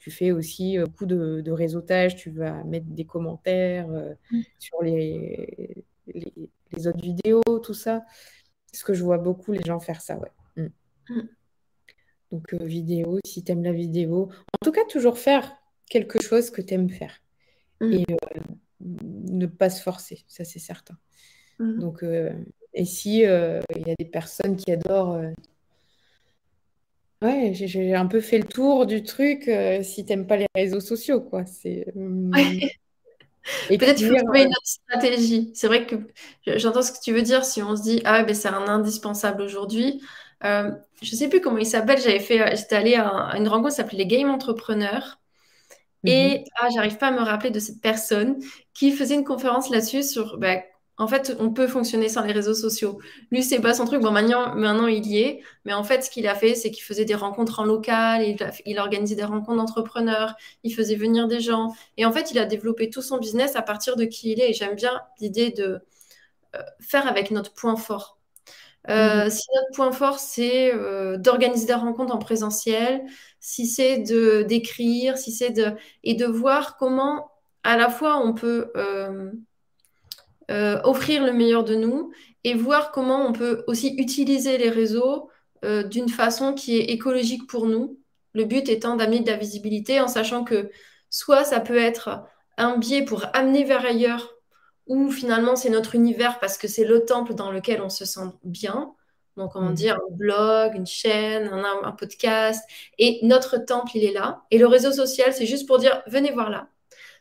Tu 0.00 0.10
fais 0.10 0.32
aussi 0.32 0.78
beaucoup 0.78 1.04
de, 1.04 1.50
réseautage, 1.50 2.16
tu 2.16 2.30
vas 2.30 2.64
mettre 2.64 2.86
des 2.86 3.04
commentaires 3.04 3.90
euh, 3.90 4.14
mm. 4.30 4.40
sur 4.58 4.82
les, 4.82 5.84
les, 6.06 6.86
autres 6.86 7.02
vidéos, 7.02 7.42
tout 7.62 7.74
ça. 7.74 8.04
Parce 8.72 8.82
que 8.82 8.94
je 8.94 9.04
vois 9.04 9.18
beaucoup 9.18 9.52
les 9.52 9.62
gens 9.62 9.78
faire 9.78 10.00
ça, 10.00 10.16
ouais. 10.16 10.30
Mm. 10.56 10.68
Mm. 11.10 11.28
Donc, 12.32 12.54
euh, 12.54 12.64
vidéo, 12.64 13.18
si 13.26 13.44
tu 13.44 13.52
aimes 13.52 13.62
la 13.62 13.72
vidéo. 13.72 14.30
En 14.32 14.64
tout 14.64 14.72
cas, 14.72 14.84
toujours 14.88 15.18
faire 15.18 15.54
quelque 15.90 16.18
chose 16.22 16.50
que 16.50 16.62
tu 16.62 16.74
aimes 16.74 16.90
faire. 16.90 17.20
Et 17.82 18.04
ne 18.80 19.46
pas 19.46 19.70
se 19.70 19.82
forcer, 19.82 20.22
ça 20.28 20.44
c'est 20.44 20.58
certain. 20.58 20.98
Donc, 21.58 22.04
et 22.74 22.84
si 22.84 23.20
il 23.20 23.22
y 23.24 23.24
a 23.26 23.94
des 23.98 24.04
personnes 24.04 24.56
qui 24.56 24.70
adorent 24.70 25.18
Ouais, 27.22 27.52
j'ai 27.54 27.94
un 27.94 28.06
peu 28.06 28.20
fait 28.22 28.38
le 28.38 28.46
tour 28.48 28.86
du 28.86 29.02
truc 29.02 29.46
euh, 29.48 29.82
si 29.82 30.06
t'aimes 30.06 30.26
pas 30.26 30.36
les 30.38 30.46
réseaux 30.54 30.80
sociaux, 30.80 31.20
quoi. 31.20 31.44
C'est 31.44 31.86
euh, 31.94 32.32
Peut-être 33.68 33.96
qu'il 33.98 34.08
faut 34.08 34.16
trouver 34.16 34.42
une 34.42 34.48
autre 34.48 34.66
stratégie. 34.66 35.50
C'est 35.54 35.66
vrai 35.66 35.86
que 35.86 35.96
j'entends 36.46 36.82
ce 36.82 36.92
que 36.92 37.00
tu 37.02 37.12
veux 37.12 37.22
dire. 37.22 37.44
Si 37.44 37.62
on 37.62 37.76
se 37.76 37.82
dit, 37.82 38.00
ah, 38.04 38.22
ben, 38.24 38.34
c'est 38.34 38.48
un 38.48 38.68
indispensable 38.68 39.42
aujourd'hui. 39.42 40.02
Euh, 40.44 40.70
je 41.02 41.14
sais 41.16 41.28
plus 41.28 41.40
comment 41.40 41.58
il 41.58 41.66
s'appelle. 41.66 42.00
J'avais 42.00 42.20
fait, 42.20 42.56
j'étais 42.56 42.76
allée 42.76 42.94
à, 42.96 43.08
à 43.08 43.36
une 43.38 43.48
rencontre 43.48 43.70
qui 43.70 43.76
s'appelait 43.76 43.98
les 43.98 44.06
Game 44.06 44.30
Entrepreneurs. 44.30 45.20
Mhm. 46.02 46.10
Et 46.12 46.44
ah, 46.60 46.68
j'arrive 46.74 46.98
pas 46.98 47.08
à 47.08 47.12
me 47.12 47.20
rappeler 47.20 47.50
de 47.50 47.60
cette 47.60 47.80
personne 47.80 48.38
qui 48.74 48.92
faisait 48.92 49.14
une 49.14 49.24
conférence 49.24 49.70
là-dessus 49.70 50.02
sur, 50.02 50.38
bah, 50.38 50.58
en 51.00 51.08
fait, 51.08 51.34
on 51.38 51.50
peut 51.50 51.66
fonctionner 51.66 52.08
sans 52.10 52.22
les 52.22 52.32
réseaux 52.32 52.54
sociaux. 52.54 52.98
Lui, 53.30 53.42
c'est 53.42 53.60
pas 53.60 53.74
son 53.74 53.86
truc. 53.86 54.02
Bon, 54.02 54.10
maintenant, 54.10 54.54
maintenant, 54.54 54.86
il 54.86 55.06
y 55.06 55.20
est. 55.22 55.42
Mais 55.64 55.72
en 55.72 55.82
fait, 55.82 56.04
ce 56.04 56.10
qu'il 56.10 56.28
a 56.28 56.34
fait, 56.34 56.54
c'est 56.54 56.70
qu'il 56.70 56.84
faisait 56.84 57.06
des 57.06 57.14
rencontres 57.14 57.60
en 57.60 57.64
local, 57.64 58.22
il, 58.66 58.78
organisait 58.78 59.16
des 59.16 59.24
rencontres 59.24 59.56
d'entrepreneurs, 59.56 60.34
il 60.62 60.74
faisait 60.74 60.96
venir 60.96 61.26
des 61.26 61.40
gens. 61.40 61.74
Et 61.96 62.04
en 62.04 62.12
fait, 62.12 62.30
il 62.32 62.38
a 62.38 62.44
développé 62.44 62.90
tout 62.90 63.02
son 63.02 63.18
business 63.18 63.56
à 63.56 63.62
partir 63.62 63.96
de 63.96 64.04
qui 64.04 64.32
il 64.32 64.40
est. 64.40 64.50
Et 64.50 64.52
j'aime 64.52 64.74
bien 64.74 65.00
l'idée 65.20 65.50
de 65.50 65.80
euh, 66.54 66.62
faire 66.80 67.08
avec 67.08 67.30
notre 67.30 67.54
point 67.54 67.76
fort. 67.76 68.18
Euh, 68.88 69.28
si 69.30 69.46
notre 69.54 69.76
point 69.76 69.92
fort, 69.92 70.18
c'est 70.18 70.74
euh, 70.74 71.16
d'organiser 71.18 71.66
des 71.66 71.74
rencontres 71.74 72.14
en 72.14 72.18
présentiel, 72.18 73.02
si 73.38 73.66
c'est 73.66 73.98
de 73.98 74.42
d'écrire, 74.42 75.18
si 75.18 75.32
c'est 75.32 75.50
de 75.50 75.72
et 76.02 76.14
de 76.14 76.26
voir 76.26 76.76
comment 76.76 77.30
à 77.62 77.76
la 77.76 77.90
fois 77.90 78.18
on 78.24 78.32
peut 78.34 78.72
euh, 78.76 79.32
euh, 80.50 80.80
offrir 80.84 81.24
le 81.24 81.32
meilleur 81.32 81.64
de 81.64 81.74
nous 81.74 82.12
et 82.44 82.54
voir 82.54 82.90
comment 82.92 83.26
on 83.26 83.32
peut 83.32 83.64
aussi 83.66 83.94
utiliser 83.98 84.58
les 84.58 84.70
réseaux 84.70 85.30
euh, 85.64 85.82
d'une 85.82 86.08
façon 86.08 86.54
qui 86.54 86.78
est 86.78 86.90
écologique 86.90 87.46
pour 87.46 87.66
nous. 87.66 87.98
Le 88.32 88.44
but 88.44 88.68
étant 88.68 88.96
d'amener 88.96 89.20
de 89.20 89.30
la 89.30 89.36
visibilité 89.36 90.00
en 90.00 90.08
sachant 90.08 90.44
que 90.44 90.70
soit 91.10 91.44
ça 91.44 91.60
peut 91.60 91.78
être 91.78 92.22
un 92.56 92.78
biais 92.78 93.04
pour 93.04 93.24
amener 93.34 93.64
vers 93.64 93.84
ailleurs, 93.84 94.34
ou 94.86 95.10
finalement 95.10 95.56
c'est 95.56 95.70
notre 95.70 95.94
univers 95.94 96.38
parce 96.40 96.58
que 96.58 96.68
c'est 96.68 96.84
le 96.84 97.04
temple 97.04 97.34
dans 97.34 97.50
lequel 97.52 97.80
on 97.82 97.88
se 97.88 98.04
sent 98.04 98.20
bien. 98.44 98.92
Donc 99.36 99.52
on 99.56 99.70
dit 99.70 99.86
Mhm. 99.88 99.92
un 99.92 100.16
blog, 100.16 100.74
une 100.74 100.86
chaîne, 100.86 101.48
un, 101.48 101.64
un 101.84 101.92
podcast, 101.92 102.64
et 102.98 103.20
notre 103.22 103.58
temple 103.58 103.92
il 103.96 104.04
est 104.04 104.12
là. 104.12 104.42
Et 104.50 104.58
le 104.58 104.66
réseau 104.66 104.92
social 104.92 105.32
c'est 105.32 105.46
juste 105.46 105.66
pour 105.66 105.78
dire 105.78 106.02
venez 106.06 106.30
voir 106.32 106.50
là. 106.50 106.68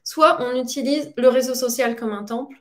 Soit 0.03 0.37
on 0.41 0.55
utilise 0.55 1.13
le 1.17 1.27
réseau 1.29 1.55
social 1.55 1.95
comme 1.95 2.11
un 2.13 2.23
temple, 2.23 2.55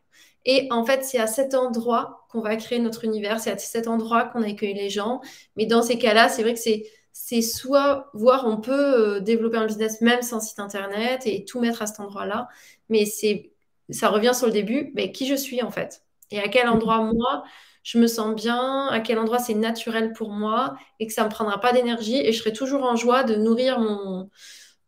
et 0.48 0.66
en 0.72 0.84
fait, 0.84 1.04
c'est 1.04 1.18
à 1.18 1.26
cet 1.26 1.54
endroit 1.54 2.26
qu'on 2.30 2.40
va 2.40 2.56
créer 2.56 2.78
notre 2.80 3.04
univers, 3.04 3.38
c'est 3.38 3.50
à 3.52 3.58
cet 3.58 3.86
endroit 3.86 4.24
qu'on 4.24 4.42
accueille 4.42 4.74
les 4.74 4.88
gens. 4.90 5.20
Mais 5.56 5.66
dans 5.66 5.82
ces 5.82 5.98
cas-là, 5.98 6.28
c'est 6.30 6.42
vrai 6.42 6.54
que 6.54 6.60
c'est 6.60 6.84
c'est 7.12 7.42
soit 7.42 8.10
voir 8.14 8.46
on 8.46 8.58
peut 8.58 9.16
euh, 9.16 9.20
développer 9.20 9.58
un 9.58 9.66
business 9.66 10.00
même 10.00 10.22
sans 10.22 10.40
site 10.40 10.60
internet 10.60 11.22
et 11.26 11.44
tout 11.44 11.60
mettre 11.60 11.82
à 11.82 11.86
cet 11.86 12.00
endroit-là, 12.00 12.48
mais 12.88 13.04
c'est 13.06 13.52
ça 13.90 14.08
revient 14.08 14.32
sur 14.34 14.46
le 14.46 14.52
début, 14.52 14.92
mais 14.94 15.12
qui 15.12 15.26
je 15.26 15.34
suis 15.34 15.62
en 15.62 15.70
fait? 15.70 16.02
Et 16.30 16.40
à 16.40 16.48
quel 16.48 16.68
endroit 16.68 17.00
moi 17.02 17.44
je 17.82 17.98
me 17.98 18.06
sens 18.06 18.34
bien, 18.34 18.86
à 18.88 19.00
quel 19.00 19.18
endroit 19.18 19.38
c'est 19.38 19.54
naturel 19.54 20.12
pour 20.12 20.30
moi 20.30 20.76
et 21.00 21.06
que 21.06 21.12
ça 21.12 21.24
me 21.24 21.30
prendra 21.30 21.60
pas 21.60 21.72
d'énergie 21.72 22.16
et 22.18 22.32
je 22.32 22.38
serai 22.38 22.52
toujours 22.52 22.84
en 22.84 22.96
joie 22.96 23.22
de 23.24 23.34
nourrir 23.36 23.80
mon 23.80 24.30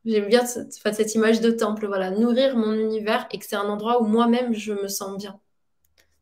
J'aime 0.05 0.29
bien 0.29 0.47
cette, 0.47 0.73
cette 0.73 1.15
image 1.15 1.41
de 1.41 1.51
temple, 1.51 1.87
voilà, 1.87 2.11
nourrir 2.11 2.57
mon 2.57 2.73
univers 2.75 3.27
et 3.33 3.39
que 3.39 3.45
c'est 3.47 3.57
un 3.57 3.69
endroit 3.69 4.03
où 4.03 4.07
moi-même 4.07 4.55
je 4.55 4.73
me 4.73 4.89
sens 4.89 5.17
bien. 5.19 5.41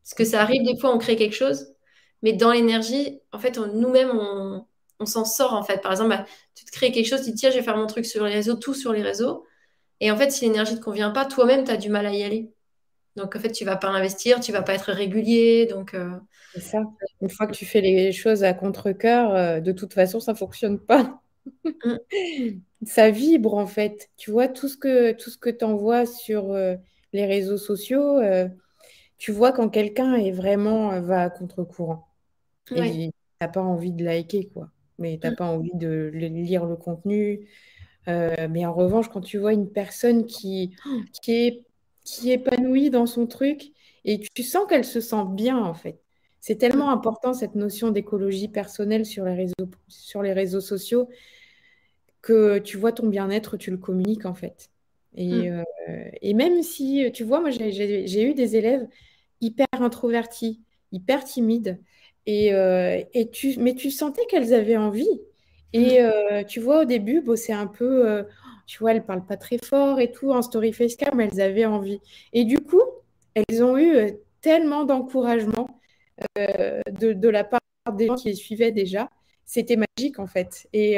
Parce 0.09 0.17
que 0.17 0.25
ça 0.25 0.41
arrive 0.41 0.63
des 0.63 0.77
fois, 0.79 0.93
on 0.93 0.97
crée 0.97 1.15
quelque 1.15 1.35
chose, 1.35 1.67
mais 2.21 2.33
dans 2.33 2.51
l'énergie, 2.51 3.19
en 3.31 3.39
fait, 3.39 3.57
nous-mêmes, 3.57 4.11
on, 4.13 4.65
on 4.99 5.05
s'en 5.05 5.25
sort, 5.25 5.53
en 5.53 5.63
fait. 5.63 5.81
Par 5.81 5.91
exemple, 5.91 6.09
bah, 6.09 6.25
tu 6.55 6.65
te 6.65 6.71
crées 6.71 6.91
quelque 6.91 7.07
chose, 7.07 7.19
tu 7.21 7.27
te 7.27 7.31
dis, 7.31 7.35
tiens, 7.35 7.51
je 7.51 7.57
vais 7.57 7.63
faire 7.63 7.77
mon 7.77 7.87
truc 7.87 8.05
sur 8.05 8.25
les 8.25 8.33
réseaux, 8.33 8.55
tout 8.55 8.73
sur 8.73 8.93
les 8.93 9.01
réseaux. 9.03 9.45
Et 10.01 10.11
en 10.11 10.17
fait, 10.17 10.31
si 10.31 10.45
l'énergie 10.45 10.73
ne 10.73 10.79
te 10.79 10.83
convient 10.83 11.11
pas, 11.11 11.25
toi-même, 11.25 11.65
tu 11.65 11.71
as 11.71 11.77
du 11.77 11.89
mal 11.89 12.05
à 12.07 12.13
y 12.13 12.23
aller. 12.23 12.51
Donc, 13.15 13.35
en 13.35 13.39
fait, 13.39 13.51
tu 13.51 13.65
vas 13.65 13.77
pas 13.77 13.89
investir, 13.89 14.39
tu 14.41 14.51
vas 14.53 14.63
pas 14.63 14.75
être 14.75 14.91
régulier. 14.93 15.67
Donc, 15.67 15.93
euh, 15.95 16.11
C'est 16.53 16.61
ça. 16.61 16.83
Une 17.21 17.29
fois 17.29 17.47
que 17.47 17.53
tu 17.53 17.65
fais 17.65 17.81
les 17.81 18.11
choses 18.11 18.43
à 18.43 18.53
contre-cœur, 18.53 19.33
euh, 19.33 19.59
de 19.61 19.71
toute 19.71 19.93
façon, 19.93 20.19
ça 20.19 20.35
fonctionne 20.35 20.79
pas. 20.79 21.21
mm, 21.85 21.99
Ça 22.85 23.09
vibre 23.11 23.55
en 23.55 23.67
fait. 23.67 24.09
Tu 24.17 24.31
vois, 24.31 24.47
tout 24.47 24.67
ce 24.69 24.77
que, 24.77 25.11
tout 25.11 25.29
ce 25.29 25.37
que 25.37 25.49
tu 25.49 25.65
envoies 25.65 26.05
sur 26.05 26.51
euh, 26.51 26.75
les 27.13 27.25
réseaux 27.25 27.57
sociaux, 27.57 28.19
tu 29.19 29.31
vois 29.31 29.51
quand 29.51 29.69
quelqu'un 29.69 30.15
est 30.15 30.31
vraiment 30.31 30.91
euh, 30.93 31.01
va 31.01 31.23
à 31.23 31.29
contre-courant. 31.29 32.07
ouais, 32.71 32.89
Et 32.89 33.11
t'as 33.37 33.49
pas 33.49 33.61
envie 33.61 33.91
de 33.91 34.03
liker, 34.03 34.47
quoi. 34.47 34.69
Mais 34.97 35.19
t'as 35.21 35.31
mm, 35.31 35.35
pas 35.35 35.45
envie 35.45 35.75
de 35.75 36.09
lire 36.13 36.65
le 36.65 36.75
contenu. 36.75 37.47
Euh, 38.07 38.47
mais 38.49 38.65
en 38.65 38.73
revanche, 38.73 39.09
quand 39.09 39.21
tu 39.21 39.37
vois 39.37 39.53
une 39.53 39.69
personne 39.69 40.25
qui, 40.25 40.75
qui 41.21 41.31
est, 41.33 41.65
qui 42.03 42.31
est 42.31 42.35
épanouie 42.35 42.89
dans 42.89 43.05
son 43.05 43.27
truc 43.27 43.71
et 44.05 44.19
tu 44.33 44.41
sens 44.43 44.65
qu'elle 44.67 44.85
se 44.85 45.01
sent 45.01 45.25
bien, 45.29 45.57
en 45.57 45.73
fait. 45.73 45.99
C'est 46.39 46.55
mm, 46.55 46.57
tellement 46.57 46.89
important 46.89 47.33
cette 47.33 47.55
notion 47.55 47.91
d'écologie 47.91 48.47
personnelle 48.47 49.05
sur 49.05 49.25
les 49.25 49.35
réseaux, 49.35 49.69
sur 49.89 50.23
les 50.23 50.31
réseaux 50.33 50.61
sociaux 50.61 51.09
que 52.21 52.59
tu 52.59 52.77
vois 52.77 52.91
ton 52.91 53.07
bien-être, 53.07 53.57
tu 53.57 53.71
le 53.71 53.77
communiques, 53.77 54.25
en 54.25 54.33
fait. 54.33 54.69
Et, 55.15 55.49
mm, 55.49 55.63
euh, 55.89 56.09
et 56.21 56.33
même 56.33 56.61
si, 56.63 57.11
tu 57.13 57.23
vois, 57.23 57.41
moi, 57.41 57.49
j'ai 57.49 58.23
eu 58.23 58.33
des 58.33 58.55
élèves 58.55 58.87
hyper 59.41 59.67
introvertis, 59.73 60.61
hyper 60.91 61.23
timides, 61.23 61.79
et, 62.25 62.53
euh, 62.53 63.01
et 63.13 63.29
tu, 63.31 63.55
mais 63.59 63.75
tu 63.75 63.91
sentais 63.91 64.25
qu'elles 64.27 64.53
avaient 64.53 64.77
envie. 64.77 65.07
mm, 65.73 65.89
Et 65.89 66.01
euh, 66.01 66.43
tu 66.43 66.59
vois, 66.59 66.81
au 66.81 66.85
début, 66.85 67.21
bon, 67.21 67.35
c'est 67.37 67.53
un 67.53 67.67
peu, 67.67 68.07
euh, 68.09 68.23
tu 68.67 68.79
vois, 68.79 68.91
elles 68.93 69.05
parlent 69.05 69.25
pas 69.25 69.37
très 69.37 69.57
fort 69.57 69.99
et 69.99 70.11
tout, 70.11 70.31
en 70.31 70.41
story 70.41 70.73
facecam, 70.73 71.15
mais 71.15 71.29
elles 71.31 71.41
avaient 71.41 71.65
envie. 71.65 72.01
Et 72.33 72.43
du 72.45 72.59
coup, 72.59 72.81
elles 73.35 73.63
ont 73.63 73.77
eu 73.77 74.13
tellement 74.41 74.83
d'encouragement 74.85 75.79
de, 76.37 77.13
de 77.13 77.29
la 77.29 77.43
part 77.43 77.59
des 77.93 78.07
gens 78.07 78.15
qui 78.15 78.29
les 78.29 78.35
suivaient 78.35 78.71
déjà. 78.71 79.09
C'était 79.45 79.77
magique, 79.77 80.19
en 80.19 80.27
fait. 80.27 80.67
Et, 80.73 80.97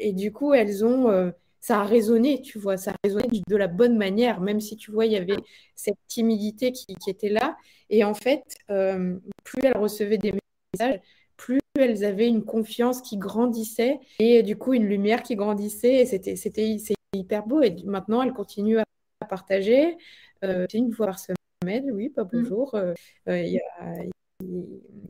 et 0.00 0.12
du 0.12 0.32
coup, 0.32 0.54
elles 0.54 0.84
ont, 0.84 1.32
ça 1.62 1.80
a 1.80 1.84
résonné, 1.84 2.42
tu 2.42 2.58
vois, 2.58 2.76
ça 2.76 2.90
a 2.90 2.94
résonné 3.04 3.28
de 3.48 3.56
la 3.56 3.68
bonne 3.68 3.96
manière, 3.96 4.40
même 4.40 4.60
si 4.60 4.76
tu 4.76 4.90
vois, 4.90 5.06
il 5.06 5.12
y 5.12 5.16
avait 5.16 5.36
cette 5.76 5.96
timidité 6.08 6.72
qui, 6.72 6.94
qui 6.96 7.08
était 7.08 7.28
là. 7.30 7.56
Et 7.88 8.04
en 8.04 8.14
fait, 8.14 8.42
euh, 8.70 9.16
plus 9.44 9.62
elles 9.64 9.78
recevaient 9.78 10.18
des 10.18 10.34
messages, 10.74 11.00
plus 11.36 11.60
elles 11.78 12.04
avaient 12.04 12.28
une 12.28 12.44
confiance 12.44 13.00
qui 13.00 13.16
grandissait 13.16 14.00
et 14.18 14.42
du 14.42 14.56
coup 14.56 14.74
une 14.74 14.86
lumière 14.86 15.22
qui 15.22 15.36
grandissait. 15.36 15.94
Et 16.00 16.06
c'était, 16.06 16.36
c'était, 16.36 16.78
c'est 16.78 16.94
hyper 17.14 17.46
beau. 17.46 17.62
Et 17.62 17.76
maintenant, 17.84 18.22
elles 18.22 18.32
continuent 18.32 18.78
à 18.78 19.26
partager. 19.26 19.96
Euh, 20.44 20.66
une 20.74 20.92
fois 20.92 21.06
par 21.06 21.18
semaine, 21.18 21.90
oui, 21.92 22.08
pas 22.10 22.24
mm. 22.24 22.30
bonjour. 22.32 22.74
Euh, 22.74 22.92
euh, 23.28 23.40
Il 23.40 23.52
y 23.52 23.60
a, 23.60 24.11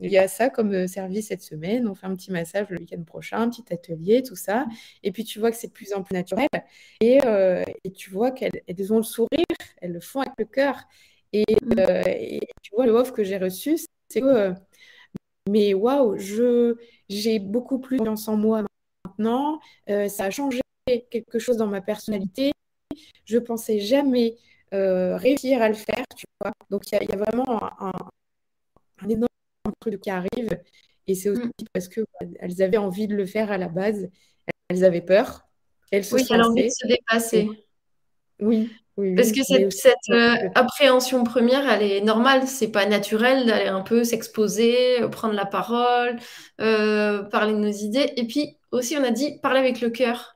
il 0.01 0.11
y 0.11 0.17
a 0.17 0.27
ça 0.27 0.49
comme 0.49 0.73
euh, 0.73 0.87
service 0.87 1.27
cette 1.27 1.41
semaine. 1.41 1.87
On 1.87 1.95
fait 1.95 2.07
un 2.07 2.15
petit 2.15 2.31
massage 2.31 2.67
le 2.69 2.79
week-end 2.79 3.03
prochain, 3.03 3.41
un 3.41 3.49
petit 3.49 3.63
atelier, 3.73 4.23
tout 4.23 4.35
ça. 4.35 4.65
Et 5.03 5.11
puis 5.11 5.23
tu 5.23 5.39
vois 5.39 5.51
que 5.51 5.57
c'est 5.57 5.67
de 5.67 5.73
plus 5.73 5.93
en 5.93 6.03
plus 6.03 6.13
naturel. 6.15 6.47
Et, 7.01 7.19
euh, 7.25 7.63
et 7.83 7.91
tu 7.91 8.09
vois 8.11 8.31
qu'elles 8.31 8.61
elles 8.67 8.93
ont 8.93 8.97
le 8.97 9.03
sourire, 9.03 9.45
elles 9.81 9.93
le 9.93 9.99
font 9.99 10.21
avec 10.21 10.33
le 10.37 10.45
cœur. 10.45 10.77
Et, 11.33 11.45
euh, 11.79 12.03
et 12.07 12.39
tu 12.61 12.75
vois, 12.75 12.85
le 12.85 12.91
offre 12.93 13.13
que 13.13 13.23
j'ai 13.23 13.37
reçu, 13.37 13.77
c'est 14.09 14.21
que, 14.21 14.25
euh, 14.25 14.53
mais 15.49 15.73
waouh, 15.73 16.17
j'ai 17.09 17.39
beaucoup 17.39 17.79
plus 17.79 17.97
confiance 17.97 18.27
en 18.27 18.37
moi 18.37 18.63
maintenant. 19.05 19.59
Ça 20.09 20.25
a 20.25 20.29
changé 20.29 20.61
quelque 21.09 21.39
chose 21.39 21.57
dans 21.57 21.67
ma 21.67 21.81
personnalité. 21.81 22.51
Je 23.25 23.37
pensais 23.39 23.79
jamais 23.79 24.37
réussir 24.71 25.61
à 25.61 25.69
le 25.69 25.75
faire, 25.75 26.05
tu 26.17 26.25
vois. 26.41 26.53
Donc 26.71 26.91
il 26.91 26.95
y, 26.95 26.99
a 26.99 27.03
il 27.03 27.09
y 27.09 27.13
a 27.13 27.17
vraiment 27.17 27.63
un, 27.63 27.87
un- 27.87 27.93
un 29.03 29.09
énorme 29.09 29.27
truc 29.79 29.99
qui 30.01 30.09
arrive. 30.09 30.49
Et 31.07 31.15
c'est 31.15 31.29
aussi 31.29 31.41
mm. 31.41 31.65
parce 31.73 31.87
que 31.87 32.01
bah, 32.01 32.27
elles 32.39 32.61
avaient 32.61 32.77
envie 32.77 33.07
de 33.07 33.15
le 33.15 33.25
faire 33.25 33.51
à 33.51 33.57
la 33.57 33.67
base. 33.67 34.09
Elles 34.69 34.83
avaient 34.83 35.01
peur. 35.01 35.47
Elles 35.91 36.05
se 36.05 36.15
Oui, 36.15 36.25
envie 36.31 36.63
de 36.63 36.69
se 36.69 36.87
dépasser. 36.87 37.49
oui, 38.39 38.71
oui, 38.97 39.15
Parce 39.15 39.31
que 39.31 39.41
aussi, 39.41 39.77
cette, 39.77 39.95
euh, 40.11 40.49
appréhension 40.53 41.23
première, 41.23 41.67
elle 41.67 41.83
est 41.83 42.01
normale. 42.01 42.47
C'est 42.47 42.71
pas 42.71 42.85
naturel 42.85 43.45
d'aller 43.45 43.67
un 43.67 43.81
peu 43.81 44.03
s'exposer, 44.03 45.01
euh, 45.01 45.07
prendre 45.07 45.33
la 45.33 45.45
parole, 45.45 46.17
euh, 46.61 47.23
parler 47.23 47.53
de 47.53 47.57
nos 47.57 47.71
idées. 47.71 48.13
Et 48.17 48.27
puis 48.27 48.57
aussi, 48.71 48.95
on 48.97 49.03
a 49.03 49.11
dit 49.11 49.39
parler 49.39 49.59
avec 49.59 49.81
le 49.81 49.89
cœur. 49.89 50.32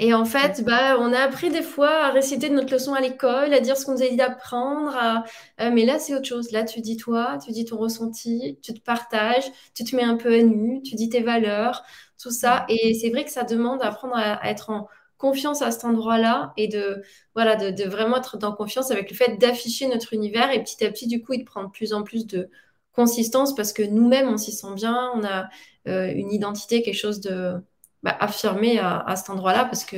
Et 0.00 0.14
en 0.14 0.24
fait, 0.24 0.62
bah, 0.64 0.96
on 1.00 1.12
a 1.12 1.18
appris 1.20 1.50
des 1.50 1.62
fois 1.62 1.90
à 2.06 2.10
réciter 2.12 2.50
notre 2.50 2.72
leçon 2.72 2.94
à 2.94 3.00
l'école, 3.00 3.52
à 3.52 3.58
dire 3.60 3.76
ce 3.76 3.84
qu'on 3.84 3.92
nous 3.94 4.02
a 4.02 4.08
dit 4.08 4.16
d'apprendre. 4.16 4.96
à- 4.96 5.24
euh, 5.60 5.70
mais 5.72 5.84
là, 5.84 5.98
c'est 5.98 6.14
autre 6.14 6.26
chose. 6.26 6.52
Là, 6.52 6.62
tu 6.64 6.80
dis 6.80 6.96
toi, 6.96 7.38
tu 7.44 7.50
dis 7.52 7.64
ton 7.64 7.76
ressenti, 7.78 8.58
tu 8.62 8.72
te 8.74 8.80
partages, 8.80 9.44
tu 9.74 9.82
te 9.84 9.96
mets 9.96 10.04
un 10.04 10.16
peu 10.16 10.32
à 10.34 10.42
nu, 10.42 10.82
tu 10.82 10.94
dis 10.94 11.08
tes 11.08 11.20
valeurs, 11.22 11.82
tout 12.22 12.30
ça. 12.30 12.64
Et 12.68 12.94
c'est 12.94 13.10
vrai 13.10 13.24
que 13.24 13.30
ça 13.32 13.42
demande 13.44 13.80
d'apprendre 13.80 14.14
à, 14.16 14.34
à 14.34 14.50
être 14.50 14.70
en 14.70 14.88
confiance 15.18 15.62
à 15.62 15.72
cet 15.72 15.84
endroit-là 15.84 16.52
et 16.56 16.68
de, 16.68 17.02
voilà, 17.34 17.56
de, 17.56 17.70
de 17.70 17.88
vraiment 17.88 18.18
être 18.18 18.36
dans 18.38 18.52
confiance 18.52 18.90
avec 18.92 19.10
le 19.10 19.16
fait 19.16 19.36
d'afficher 19.38 19.88
notre 19.88 20.12
univers. 20.14 20.52
Et 20.52 20.62
petit 20.62 20.84
à 20.84 20.90
petit, 20.92 21.08
du 21.08 21.22
coup, 21.22 21.32
il 21.32 21.44
prend 21.44 21.64
de 21.64 21.70
plus 21.70 21.92
en 21.92 22.04
plus 22.04 22.24
de 22.26 22.48
consistance 22.92 23.52
parce 23.54 23.72
que 23.72 23.82
nous-mêmes, 23.82 24.28
on 24.28 24.36
s'y 24.36 24.52
sent 24.52 24.74
bien, 24.76 25.10
on 25.16 25.24
a 25.24 25.48
euh, 25.88 26.12
une 26.14 26.32
identité, 26.32 26.82
quelque 26.82 26.94
chose 26.94 27.20
de 27.20 27.54
bah, 28.02 28.16
affirmer 28.20 28.78
à, 28.78 29.14
cet 29.16 29.30
endroit-là 29.30 29.64
parce 29.64 29.84
que 29.84 29.96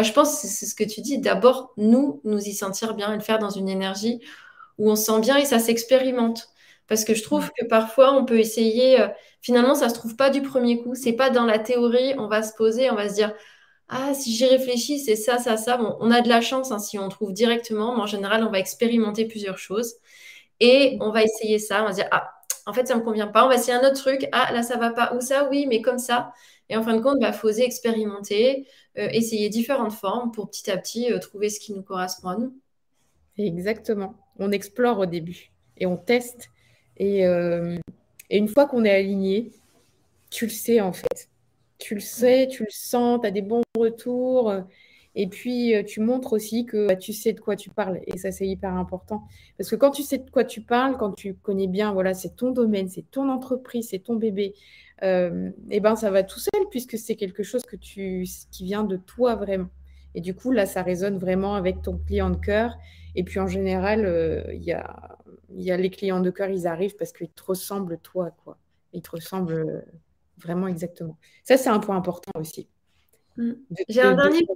je 0.00 0.12
pense 0.12 0.42
que 0.42 0.46
c'est 0.48 0.66
ce 0.66 0.74
que 0.74 0.84
tu 0.84 1.00
dis. 1.00 1.18
D'abord, 1.18 1.72
nous, 1.76 2.20
nous 2.24 2.38
y 2.38 2.52
sentir 2.52 2.94
bien 2.94 3.12
et 3.12 3.16
le 3.16 3.22
faire 3.22 3.38
dans 3.38 3.50
une 3.50 3.68
énergie 3.68 4.20
où 4.78 4.90
on 4.90 4.96
se 4.96 5.04
sent 5.04 5.20
bien 5.20 5.36
et 5.36 5.44
ça 5.44 5.58
s'expérimente. 5.58 6.48
Parce 6.88 7.04
que 7.04 7.14
je 7.14 7.22
trouve 7.22 7.50
que 7.58 7.66
parfois, 7.66 8.14
on 8.14 8.24
peut 8.24 8.38
essayer, 8.38 9.00
euh, 9.00 9.08
finalement, 9.42 9.74
ça 9.74 9.86
ne 9.86 9.90
se 9.90 9.94
trouve 9.94 10.16
pas 10.16 10.30
du 10.30 10.42
premier 10.42 10.82
coup. 10.82 10.94
C'est 10.94 11.12
pas 11.12 11.30
dans 11.30 11.44
la 11.44 11.58
théorie, 11.58 12.14
on 12.18 12.28
va 12.28 12.42
se 12.42 12.54
poser, 12.54 12.90
on 12.90 12.94
va 12.94 13.08
se 13.08 13.14
dire, 13.14 13.34
ah, 13.88 14.12
si 14.14 14.34
j'y 14.34 14.46
réfléchis, 14.46 14.98
c'est 14.98 15.16
ça, 15.16 15.38
ça, 15.38 15.56
ça. 15.56 15.76
Bon, 15.78 15.96
on 16.00 16.10
a 16.10 16.20
de 16.22 16.28
la 16.28 16.40
chance 16.40 16.72
hein, 16.72 16.78
si 16.78 16.98
on 16.98 17.08
trouve 17.08 17.32
directement, 17.32 17.94
mais 17.96 18.02
en 18.02 18.06
général, 18.06 18.44
on 18.44 18.50
va 18.50 18.58
expérimenter 18.58 19.26
plusieurs 19.26 19.58
choses 19.58 19.94
et 20.60 20.98
on 21.00 21.10
va 21.10 21.22
essayer 21.22 21.58
ça. 21.58 21.82
On 21.82 21.86
va 21.86 21.92
se 21.92 21.96
dire, 21.96 22.08
ah, 22.10 22.30
en 22.66 22.72
fait, 22.72 22.86
ça 22.86 22.94
ne 22.94 23.00
me 23.00 23.04
convient 23.04 23.28
pas. 23.28 23.44
On 23.44 23.48
va 23.48 23.54
essayer 23.56 23.72
un 23.72 23.80
autre 23.86 24.00
truc. 24.00 24.26
Ah, 24.32 24.52
là, 24.52 24.62
ça 24.62 24.76
va 24.76 24.90
pas. 24.90 25.14
Ou 25.14 25.20
ça, 25.20 25.48
oui, 25.50 25.66
mais 25.68 25.80
comme 25.82 25.98
ça. 25.98 26.32
Et 26.70 26.76
en 26.76 26.82
fin 26.82 26.96
de 26.96 27.02
compte, 27.02 27.16
il 27.20 27.22
bah, 27.22 27.64
expérimenter, 27.64 28.66
euh, 28.98 29.08
essayer 29.12 29.48
différentes 29.48 29.92
formes 29.92 30.30
pour 30.32 30.50
petit 30.50 30.70
à 30.70 30.76
petit 30.76 31.12
euh, 31.12 31.18
trouver 31.18 31.48
ce 31.48 31.60
qui 31.60 31.72
nous 31.72 31.82
correspond 31.82 32.28
à 32.28 32.36
nous. 32.36 32.54
Exactement. 33.38 34.14
On 34.38 34.52
explore 34.52 34.98
au 34.98 35.06
début 35.06 35.50
et 35.76 35.86
on 35.86 35.96
teste. 35.96 36.50
Et, 36.96 37.26
euh, 37.26 37.78
et 38.28 38.38
une 38.38 38.48
fois 38.48 38.66
qu'on 38.66 38.84
est 38.84 38.94
aligné, 38.94 39.52
tu 40.30 40.46
le 40.46 40.50
sais 40.50 40.80
en 40.80 40.92
fait. 40.92 41.28
Tu 41.78 41.94
le 41.94 42.00
sais, 42.00 42.48
tu 42.50 42.64
le 42.64 42.70
sens, 42.70 43.20
tu 43.20 43.26
as 43.26 43.30
des 43.30 43.42
bons 43.42 43.62
retours. 43.76 44.52
Et 45.20 45.26
puis, 45.26 45.74
tu 45.84 45.98
montres 45.98 46.32
aussi 46.32 46.64
que 46.64 46.86
bah, 46.86 46.94
tu 46.94 47.12
sais 47.12 47.32
de 47.32 47.40
quoi 47.40 47.56
tu 47.56 47.70
parles. 47.70 48.00
Et 48.06 48.18
ça, 48.18 48.30
c'est 48.30 48.46
hyper 48.46 48.72
important. 48.74 49.24
Parce 49.58 49.68
que 49.68 49.74
quand 49.74 49.90
tu 49.90 50.04
sais 50.04 50.18
de 50.18 50.30
quoi 50.30 50.44
tu 50.44 50.60
parles, 50.60 50.96
quand 50.96 51.10
tu 51.10 51.34
connais 51.34 51.66
bien, 51.66 51.92
voilà, 51.92 52.14
c'est 52.14 52.36
ton 52.36 52.52
domaine, 52.52 52.88
c'est 52.88 53.10
ton 53.10 53.28
entreprise, 53.28 53.88
c'est 53.90 53.98
ton 53.98 54.14
bébé, 54.14 54.54
euh, 55.02 55.50
et 55.70 55.80
ben 55.80 55.96
ça 55.96 56.12
va 56.12 56.22
tout 56.22 56.38
seul 56.38 56.68
puisque 56.70 56.98
c'est 56.98 57.16
quelque 57.16 57.42
chose 57.42 57.62
que 57.62 57.74
tu, 57.74 58.26
qui 58.52 58.64
vient 58.64 58.84
de 58.84 58.96
toi 58.96 59.34
vraiment. 59.34 59.70
Et 60.14 60.20
du 60.20 60.34
coup, 60.34 60.52
là, 60.52 60.66
ça 60.66 60.82
résonne 60.82 61.18
vraiment 61.18 61.54
avec 61.54 61.82
ton 61.82 61.98
client 61.98 62.30
de 62.30 62.36
cœur. 62.36 62.76
Et 63.14 63.24
puis, 63.24 63.40
en 63.40 63.48
général, 63.48 64.04
euh, 64.06 64.42
il 64.52 64.62
y, 64.62 64.72
a, 64.72 65.18
y, 65.50 65.72
a, 65.72 65.76
les 65.76 65.90
clients 65.90 66.20
de 66.20 66.30
cœur, 66.30 66.48
ils 66.48 66.68
arrivent 66.68 66.96
parce 66.96 67.12
qu'ils 67.12 67.30
te 67.30 67.42
ressemblent 67.42 67.98
toi, 67.98 68.30
quoi. 68.44 68.56
Ils 68.92 69.02
te 69.02 69.10
ressemblent 69.10 69.52
euh, 69.52 69.80
vraiment 70.38 70.68
exactement. 70.68 71.18
Ça, 71.42 71.56
c'est 71.56 71.70
un 71.70 71.80
point 71.80 71.96
important 71.96 72.30
aussi. 72.38 72.68
Mm. 73.36 73.52
J'ai 73.88 74.02
un 74.02 74.14
dernier. 74.14 74.42
De, 74.42 74.46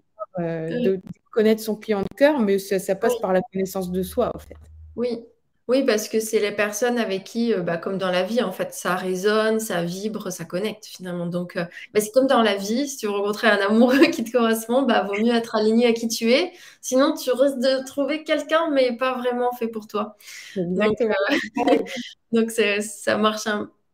connaître 1.30 1.62
son 1.62 1.76
client 1.76 2.02
de 2.02 2.16
cœur, 2.16 2.38
mais 2.38 2.58
ça, 2.58 2.78
ça 2.78 2.94
passe 2.94 3.16
par 3.20 3.32
la 3.32 3.40
connaissance 3.52 3.90
de 3.90 4.02
soi, 4.02 4.30
en 4.34 4.38
fait. 4.38 4.56
Oui, 4.96 5.24
oui, 5.68 5.84
parce 5.84 6.08
que 6.08 6.18
c'est 6.18 6.40
les 6.40 6.50
personnes 6.50 6.98
avec 6.98 7.22
qui, 7.22 7.54
euh, 7.54 7.62
bah, 7.62 7.76
comme 7.76 7.96
dans 7.96 8.10
la 8.10 8.24
vie, 8.24 8.42
en 8.42 8.50
fait, 8.50 8.74
ça 8.74 8.96
résonne, 8.96 9.60
ça 9.60 9.84
vibre, 9.84 10.30
ça 10.32 10.44
connecte 10.44 10.86
finalement. 10.86 11.26
Donc, 11.26 11.56
euh, 11.56 11.64
bah, 11.94 12.00
c'est 12.00 12.10
comme 12.10 12.26
dans 12.26 12.42
la 12.42 12.56
vie, 12.56 12.88
si 12.88 12.96
tu 12.96 13.06
veux 13.06 13.12
rencontrer 13.12 13.46
un 13.48 13.58
amoureux 13.58 13.98
qui 14.12 14.24
te 14.24 14.32
correspond, 14.32 14.82
bah, 14.82 15.04
vaut 15.04 15.18
mieux 15.22 15.32
être 15.32 15.54
aligné 15.54 15.86
à 15.86 15.92
qui 15.92 16.08
tu 16.08 16.32
es. 16.32 16.52
Sinon, 16.80 17.14
tu 17.14 17.30
risques 17.30 17.60
de 17.60 17.84
trouver 17.86 18.24
quelqu'un, 18.24 18.70
mais 18.70 18.96
pas 18.96 19.16
vraiment 19.16 19.52
fait 19.52 19.68
pour 19.68 19.86
toi. 19.86 20.16
Donc, 20.56 21.00
euh, 21.00 22.80
ça 22.80 23.16
marche, 23.16 23.44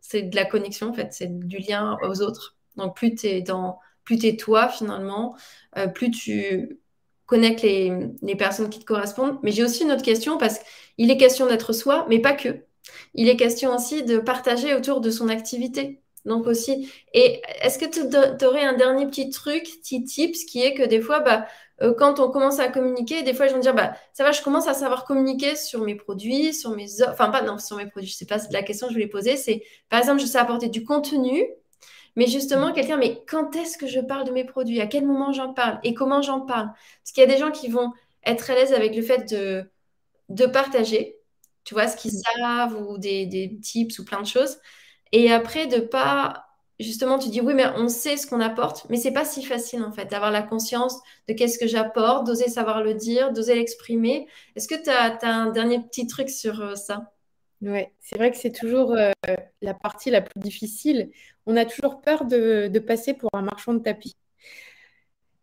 c'est 0.00 0.22
de 0.22 0.36
la 0.36 0.46
connexion, 0.46 0.88
en 0.88 0.94
fait, 0.94 1.12
c'est 1.12 1.38
du 1.38 1.58
lien 1.58 1.98
aux 2.02 2.22
autres. 2.22 2.56
Donc, 2.76 2.96
plus 2.96 3.14
tu 3.14 3.26
es 3.26 3.42
dans, 3.42 3.78
plus 4.08 4.24
es 4.24 4.36
toi 4.36 4.68
finalement, 4.68 5.36
plus 5.94 6.10
tu 6.10 6.80
connectes 7.26 7.60
les, 7.60 7.92
les 8.22 8.36
personnes 8.36 8.70
qui 8.70 8.78
te 8.80 8.86
correspondent. 8.86 9.38
Mais 9.42 9.52
j'ai 9.52 9.62
aussi 9.62 9.82
une 9.82 9.92
autre 9.92 10.02
question 10.02 10.38
parce 10.38 10.60
qu'il 10.96 11.10
est 11.10 11.18
question 11.18 11.46
d'être 11.46 11.74
soi, 11.74 12.06
mais 12.08 12.18
pas 12.20 12.32
que. 12.32 12.64
Il 13.12 13.28
est 13.28 13.36
question 13.36 13.74
aussi 13.74 14.02
de 14.04 14.18
partager 14.18 14.74
autour 14.74 15.02
de 15.02 15.10
son 15.10 15.28
activité. 15.28 16.00
Donc 16.24 16.46
aussi, 16.46 16.90
et 17.12 17.42
est-ce 17.62 17.78
que 17.78 17.84
tu 17.84 18.46
aurais 18.46 18.64
un 18.64 18.76
dernier 18.76 19.06
petit 19.06 19.28
truc, 19.28 19.64
petit 19.82 20.04
tips, 20.04 20.44
qui 20.44 20.62
est 20.62 20.74
que 20.74 20.82
des 20.84 21.00
fois, 21.02 21.20
bah, 21.20 21.46
euh, 21.82 21.94
quand 21.94 22.18
on 22.18 22.30
commence 22.30 22.58
à 22.60 22.68
communiquer, 22.68 23.22
des 23.22 23.34
fois, 23.34 23.46
je 23.46 23.52
vais 23.52 23.58
me 23.58 23.62
dire, 23.62 23.74
bah, 23.74 23.92
ça 24.14 24.24
va, 24.24 24.32
je 24.32 24.42
commence 24.42 24.66
à 24.66 24.74
savoir 24.74 25.04
communiquer 25.04 25.54
sur 25.54 25.82
mes 25.82 25.94
produits, 25.94 26.54
sur 26.54 26.74
mes 26.74 27.02
enfin, 27.02 27.28
pas 27.28 27.42
non, 27.42 27.58
sur 27.58 27.76
mes 27.76 27.86
produits, 27.86 28.10
je 28.10 28.16
sais 28.16 28.26
pas, 28.26 28.38
la 28.50 28.62
question 28.62 28.86
que 28.86 28.94
je 28.94 28.98
voulais 28.98 29.08
poser, 29.08 29.36
c'est, 29.36 29.62
par 29.90 30.00
exemple, 30.00 30.20
je 30.20 30.26
sais 30.26 30.38
apporter 30.38 30.68
du 30.68 30.84
contenu, 30.84 31.44
mais 32.18 32.26
justement, 32.26 32.72
quelqu'un, 32.72 32.96
mais 32.96 33.22
quand 33.28 33.54
est-ce 33.54 33.78
que 33.78 33.86
je 33.86 34.00
parle 34.00 34.26
de 34.26 34.32
mes 34.32 34.42
produits? 34.42 34.80
À 34.80 34.88
quel 34.88 35.06
moment 35.06 35.32
j'en 35.32 35.54
parle? 35.54 35.78
Et 35.84 35.94
comment 35.94 36.20
j'en 36.20 36.40
parle? 36.40 36.66
Parce 36.66 37.12
qu'il 37.12 37.20
y 37.20 37.24
a 37.24 37.32
des 37.32 37.38
gens 37.38 37.52
qui 37.52 37.68
vont 37.68 37.92
être 38.26 38.50
à 38.50 38.56
l'aise 38.56 38.72
avec 38.72 38.96
le 38.96 39.02
fait 39.02 39.30
de, 39.32 39.70
de 40.28 40.46
partager, 40.46 41.16
tu 41.62 41.74
vois, 41.74 41.86
ce 41.86 41.96
qu'ils 41.96 42.10
mm. 42.10 42.22
savent 42.40 42.88
ou 42.88 42.98
des, 42.98 43.26
des, 43.26 43.56
tips 43.60 44.00
ou 44.00 44.04
plein 44.04 44.20
de 44.20 44.26
choses. 44.26 44.58
Et 45.12 45.30
après, 45.30 45.68
de 45.68 45.78
pas, 45.78 46.46
justement, 46.80 47.20
tu 47.20 47.28
dis 47.28 47.40
oui, 47.40 47.54
mais 47.54 47.68
on 47.76 47.88
sait 47.88 48.16
ce 48.16 48.26
qu'on 48.26 48.40
apporte, 48.40 48.86
mais 48.90 48.96
c'est 48.96 49.12
pas 49.12 49.24
si 49.24 49.44
facile 49.44 49.84
en 49.84 49.92
fait 49.92 50.06
d'avoir 50.06 50.32
la 50.32 50.42
conscience 50.42 50.98
de 51.28 51.34
qu'est-ce 51.34 51.56
que 51.56 51.68
j'apporte, 51.68 52.26
d'oser 52.26 52.48
savoir 52.48 52.82
le 52.82 52.94
dire, 52.94 53.32
d'oser 53.32 53.54
l'exprimer. 53.54 54.26
Est-ce 54.56 54.66
que 54.66 54.82
tu 54.82 54.90
as, 54.90 55.16
un 55.22 55.52
dernier 55.52 55.78
petit 55.78 56.08
truc 56.08 56.30
sur 56.30 56.60
euh, 56.60 56.74
ça? 56.74 57.12
Oui, 57.60 57.84
c'est 58.00 58.16
vrai 58.16 58.32
que 58.32 58.36
c'est 58.36 58.52
toujours 58.52 58.92
euh, 58.92 59.12
la 59.62 59.74
partie 59.74 60.10
la 60.10 60.20
plus 60.20 60.38
difficile. 60.40 61.10
On 61.48 61.56
a 61.56 61.64
toujours 61.64 62.02
peur 62.02 62.26
de, 62.26 62.78
passer 62.78 63.14
pour 63.14 63.30
un 63.32 63.40
marchand 63.40 63.72
de 63.72 63.78
tapis. 63.78 64.16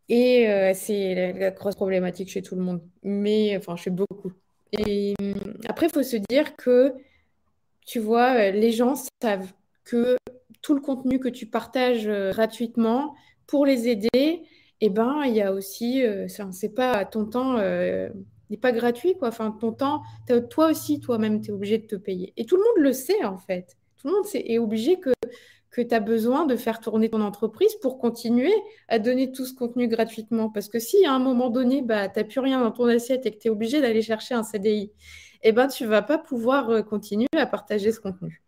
Et 0.08 0.48
euh, 0.48 0.72
c'est 0.76 1.34
la, 1.34 1.50
grosse 1.50 1.74
problématique 1.74 2.30
chez 2.30 2.44
tout 2.44 2.56
le 2.56 2.62
monde, 2.62 2.82
mais 3.02 3.58
enfin 3.58 3.76
chez 3.76 3.90
beaucoup. 3.90 4.32
Et 4.78 5.16
hum, 5.20 5.34
après, 5.68 5.88
il 5.88 5.92
faut 5.92 6.04
se 6.04 6.18
dire 6.18 6.56
que, 6.56 6.94
tu 7.88 8.00
vois, 8.00 8.36
euh, 8.36 8.52
les 8.52 8.72
gens 8.72 8.94
savent 9.20 9.52
que 9.84 10.16
tout 10.62 10.76
le 10.76 10.82
contenu 10.82 11.20
que 11.20 11.28
tu 11.28 11.48
partages 11.48 12.08
euh, 12.08 12.32
gratuitement 12.32 13.16
pour 13.48 13.66
les 13.66 13.88
aider, 13.88 14.44
eh 14.82 14.90
ben, 14.90 15.24
il 15.26 15.34
y 15.34 15.42
a 15.42 15.54
aussi, 15.54 16.04
euh, 16.04 16.28
c'est 16.52 16.76
pas 16.76 17.04
ton 17.06 17.26
temps 17.26 17.58
n'est 18.52 18.58
pas 18.58 18.72
gratuit, 18.72 19.16
quoi. 19.18 19.30
Enfin, 19.30 19.50
ton 19.60 19.72
temps, 19.72 20.04
toi 20.52 20.70
aussi, 20.70 21.00
toi-même, 21.00 21.42
tu 21.42 21.50
es 21.50 21.54
obligé 21.54 21.80
de 21.80 21.88
te 21.88 21.96
payer. 21.96 22.32
Et 22.38 22.46
tout 22.46 22.58
le 22.58 22.62
monde 22.62 22.84
le 22.84 22.94
sait, 22.94 23.24
en 23.24 23.40
fait. 23.40 23.76
Tout 23.98 24.08
le 24.10 24.14
monde 24.14 24.26
est 24.36 24.60
obligé 24.60 25.00
que 25.00 25.15
que 25.76 25.82
tu 25.82 25.94
as 25.94 26.00
besoin 26.00 26.46
de 26.46 26.56
faire 26.56 26.80
tourner 26.80 27.10
ton 27.10 27.20
entreprise 27.20 27.76
pour 27.82 27.98
continuer 28.00 28.54
à 28.88 28.98
donner 28.98 29.34
tout 29.34 29.46
ce 29.46 29.54
contenu 29.54 29.90
gratuitement. 29.90 30.50
Parce 30.50 30.70
que 30.70 30.80
si 30.80 31.06
à 31.06 31.12
un 31.12 31.20
moment 31.20 31.50
donné, 31.50 31.82
bah, 31.82 32.08
tu 32.08 32.18
n'as 32.18 32.24
plus 32.24 32.40
rien 32.40 32.62
dans 32.62 32.72
ton 32.72 32.86
assiette 32.86 33.26
et 33.26 33.32
que 33.32 33.38
tu 33.38 33.50
es 33.50 33.52
obligé 33.52 33.82
d'aller 33.82 34.02
chercher 34.02 34.36
un 34.36 34.44
CDI, 34.44 34.94
eh 35.44 35.52
ben, 35.52 35.68
tu 35.68 35.84
ne 35.84 35.90
vas 35.90 36.02
pas 36.02 36.18
pouvoir 36.18 36.70
euh, 36.70 36.82
continuer 36.82 37.28
à 37.36 37.46
partager 37.46 37.92
ce 37.92 38.00
contenu. 38.00 38.42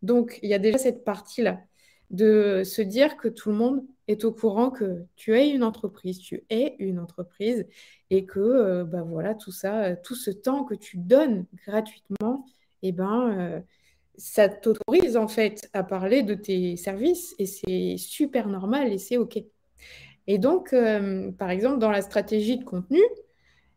Donc, 0.00 0.38
il 0.42 0.48
y 0.48 0.54
a 0.54 0.58
déjà 0.58 0.78
cette 0.78 1.04
partie-là 1.04 1.60
de 2.08 2.62
se 2.64 2.80
dire 2.80 3.18
que 3.18 3.28
tout 3.28 3.50
le 3.50 3.56
monde 3.56 3.84
est 4.08 4.24
au 4.24 4.32
courant 4.32 4.70
que 4.70 5.04
tu 5.16 5.36
es 5.36 5.50
une 5.50 5.64
entreprise, 5.64 6.18
tu 6.18 6.44
es 6.48 6.76
une 6.78 6.98
entreprise 6.98 7.66
et 8.08 8.24
que 8.24 8.40
euh, 8.40 8.84
bah 8.84 9.04
tout 9.34 9.52
ça, 9.52 9.96
tout 9.96 10.14
ce 10.14 10.30
temps 10.30 10.64
que 10.64 10.74
tu 10.74 10.96
donnes 10.96 11.44
gratuitement, 11.66 12.46
eh 12.82 12.92
ben, 12.92 13.38
euh, 13.38 13.60
ça 14.16 14.48
t'autorise 14.48 15.16
en 15.16 15.28
fait 15.28 15.68
à 15.72 15.82
parler 15.82 16.22
de 16.22 16.34
tes 16.34 16.76
services 16.76 17.34
et 17.38 17.46
c'est 17.46 17.96
super 17.98 18.48
normal 18.48 18.92
et 18.92 18.98
c'est 18.98 19.16
OK. 19.16 19.38
Et 20.26 20.38
donc, 20.38 20.72
euh, 20.72 21.32
par 21.32 21.50
exemple, 21.50 21.78
dans 21.78 21.90
la 21.90 22.02
stratégie 22.02 22.58
de 22.58 22.64
contenu, 22.64 23.00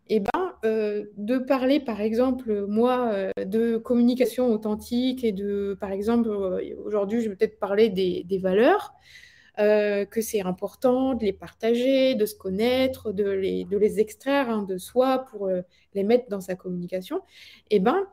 eh 0.09 0.21
ben, 0.21 0.53
euh, 0.65 1.05
de 1.17 1.37
parler, 1.37 1.79
par 1.79 1.99
exemple, 2.01 2.65
moi, 2.67 3.11
euh, 3.13 3.31
de 3.45 3.77
communication 3.77 4.47
authentique 4.47 5.23
et 5.23 5.33
de, 5.33 5.77
par 5.79 5.91
exemple, 5.91 6.29
aujourd'hui, 6.85 7.21
je 7.21 7.29
vais 7.29 7.35
peut-être 7.35 7.59
parler 7.59 7.89
des, 7.89 8.39
valeurs, 8.39 8.93
que 9.57 10.21
c'est 10.21 10.41
important 10.41 11.15
de 11.15 11.25
les 11.25 11.33
partager, 11.33 12.15
de 12.15 12.25
se 12.25 12.35
connaître, 12.35 13.11
de 13.11 13.29
les, 13.29 13.65
de 13.65 13.77
les 13.77 13.99
extraire 13.99 14.49
hein, 14.49 14.63
de 14.63 14.77
soi 14.77 15.25
pour 15.31 15.49
les 15.95 16.03
mettre 16.03 16.29
dans 16.29 16.41
sa 16.41 16.55
communication. 16.55 17.21
Eh 17.71 17.79
ben, 17.79 18.05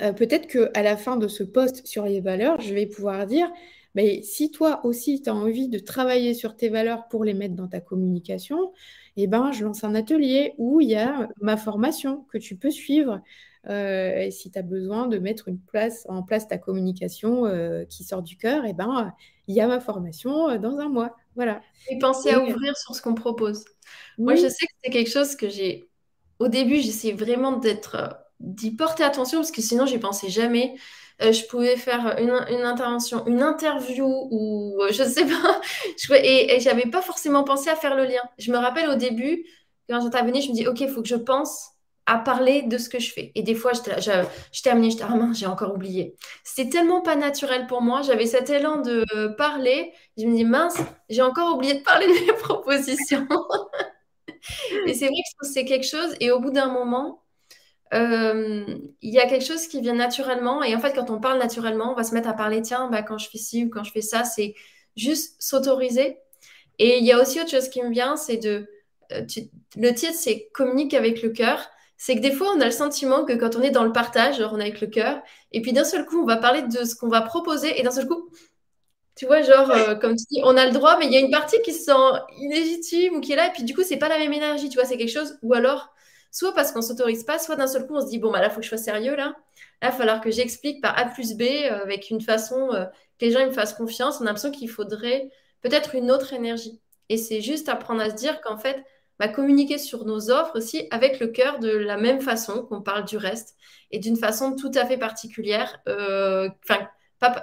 euh, 0.00 0.12
peut-être 0.12 0.46
qu'à 0.46 0.82
la 0.82 0.96
fin 0.96 1.16
de 1.16 1.28
ce 1.28 1.42
post 1.42 1.86
sur 1.86 2.04
les 2.04 2.20
valeurs, 2.20 2.60
je 2.60 2.72
vais 2.72 2.86
pouvoir 2.86 3.26
dire, 3.26 3.50
mais 3.94 4.22
si 4.22 4.50
toi 4.50 4.80
aussi 4.84 5.20
tu 5.20 5.28
as 5.28 5.34
envie 5.34 5.68
de 5.68 5.78
travailler 5.78 6.32
sur 6.32 6.56
tes 6.56 6.70
valeurs 6.70 7.08
pour 7.08 7.24
les 7.24 7.34
mettre 7.34 7.54
dans 7.54 7.68
ta 7.68 7.80
communication, 7.80 8.72
eh 9.16 9.26
ben, 9.26 9.52
je 9.52 9.64
lance 9.64 9.84
un 9.84 9.94
atelier 9.94 10.54
où 10.56 10.80
il 10.80 10.88
y 10.88 10.96
a 10.96 11.28
ma 11.40 11.58
formation 11.58 12.24
que 12.32 12.38
tu 12.38 12.56
peux 12.56 12.70
suivre. 12.70 13.20
Euh, 13.68 14.28
si 14.30 14.50
tu 14.50 14.58
as 14.58 14.62
besoin 14.62 15.06
de 15.06 15.18
mettre 15.18 15.48
une 15.48 15.60
place, 15.60 16.04
en 16.08 16.22
place 16.22 16.48
ta 16.48 16.58
communication 16.58 17.46
euh, 17.46 17.84
qui 17.84 18.02
sort 18.02 18.22
du 18.22 18.36
cœur, 18.36 18.64
eh 18.66 18.72
ben, 18.72 19.12
il 19.46 19.54
y 19.54 19.60
a 19.60 19.68
ma 19.68 19.78
formation 19.78 20.56
dans 20.58 20.78
un 20.78 20.88
mois. 20.88 21.14
Voilà. 21.36 21.60
Et 21.90 21.98
penser 21.98 22.30
à 22.30 22.42
ouvrir 22.42 22.76
sur 22.78 22.94
ce 22.94 23.02
qu'on 23.02 23.14
propose. 23.14 23.64
Moi, 24.16 24.36
je 24.36 24.48
sais 24.48 24.66
que 24.66 24.72
c'est 24.82 24.90
quelque 24.90 25.10
chose 25.10 25.36
que 25.36 25.50
j'ai. 25.50 25.90
Au 26.38 26.48
début, 26.48 26.76
j'essaie 26.80 27.12
vraiment 27.12 27.58
d'être 27.58 28.21
d'y 28.42 28.74
porter 28.74 29.04
attention 29.04 29.38
parce 29.38 29.52
que 29.52 29.62
sinon 29.62 29.86
j'y 29.86 29.98
pensais 29.98 30.28
jamais. 30.28 30.74
Euh, 31.22 31.32
je 31.32 31.44
pouvais 31.46 31.76
faire 31.76 32.16
une, 32.18 32.30
intervention, 32.64 33.24
une 33.26 33.42
interview 33.42 34.06
ou 34.30 34.78
euh, 34.82 34.88
je 34.90 35.04
sais 35.04 35.24
pas. 35.26 35.60
et, 36.16 36.56
et 36.56 36.60
j'avais 36.60 36.86
pas 36.90 37.02
forcément 37.02 37.44
pensé 37.44 37.70
à 37.70 37.76
faire 37.76 37.94
le 37.94 38.04
lien. 38.04 38.22
Je 38.38 38.50
me 38.50 38.58
rappelle 38.58 38.88
au 38.88 38.96
début, 38.96 39.44
quand 39.88 40.00
j'intervenais, 40.00 40.40
je 40.40 40.50
me 40.50 40.54
dis 40.54 40.66
ok, 40.66 40.80
il 40.80 40.88
faut 40.88 41.02
que 41.02 41.08
je 41.08 41.16
pense 41.16 41.68
à 42.06 42.18
parler 42.18 42.62
de 42.62 42.78
ce 42.78 42.88
que 42.88 42.98
je 42.98 43.12
fais. 43.12 43.30
Et 43.36 43.42
des 43.42 43.54
fois, 43.54 43.72
j'étais 43.72 43.94
terminée, 44.62 44.90
j'étais, 44.90 45.04
ah 45.04 45.14
mince, 45.14 45.38
j'ai 45.38 45.46
encore 45.46 45.72
oublié. 45.72 46.16
C'était 46.42 46.68
tellement 46.70 47.00
pas 47.00 47.14
naturel 47.14 47.68
pour 47.68 47.80
moi. 47.80 48.02
J'avais 48.02 48.26
cet 48.26 48.50
élan 48.50 48.78
de 48.78 49.04
parler. 49.36 49.92
Je 50.18 50.26
me 50.26 50.34
dis, 50.34 50.44
mince, 50.44 50.78
j'ai 51.08 51.22
encore 51.22 51.54
oublié 51.54 51.74
de 51.74 51.82
parler 51.82 52.08
de 52.08 52.26
mes 52.26 52.32
propositions. 52.38 53.28
et 54.86 54.94
c'est 54.94 55.06
vrai 55.06 55.22
que 55.40 55.46
c'est 55.46 55.64
quelque 55.64 55.86
chose. 55.86 56.16
Et 56.18 56.32
au 56.32 56.40
bout 56.40 56.50
d'un 56.50 56.72
moment, 56.72 57.21
euh, 57.94 58.64
il 59.02 59.12
y 59.12 59.18
a 59.18 59.26
quelque 59.26 59.44
chose 59.44 59.66
qui 59.66 59.80
vient 59.80 59.94
naturellement. 59.94 60.62
Et 60.62 60.74
en 60.74 60.80
fait, 60.80 60.94
quand 60.94 61.10
on 61.10 61.20
parle 61.20 61.38
naturellement, 61.38 61.92
on 61.92 61.94
va 61.94 62.04
se 62.04 62.14
mettre 62.14 62.28
à 62.28 62.34
parler, 62.34 62.62
tiens, 62.62 62.88
bah, 62.90 63.02
quand 63.02 63.18
je 63.18 63.28
fais 63.28 63.38
ci 63.38 63.64
ou 63.64 63.70
quand 63.70 63.84
je 63.84 63.92
fais 63.92 64.02
ça, 64.02 64.24
c'est 64.24 64.54
juste 64.96 65.40
s'autoriser. 65.40 66.18
Et 66.78 66.98
il 66.98 67.04
y 67.04 67.12
a 67.12 67.20
aussi 67.20 67.40
autre 67.40 67.50
chose 67.50 67.68
qui 67.68 67.82
me 67.82 67.90
vient, 67.90 68.16
c'est 68.16 68.38
de... 68.38 68.66
Euh, 69.12 69.22
le 69.76 69.92
titre, 69.92 70.14
c'est 70.14 70.48
communique 70.52 70.94
avec 70.94 71.22
le 71.22 71.30
cœur 71.30 71.68
c'est 72.04 72.16
que 72.16 72.20
des 72.20 72.32
fois, 72.32 72.52
on 72.56 72.60
a 72.60 72.64
le 72.64 72.72
sentiment 72.72 73.24
que 73.24 73.32
quand 73.34 73.54
on 73.54 73.62
est 73.62 73.70
dans 73.70 73.84
le 73.84 73.92
partage, 73.92 74.38
genre 74.38 74.52
on 74.52 74.58
est 74.58 74.62
avec 74.62 74.80
le 74.80 74.88
cœur, 74.88 75.22
et 75.52 75.62
puis 75.62 75.72
d'un 75.72 75.84
seul 75.84 76.04
coup, 76.04 76.20
on 76.20 76.26
va 76.26 76.36
parler 76.36 76.62
de 76.62 76.84
ce 76.84 76.96
qu'on 76.96 77.06
va 77.06 77.20
proposer, 77.22 77.78
et 77.78 77.84
d'un 77.84 77.92
seul 77.92 78.08
coup, 78.08 78.28
tu 79.14 79.26
vois, 79.26 79.42
genre, 79.42 79.70
euh, 79.70 79.94
comme 79.94 80.16
tu 80.16 80.24
dis, 80.28 80.40
on 80.42 80.56
a 80.56 80.66
le 80.66 80.72
droit, 80.72 80.98
mais 80.98 81.06
il 81.06 81.12
y 81.12 81.16
a 81.16 81.20
une 81.20 81.30
partie 81.30 81.62
qui 81.62 81.72
se 81.72 81.84
sent 81.84 81.92
illégitime 82.38 83.14
ou 83.14 83.20
qui 83.20 83.30
est 83.32 83.36
là, 83.36 83.46
et 83.46 83.52
puis 83.52 83.62
du 83.62 83.72
coup, 83.72 83.84
c'est 83.84 83.98
pas 83.98 84.08
la 84.08 84.18
même 84.18 84.32
énergie, 84.32 84.68
tu 84.68 84.78
vois, 84.78 84.84
c'est 84.84 84.96
quelque 84.96 85.12
chose, 85.12 85.38
ou 85.42 85.54
alors, 85.54 85.91
soit 86.32 86.52
parce 86.54 86.72
qu'on 86.72 86.82
s'autorise 86.82 87.22
pas, 87.22 87.38
soit 87.38 87.54
d'un 87.54 87.68
seul 87.68 87.86
coup, 87.86 87.94
on 87.94 88.00
se 88.00 88.08
dit, 88.08 88.18
bon, 88.18 88.32
bah 88.32 88.40
là, 88.40 88.50
faut 88.50 88.56
que 88.56 88.64
je 88.64 88.68
sois 88.68 88.78
sérieux, 88.78 89.14
là. 89.14 89.36
Là, 89.80 89.88
il 89.88 89.90
va 89.90 89.92
falloir 89.92 90.20
que 90.20 90.32
j'explique 90.32 90.82
par 90.82 90.98
A 90.98 91.04
plus 91.04 91.34
B, 91.34 91.42
euh, 91.42 91.82
avec 91.82 92.10
une 92.10 92.20
façon 92.20 92.72
euh, 92.72 92.86
que 93.20 93.26
les 93.26 93.30
gens 93.30 93.46
me 93.46 93.52
fassent 93.52 93.74
confiance. 93.74 94.18
On 94.18 94.22
a 94.22 94.26
l'impression 94.26 94.50
qu'il 94.50 94.68
faudrait 94.68 95.30
peut-être 95.60 95.94
une 95.94 96.10
autre 96.10 96.32
énergie. 96.32 96.80
Et 97.08 97.16
c'est 97.16 97.40
juste 97.40 97.68
apprendre 97.68 98.00
à 98.00 98.10
se 98.10 98.14
dire 98.14 98.40
qu'en 98.40 98.56
fait, 98.56 98.82
communiquer 99.28 99.78
sur 99.78 100.04
nos 100.04 100.30
offres 100.30 100.56
aussi 100.56 100.86
avec 100.90 101.20
le 101.20 101.28
cœur 101.28 101.58
de 101.58 101.70
la 101.70 101.96
même 101.96 102.20
façon 102.20 102.62
qu'on 102.62 102.82
parle 102.82 103.04
du 103.04 103.16
reste 103.16 103.56
et 103.90 103.98
d'une 103.98 104.16
façon 104.16 104.56
tout 104.56 104.70
à 104.74 104.86
fait 104.86 104.96
particulière. 104.96 105.80
Euh, 105.88 106.48
enfin, 106.64 106.88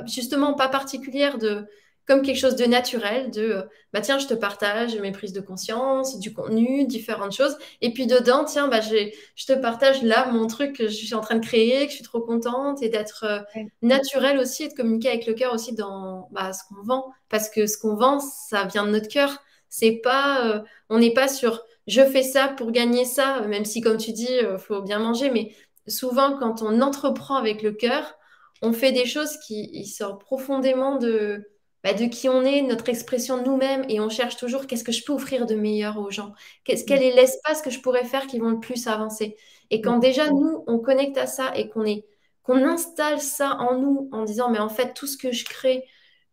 justement, 0.06 0.54
pas 0.54 0.68
particulière 0.68 1.38
de 1.38 1.66
comme 2.10 2.24
quelque 2.24 2.40
chose 2.40 2.56
de 2.56 2.66
naturel, 2.66 3.32
de 3.32 3.42
euh, 3.42 3.62
bah 3.94 4.02
tiens, 4.02 4.20
je 4.20 4.28
te 4.28 4.34
partage 4.34 4.98
mes 4.98 5.12
prises 5.12 5.32
de 5.32 5.42
conscience, 5.42 6.20
du 6.20 6.34
contenu, 6.34 6.86
différentes 6.86 7.32
choses. 7.32 7.58
Et 7.82 7.94
puis 7.94 8.08
dedans, 8.08 8.44
tiens, 8.44 8.68
bah, 8.68 8.82
je 8.82 9.46
te 9.46 9.54
partage 9.54 10.02
là 10.02 10.30
mon 10.32 10.48
truc 10.48 10.76
que 10.76 10.88
je 10.88 10.96
suis 10.96 11.14
en 11.14 11.22
train 11.22 11.36
de 11.36 11.46
créer, 11.46 11.86
que 11.86 11.92
je 11.92 11.98
suis 11.98 12.04
trop 12.04 12.22
contente, 12.22 12.82
et 12.82 12.90
d'être 12.90 13.24
euh, 13.24 13.64
naturel 13.84 14.40
aussi, 14.40 14.64
et 14.64 14.70
de 14.70 14.74
communiquer 14.74 15.10
avec 15.10 15.28
le 15.28 15.34
cœur 15.36 15.54
aussi 15.54 15.76
dans 15.76 16.28
bah, 16.32 16.52
ce 16.52 16.64
qu'on 16.68 16.84
vend. 16.84 17.14
Parce 17.30 17.50
que 17.50 17.68
ce 17.68 17.78
qu'on 17.78 17.96
vend, 17.96 18.20
ça 18.20 18.66
vient 18.66 18.86
de 18.86 18.92
notre 18.92 19.08
cœur. 19.08 19.38
C'est 19.70 20.02
pas, 20.04 20.64
on 20.90 20.98
n'est 20.98 21.14
pas 21.14 21.28
sur 21.28 21.64
je 21.90 22.06
fais 22.06 22.24
ça 22.24 22.48
pour 22.48 22.72
gagner 22.72 23.04
ça, 23.04 23.42
même 23.48 23.66
si, 23.66 23.82
comme 23.82 23.98
tu 23.98 24.12
dis, 24.12 24.28
il 24.30 24.46
euh, 24.46 24.58
faut 24.60 24.82
bien 24.82 25.00
manger. 25.00 25.32
Mais 25.32 25.56
souvent, 25.88 26.38
quand 26.38 26.62
on 26.62 26.82
entreprend 26.82 27.36
avec 27.36 27.64
le 27.64 27.72
cœur, 27.72 28.16
on 28.62 28.74
fait 28.74 28.92
des 28.92 29.06
choses 29.06 29.38
qui 29.48 29.86
sortent 29.86 30.22
profondément 30.22 30.98
de, 30.98 31.50
bah, 31.84 31.94
de 31.94 32.06
qui 32.06 32.30
on 32.30 32.44
est, 32.44 32.62
notre 32.62 32.90
expression 32.90 33.38
de 33.38 33.44
nous-mêmes, 33.44 33.86
et 33.90 34.00
on 34.00 34.10
cherche 34.10 34.38
toujours 34.38 34.68
qu'est-ce 34.68 34.84
que 34.84 34.92
je 34.92 35.04
peux 35.04 35.14
offrir 35.14 35.46
de 35.46 35.56
meilleur 35.56 35.98
aux 35.98 36.12
gens, 36.12 36.34
qu'est-ce, 36.64 36.84
quel 36.86 37.02
est 37.02 37.14
l'espace 37.14 37.62
que 37.62 37.70
je 37.70 37.80
pourrais 37.80 38.04
faire 38.04 38.28
qui 38.28 38.40
vont 38.40 38.50
le 38.50 38.60
plus 38.60 38.88
avancer. 38.88 39.38
Et 39.70 39.82
quand 39.82 40.00
déjà 40.00 40.30
nous, 40.30 40.64
on 40.68 40.80
connecte 40.80 41.18
à 41.18 41.28
ça 41.28 41.52
et 41.56 41.70
qu'on 41.70 41.86
est 41.86 42.06
qu'on 42.44 42.66
installe 42.68 43.20
ça 43.20 43.58
en 43.60 43.78
nous 43.78 44.10
en 44.12 44.24
disant 44.24 44.50
mais 44.50 44.60
en 44.60 44.70
fait 44.70 44.94
tout 44.94 45.06
ce 45.06 45.18
que 45.18 45.32
je 45.32 45.46
crée, 45.46 45.86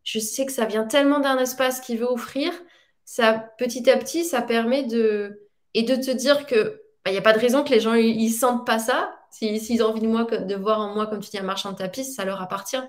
je 0.02 0.18
sais 0.18 0.46
que 0.46 0.52
ça 0.52 0.64
vient 0.64 0.84
tellement 0.84 1.20
d'un 1.20 1.38
espace 1.38 1.80
qui 1.80 1.96
veut 1.96 2.06
offrir, 2.10 2.52
ça 3.04 3.34
petit 3.58 3.90
à 3.90 3.98
petit 3.98 4.24
ça 4.24 4.40
permet 4.42 4.84
de 4.84 5.42
et 5.74 5.82
de 5.82 5.96
te 5.96 6.10
dire 6.10 6.46
que 6.46 6.80
il 7.06 7.10
bah, 7.10 7.12
n'y 7.12 7.18
a 7.18 7.22
pas 7.22 7.32
de 7.34 7.38
raison 7.38 7.62
que 7.62 7.70
les 7.70 7.80
gens 7.80 7.94
ils, 7.94 8.32
sentent 8.32 8.66
pas 8.66 8.80
ça. 8.80 9.14
S'ils 9.30 9.82
ont 9.82 9.88
envie 9.90 10.00
de 10.00 10.08
moi, 10.08 10.24
de 10.24 10.54
voir 10.56 10.80
en 10.80 10.94
moi, 10.94 11.06
comme 11.06 11.20
tu 11.20 11.30
dis, 11.30 11.38
un 11.38 11.42
marchand 11.42 11.70
de 11.70 11.76
tapis, 11.76 12.04
ça 12.04 12.24
leur 12.24 12.42
appartient. 12.42 12.82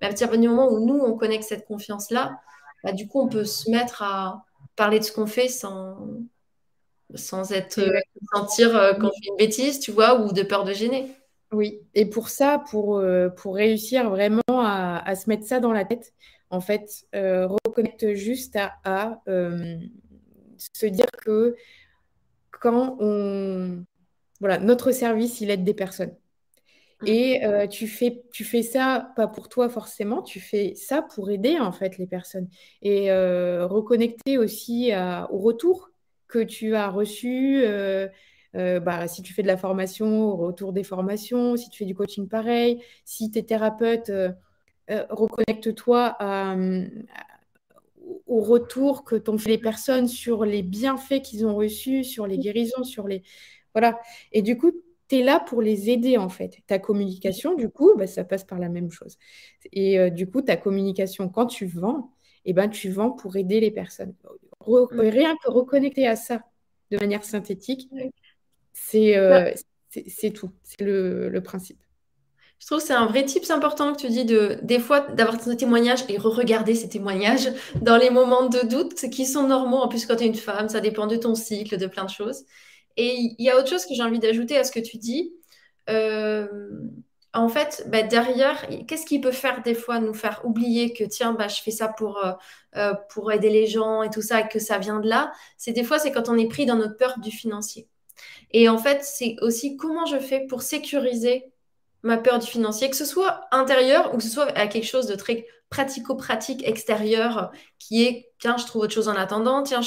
Mais 0.00 0.06
à 0.06 0.10
partir 0.10 0.30
du 0.30 0.48
moment 0.48 0.70
où 0.70 0.84
nous, 0.84 0.98
on 0.98 1.16
connecte 1.16 1.44
cette 1.44 1.66
confiance-là, 1.66 2.40
bah, 2.82 2.92
du 2.92 3.08
coup, 3.08 3.20
on 3.20 3.28
peut 3.28 3.44
se 3.44 3.70
mettre 3.70 4.02
à 4.02 4.44
parler 4.76 4.98
de 4.98 5.04
ce 5.04 5.12
qu'on 5.12 5.26
fait 5.26 5.48
sans, 5.48 5.96
sans 7.14 7.52
être 7.52 7.78
euh, 7.78 8.00
sentir 8.34 8.76
euh, 8.76 8.92
qu'on 8.94 9.08
fait 9.08 9.28
une 9.28 9.36
bêtise, 9.36 9.80
tu 9.80 9.90
vois, 9.90 10.20
ou 10.20 10.32
de 10.32 10.42
peur 10.42 10.64
de 10.64 10.72
gêner. 10.72 11.14
Oui, 11.52 11.80
et 11.94 12.06
pour 12.06 12.28
ça, 12.28 12.62
pour, 12.70 12.98
euh, 12.98 13.28
pour 13.28 13.54
réussir 13.54 14.10
vraiment 14.10 14.42
à, 14.48 15.14
se 15.14 15.28
mettre 15.28 15.46
ça 15.46 15.60
dans 15.60 15.72
la 15.72 15.84
tête, 15.84 16.12
en 16.50 16.60
fait, 16.60 17.06
reconnecte 17.12 18.14
juste 18.14 18.56
à, 18.56 18.74
à 18.84 19.20
se 20.74 20.86
dire 20.86 21.06
que 21.24 21.56
quand 22.50 22.96
on... 23.00 23.84
Voilà, 24.40 24.58
notre 24.58 24.90
service, 24.90 25.40
il 25.40 25.50
aide 25.50 25.64
des 25.64 25.74
personnes. 25.74 26.14
Mm. 27.02 27.06
Et 27.06 27.44
euh, 27.44 27.66
tu, 27.66 27.86
fais, 27.86 28.22
tu 28.32 28.44
fais 28.44 28.62
ça 28.62 29.12
pas 29.16 29.26
pour 29.26 29.48
toi 29.48 29.68
forcément, 29.68 30.22
tu 30.22 30.40
fais 30.40 30.74
ça 30.74 31.02
pour 31.02 31.30
aider 31.30 31.58
en 31.58 31.72
fait 31.72 31.98
les 31.98 32.06
personnes. 32.06 32.48
Et 32.82 33.10
euh, 33.10 33.66
reconnecter 33.66 34.38
aussi 34.38 34.92
au 35.30 35.38
retour 35.38 35.90
que 36.28 36.38
tu 36.38 36.74
as 36.74 36.88
reçu. 36.88 37.62
Euh, 37.64 38.08
bah, 38.54 39.08
si 39.08 39.22
tu 39.22 39.34
fais 39.34 39.42
de 39.42 39.48
la 39.48 39.56
formation, 39.56 40.28
au 40.28 40.36
retour 40.36 40.72
des 40.72 40.84
formations, 40.84 41.56
si 41.56 41.68
tu 41.70 41.78
fais 41.78 41.84
du 41.84 41.94
coaching 41.94 42.28
pareil, 42.28 42.80
si 43.04 43.30
tu 43.30 43.40
es 43.40 43.42
thérapeute, 43.42 44.12
reconnecte-toi 44.88 46.16
au 48.26 48.40
retour 48.40 49.04
que 49.04 49.16
t'ont 49.16 49.38
fait 49.38 49.50
les 49.50 49.58
personnes 49.58 50.08
sur 50.08 50.44
les 50.44 50.62
bienfaits 50.62 51.22
qu'ils 51.22 51.46
ont 51.46 51.54
reçus, 51.54 52.04
sur 52.04 52.26
les 52.26 52.38
guérisons, 52.38 52.84
sur 52.84 53.08
les... 53.08 53.22
Voilà. 53.74 53.98
Et 54.32 54.42
du 54.42 54.56
coup, 54.56 54.72
tu 55.08 55.16
es 55.16 55.22
là 55.22 55.40
pour 55.40 55.62
les 55.62 55.90
aider, 55.90 56.16
en 56.16 56.28
fait. 56.28 56.58
Ta 56.66 56.78
communication, 56.78 57.54
du 57.54 57.68
coup, 57.68 57.94
bah, 57.96 58.06
ça 58.06 58.24
passe 58.24 58.44
par 58.44 58.58
la 58.58 58.68
même 58.68 58.90
chose. 58.90 59.16
Et 59.72 59.98
euh, 59.98 60.10
du 60.10 60.30
coup, 60.30 60.42
ta 60.42 60.56
communication, 60.56 61.28
quand 61.28 61.46
tu 61.46 61.66
vends, 61.66 62.12
eh 62.44 62.52
ben, 62.52 62.68
tu 62.68 62.90
vends 62.90 63.10
pour 63.10 63.36
aider 63.36 63.60
les 63.60 63.70
personnes. 63.70 64.14
rien 64.66 65.34
que 65.42 65.50
reconnecter 65.50 66.06
à 66.06 66.16
ça 66.16 66.42
de 66.90 66.98
manière 66.98 67.24
synthétique, 67.24 67.90
c'est 68.72 69.16
euh, 69.16 69.52
tout. 70.34 70.50
C'est 70.62 70.84
le 70.84 71.40
principe. 71.40 71.84
Je 72.64 72.66
trouve 72.66 72.78
que 72.78 72.86
c'est 72.86 72.94
un 72.94 73.04
vrai 73.04 73.26
tips 73.26 73.50
important 73.50 73.92
que 73.92 74.00
tu 74.00 74.08
dis 74.08 74.24
de 74.24 74.58
des 74.62 74.78
fois 74.78 75.00
d'avoir 75.00 75.38
ton 75.38 75.54
témoignage 75.54 76.04
et 76.08 76.16
re-regarder 76.16 76.74
ces 76.74 76.88
témoignages 76.88 77.50
dans 77.82 77.98
les 77.98 78.08
moments 78.08 78.48
de 78.48 78.66
doute 78.66 79.10
qui 79.10 79.26
sont 79.26 79.46
normaux. 79.46 79.76
En 79.76 79.88
plus, 79.88 80.06
quand 80.06 80.16
tu 80.16 80.24
es 80.24 80.26
une 80.26 80.34
femme, 80.34 80.70
ça 80.70 80.80
dépend 80.80 81.06
de 81.06 81.16
ton 81.16 81.34
cycle, 81.34 81.76
de 81.76 81.86
plein 81.86 82.04
de 82.04 82.10
choses. 82.10 82.44
Et 82.96 83.34
il 83.38 83.44
y 83.44 83.50
a 83.50 83.58
autre 83.58 83.68
chose 83.68 83.86
que 83.86 83.94
j'ai 83.94 84.02
envie 84.02 84.18
d'ajouter 84.18 84.56
à 84.56 84.64
ce 84.64 84.72
que 84.72 84.80
tu 84.80 84.98
dis. 84.98 85.32
Euh, 85.90 86.46
en 87.32 87.48
fait, 87.48 87.84
bah, 87.88 88.02
derrière, 88.02 88.66
qu'est-ce 88.86 89.04
qui 89.06 89.20
peut 89.20 89.32
faire 89.32 89.62
des 89.62 89.74
fois 89.74 89.98
nous 89.98 90.14
faire 90.14 90.42
oublier 90.44 90.92
que 90.92 91.02
tiens, 91.04 91.32
bah, 91.32 91.48
je 91.48 91.60
fais 91.60 91.72
ça 91.72 91.88
pour, 91.88 92.24
euh, 92.24 92.32
euh, 92.76 92.94
pour 93.10 93.32
aider 93.32 93.50
les 93.50 93.66
gens 93.66 94.02
et 94.02 94.10
tout 94.10 94.22
ça, 94.22 94.40
et 94.40 94.48
que 94.48 94.60
ça 94.60 94.78
vient 94.78 95.00
de 95.00 95.08
là? 95.08 95.32
C'est 95.56 95.72
des 95.72 95.82
fois, 95.82 95.98
c'est 95.98 96.12
quand 96.12 96.28
on 96.28 96.38
est 96.38 96.48
pris 96.48 96.64
dans 96.64 96.76
notre 96.76 96.96
peur 96.96 97.18
du 97.18 97.32
financier. 97.32 97.88
Et 98.52 98.68
en 98.68 98.78
fait, 98.78 99.02
c'est 99.02 99.36
aussi 99.42 99.76
comment 99.76 100.06
je 100.06 100.18
fais 100.18 100.46
pour 100.46 100.62
sécuriser 100.62 101.52
ma 102.02 102.18
peur 102.18 102.38
du 102.38 102.46
financier, 102.46 102.88
que 102.88 102.96
ce 102.96 103.04
soit 103.04 103.40
intérieur 103.50 104.14
ou 104.14 104.18
que 104.18 104.22
ce 104.22 104.30
soit 104.30 104.46
à 104.56 104.68
quelque 104.68 104.86
chose 104.86 105.06
de 105.06 105.16
très 105.16 105.46
pratico-pratique 105.74 106.66
extérieur 106.66 107.50
qui 107.80 108.04
est 108.04 108.30
tiens, 108.38 108.56
je 108.56 108.64
trouve 108.64 108.82
autre 108.82 108.94
chose 108.94 109.08
en 109.08 109.16
attendant, 109.16 109.64
tiens, 109.64 109.80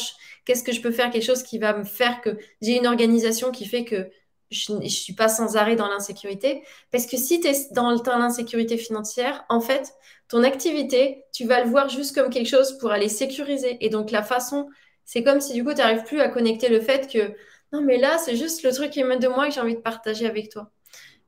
qu'est-ce 0.43 0.63
que 0.63 0.73
je 0.73 0.81
peux 0.81 0.91
faire, 0.91 1.11
quelque 1.11 1.23
chose 1.23 1.43
qui 1.43 1.59
va 1.59 1.77
me 1.77 1.85
faire 1.85 2.19
que 2.19 2.37
j'ai 2.61 2.75
une 2.75 2.87
organisation 2.87 3.51
qui 3.51 3.65
fait 3.65 3.85
que 3.85 4.09
je 4.51 4.73
ne 4.73 4.87
suis 4.89 5.13
pas 5.13 5.29
sans 5.29 5.55
arrêt 5.55 5.77
dans 5.77 5.87
l'insécurité. 5.87 6.61
Parce 6.91 7.05
que 7.05 7.15
si 7.15 7.39
tu 7.39 7.47
es 7.47 7.67
dans 7.71 7.91
l'insécurité 8.05 8.77
financière, 8.77 9.45
en 9.47 9.61
fait, 9.61 9.93
ton 10.27 10.43
activité, 10.43 11.23
tu 11.33 11.45
vas 11.45 11.63
le 11.63 11.69
voir 11.69 11.87
juste 11.87 12.13
comme 12.13 12.29
quelque 12.29 12.49
chose 12.49 12.77
pour 12.79 12.91
aller 12.91 13.09
sécuriser. 13.09 13.77
Et 13.79 13.89
donc, 13.89 14.11
la 14.11 14.23
façon, 14.23 14.67
c'est 15.05 15.23
comme 15.23 15.39
si 15.39 15.53
du 15.53 15.63
coup, 15.63 15.71
tu 15.71 15.77
n'arrives 15.77 16.03
plus 16.03 16.19
à 16.19 16.27
connecter 16.27 16.67
le 16.67 16.81
fait 16.81 17.09
que 17.09 17.33
non, 17.71 17.81
mais 17.81 17.97
là, 17.97 18.17
c'est 18.17 18.35
juste 18.35 18.63
le 18.63 18.73
truc 18.73 18.91
qui 18.91 18.99
émane 18.99 19.19
de 19.19 19.27
moi 19.29 19.47
que 19.47 19.53
j'ai 19.53 19.61
envie 19.61 19.75
de 19.75 19.81
partager 19.81 20.25
avec 20.25 20.49
toi. 20.49 20.69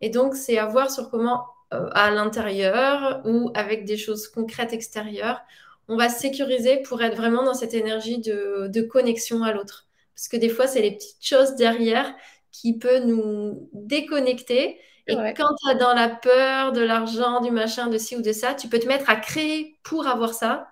Et 0.01 0.09
donc, 0.09 0.35
c'est 0.35 0.57
à 0.57 0.65
voir 0.65 0.91
sur 0.91 1.09
comment, 1.09 1.45
euh, 1.73 1.87
à 1.91 2.11
l'intérieur 2.11 3.21
ou 3.25 3.51
avec 3.53 3.85
des 3.85 3.97
choses 3.97 4.27
concrètes 4.27 4.73
extérieures, 4.73 5.41
on 5.87 5.97
va 5.97 6.09
sécuriser 6.09 6.77
pour 6.83 7.01
être 7.01 7.17
vraiment 7.17 7.43
dans 7.43 7.53
cette 7.53 7.73
énergie 7.73 8.19
de, 8.19 8.81
connexion 8.81 9.43
à 9.43 9.51
l'autre. 9.51 9.87
Parce 10.15 10.27
que 10.27 10.37
des 10.37 10.49
fois, 10.49 10.67
c'est 10.67 10.81
les 10.81 10.91
petites 10.91 11.25
choses 11.25 11.55
derrière 11.55 12.13
qui 12.51 12.77
peuvent 12.77 13.05
nous 13.05 13.69
déconnecter. 13.73 14.79
Et 15.07 15.15
quand 15.15 15.55
tu 15.55 15.69
as 15.69 15.75
dans 15.75 15.93
la 15.93 16.09
peur 16.09 16.71
de 16.71 16.81
l'argent, 16.81 17.41
du 17.41 17.49
machin, 17.49 17.87
de 17.87 17.97
ci 17.97 18.15
ou 18.15 18.21
de 18.21 18.31
ça, 18.31 18.53
tu 18.53 18.67
peux 18.67 18.77
te 18.77 18.87
mettre 18.87 19.09
à 19.09 19.15
créer 19.15 19.79
pour 19.83 20.07
avoir 20.07 20.33
ça. 20.35 20.67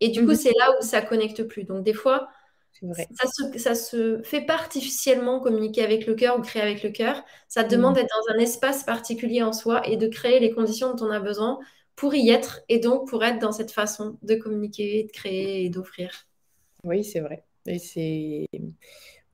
Et 0.00 0.08
du 0.08 0.20
coup, 0.20 0.30
mhm. 0.30 0.36
c'est 0.36 0.52
là 0.58 0.70
où 0.78 0.82
ça 0.84 1.00
connecte 1.02 1.42
plus. 1.42 1.64
Donc, 1.64 1.82
des 1.84 1.92
fois, 1.92 2.28
ça 2.82 3.26
se, 3.26 3.58
ça 3.58 3.74
se 3.74 4.22
fait 4.22 4.40
pas 4.40 4.54
artificiellement 4.54 5.40
communiquer 5.40 5.82
avec 5.82 6.06
le 6.06 6.14
cœur 6.14 6.38
ou 6.38 6.42
créer 6.42 6.62
avec 6.62 6.82
le 6.82 6.90
cœur. 6.90 7.22
Ça 7.48 7.62
demande 7.62 7.94
d'être 7.94 8.08
dans 8.08 8.34
un 8.34 8.38
espace 8.38 8.84
particulier 8.84 9.42
en 9.42 9.52
soi 9.52 9.86
et 9.88 9.96
de 9.96 10.06
créer 10.06 10.40
les 10.40 10.50
conditions 10.50 10.94
dont 10.94 11.06
on 11.06 11.10
a 11.10 11.20
besoin 11.20 11.58
pour 11.96 12.14
y 12.14 12.30
être 12.30 12.62
et 12.68 12.78
donc 12.78 13.08
pour 13.08 13.22
être 13.24 13.38
dans 13.38 13.52
cette 13.52 13.72
façon 13.72 14.18
de 14.22 14.34
communiquer, 14.34 15.04
de 15.04 15.12
créer 15.12 15.64
et 15.64 15.70
d'offrir. 15.70 16.10
Oui, 16.84 17.04
c'est 17.04 17.20
vrai. 17.20 17.44
Et 17.66 17.78
c'est 17.78 18.46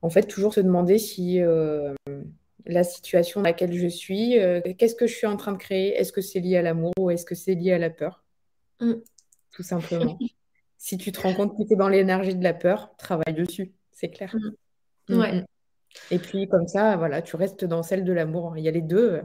en 0.01 0.09
fait 0.09 0.23
toujours 0.23 0.53
se 0.53 0.59
demander 0.59 0.97
si, 0.97 1.39
euh, 1.39 1.93
la 2.65 2.83
situation 2.83 3.41
dans 3.41 3.45
laquelle 3.45 3.73
je 3.73 3.87
suis, 3.87 4.37
euh, 4.39 4.61
qu'est-ce 4.77 4.95
que 4.95 5.07
je 5.07 5.15
suis 5.15 5.27
en 5.27 5.37
train 5.37 5.53
de 5.53 5.57
créer? 5.57 5.95
Est-ce 5.95 6.11
que 6.11 6.21
c'est 6.21 6.39
lié 6.39 6.57
à 6.57 6.61
l'amour 6.61 6.91
ou 6.99 7.09
est-ce 7.09 7.25
que 7.25 7.35
c'est 7.35 7.55
lié 7.55 7.71
à 7.71 7.77
la 7.77 7.89
peur? 7.89 8.23
Mm. 8.81 8.95
Tout 9.51 9.63
simplement. 9.63 10.17
si 10.87 10.97
tu 10.97 11.11
te 11.11 11.19
rends 11.19 11.33
compte 11.33 11.57
que 11.57 11.63
tu 11.63 11.73
es 11.73 11.75
dans 11.75 11.89
l'énergie 11.89 12.33
de 12.33 12.43
la 12.43 12.53
peur, 12.53 12.95
travaille 12.97 13.33
dessus, 13.33 13.73
c'est 13.91 14.09
clair. 14.09 14.33
Mm. 15.09 15.19
Ouais. 15.19 15.43
Et 16.11 16.17
puis 16.17 16.47
comme 16.47 16.65
ça, 16.65 16.95
voilà, 16.95 17.21
tu 17.21 17.35
restes 17.35 17.65
dans 17.65 17.83
celle 17.83 18.05
de 18.05 18.13
l'amour. 18.13 18.57
Il 18.57 18.63
y 18.63 18.69
a 18.69 18.71
les 18.71 18.81
deux, 18.81 19.21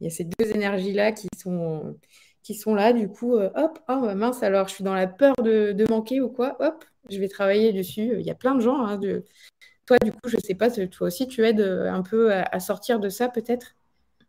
il 0.00 0.04
y 0.04 0.06
a 0.06 0.10
ces 0.10 0.24
deux 0.24 0.50
énergies-là 0.54 1.12
qui 1.12 1.28
sont, 1.34 1.98
qui 2.42 2.54
sont 2.54 2.74
là. 2.74 2.92
Du 2.92 3.08
coup, 3.08 3.36
euh, 3.36 3.48
hop, 3.54 3.78
oh, 3.88 4.14
mince, 4.14 4.42
alors 4.42 4.68
je 4.68 4.74
suis 4.74 4.84
dans 4.84 4.92
la 4.92 5.06
peur 5.06 5.34
de, 5.42 5.88
manquer 5.88 6.20
ou 6.20 6.28
quoi, 6.28 6.58
hop, 6.60 6.84
je 7.08 7.18
vais 7.18 7.28
travailler 7.28 7.72
dessus. 7.72 8.16
Il 8.18 8.26
y 8.26 8.30
a 8.30 8.34
plein 8.34 8.54
de 8.54 8.60
gens. 8.60 8.84
Hein, 8.84 8.98
de... 8.98 9.24
Toi, 9.86 9.96
du 10.04 10.12
coup, 10.12 10.28
je 10.28 10.36
sais 10.44 10.54
pas, 10.54 10.70
toi 10.70 11.06
aussi, 11.06 11.26
tu 11.26 11.42
aides 11.46 11.60
euh, 11.60 11.90
un 11.90 12.02
peu 12.02 12.34
à, 12.34 12.60
sortir 12.60 13.00
de 13.00 13.08
ça, 13.08 13.30
peut-être? 13.30 13.76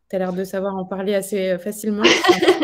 Tu 0.09 0.16
as 0.16 0.20
l'air 0.20 0.32
de 0.32 0.45
savoir 0.45 0.78
en 0.78 0.86
parler 0.86 1.14
assez 1.14 1.49
euh, 1.49 1.59
facilement. 1.59 2.03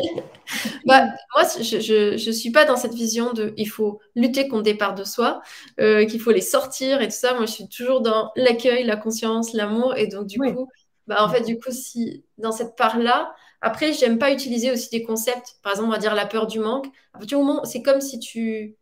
bah, 0.86 1.06
moi, 1.36 1.44
je 1.62 2.28
ne 2.28 2.32
suis 2.32 2.52
pas 2.52 2.66
dans 2.66 2.78
cette 2.78 2.94
vision 2.94 3.34
de 3.34 3.54
il 3.58 3.70
faut 3.70 4.00
lutter 4.16 4.48
contre 4.48 4.64
des 4.64 4.76
parts 4.76 4.96
de 4.96 5.04
soi, 5.04 5.42
qu'il 5.78 6.20
faut 6.20 6.32
les 6.32 6.42
sortir 6.42 7.02
et 7.02 7.08
tout 7.08 7.16
ça. 7.16 7.34
Moi, 7.34 7.46
je 7.46 7.52
suis 7.52 7.70
toujours 7.70 8.02
dans 8.02 8.32
l'accueil, 8.36 8.84
la 8.84 8.98
conscience, 8.98 9.54
l'amour. 9.54 9.96
Et 9.98 10.08
donc, 10.08 10.28
du 10.28 10.40
coup, 10.40 10.70
bah, 11.08 11.24
en 11.24 11.30
fait, 11.30 11.42
du 11.42 11.60
coup, 11.60 11.72
si 11.72 12.24
dans 12.38 12.52
cette 12.52 12.76
part-là, 12.76 13.34
après, 13.62 13.94
j'aime 13.94 14.18
pas 14.18 14.32
utiliser 14.32 14.72
aussi 14.72 14.90
des 14.90 15.04
concepts. 15.04 15.58
Par 15.64 15.74
exemple, 15.74 15.90
on 15.90 15.92
va 15.92 15.98
dire 15.98 16.16
la 16.16 16.26
peur 16.26 16.48
du 16.48 16.60
manque. 16.60 16.88
À 17.14 17.20
partir 17.20 17.40
du 17.40 17.44
moment, 17.44 17.66
c'est 17.66 17.82
comme 17.82 18.02
si 18.02 18.20
tu. 18.20 18.78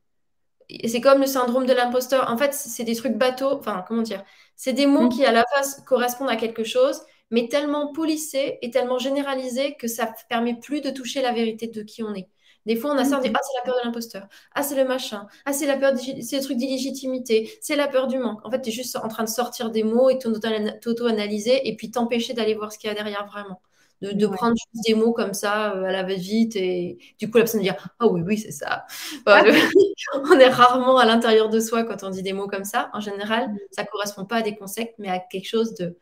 C'est 0.85 0.99
comme 0.99 1.21
le 1.21 1.25
syndrome 1.27 1.65
de 1.65 1.73
l'imposteur. 1.73 2.29
En 2.29 2.37
fait, 2.37 2.53
c'est 2.53 2.83
des 2.83 2.95
trucs 2.95 3.15
bateaux. 3.15 3.53
Enfin, 3.53 3.83
comment 3.87 4.01
dire? 4.01 4.23
C'est 4.55 4.73
des 4.73 4.85
mots 4.85 5.03
mm. 5.03 5.09
qui, 5.09 5.25
à 5.25 5.31
la 5.31 5.45
face, 5.55 5.81
correspondent 5.85 6.29
à 6.29 6.35
quelque 6.35 6.63
chose, 6.63 7.01
mais 7.31 7.47
tellement 7.47 7.91
polissés 7.91 8.57
et 8.61 8.71
tellement 8.71 8.99
généralisés 8.99 9.75
que 9.75 9.87
ça 9.87 10.13
permet 10.29 10.55
plus 10.55 10.81
de 10.81 10.89
toucher 10.89 11.21
la 11.21 11.33
vérité 11.33 11.67
de 11.67 11.81
qui 11.81 12.03
on 12.03 12.13
est. 12.13 12.29
Des 12.67 12.75
fois, 12.75 12.91
on 12.91 12.97
a 12.97 13.05
ça, 13.05 13.17
on 13.17 13.21
dit 13.21 13.31
Ah, 13.33 13.39
c'est 13.41 13.57
la 13.59 13.63
peur 13.63 13.81
de 13.81 13.85
l'imposteur. 13.85 14.27
Ah, 14.53 14.61
c'est 14.61 14.75
le 14.75 14.85
machin. 14.85 15.25
Ah, 15.45 15.53
c'est 15.53 15.65
la 15.65 15.77
peur, 15.77 15.93
c'est 15.97 16.35
le 16.35 16.43
truc 16.43 16.57
d'illégitimité. 16.57 17.49
C'est 17.61 17.77
la 17.77 17.87
peur 17.87 18.07
du 18.07 18.19
manque. 18.19 18.45
En 18.45 18.51
fait, 18.51 18.61
tu 18.61 18.69
es 18.69 18.71
juste 18.73 18.97
en 18.97 19.07
train 19.07 19.23
de 19.23 19.29
sortir 19.29 19.71
des 19.71 19.83
mots 19.83 20.09
et 20.09 20.19
t'auto-analyser 20.19 21.67
et 21.67 21.75
puis 21.77 21.91
t'empêcher 21.91 22.33
d'aller 22.33 22.55
voir 22.55 22.73
ce 22.73 22.77
qu'il 22.77 22.89
y 22.89 22.91
a 22.91 22.93
derrière 22.93 23.25
vraiment. 23.25 23.61
De, 24.01 24.27
prendre 24.27 24.53
juste 24.55 24.85
des 24.85 24.93
mots 24.93 25.11
comme 25.11 25.33
ça 25.33 25.73
euh, 25.73 25.85
à 25.85 25.91
la 25.91 26.03
va-vite 26.03 26.55
et 26.55 26.99
du 27.17 27.31
coup 27.31 27.39
la 27.39 27.45
personne 27.45 27.61
dire 27.61 27.75
ah 27.99 28.05
oui 28.05 28.21
oui 28.23 28.37
c'est 28.37 28.51
ça 28.51 28.85
ah. 29.25 29.43
on 30.23 30.39
est 30.39 30.49
rarement 30.49 30.99
à 30.99 31.05
l'intérieur 31.05 31.49
de 31.49 31.59
soi 31.59 31.83
quand 31.83 32.03
on 32.03 32.11
dit 32.11 32.21
des 32.21 32.31
mots 32.31 32.45
comme 32.45 32.63
ça 32.63 32.91
en 32.93 32.99
général 32.99 33.49
mm. 33.49 33.57
ça 33.71 33.85
correspond 33.85 34.25
pas 34.25 34.35
à 34.35 34.41
des 34.43 34.55
concepts 34.55 34.93
mais 34.99 35.09
à 35.09 35.17
quelque 35.17 35.47
chose 35.47 35.73
de 35.73 35.97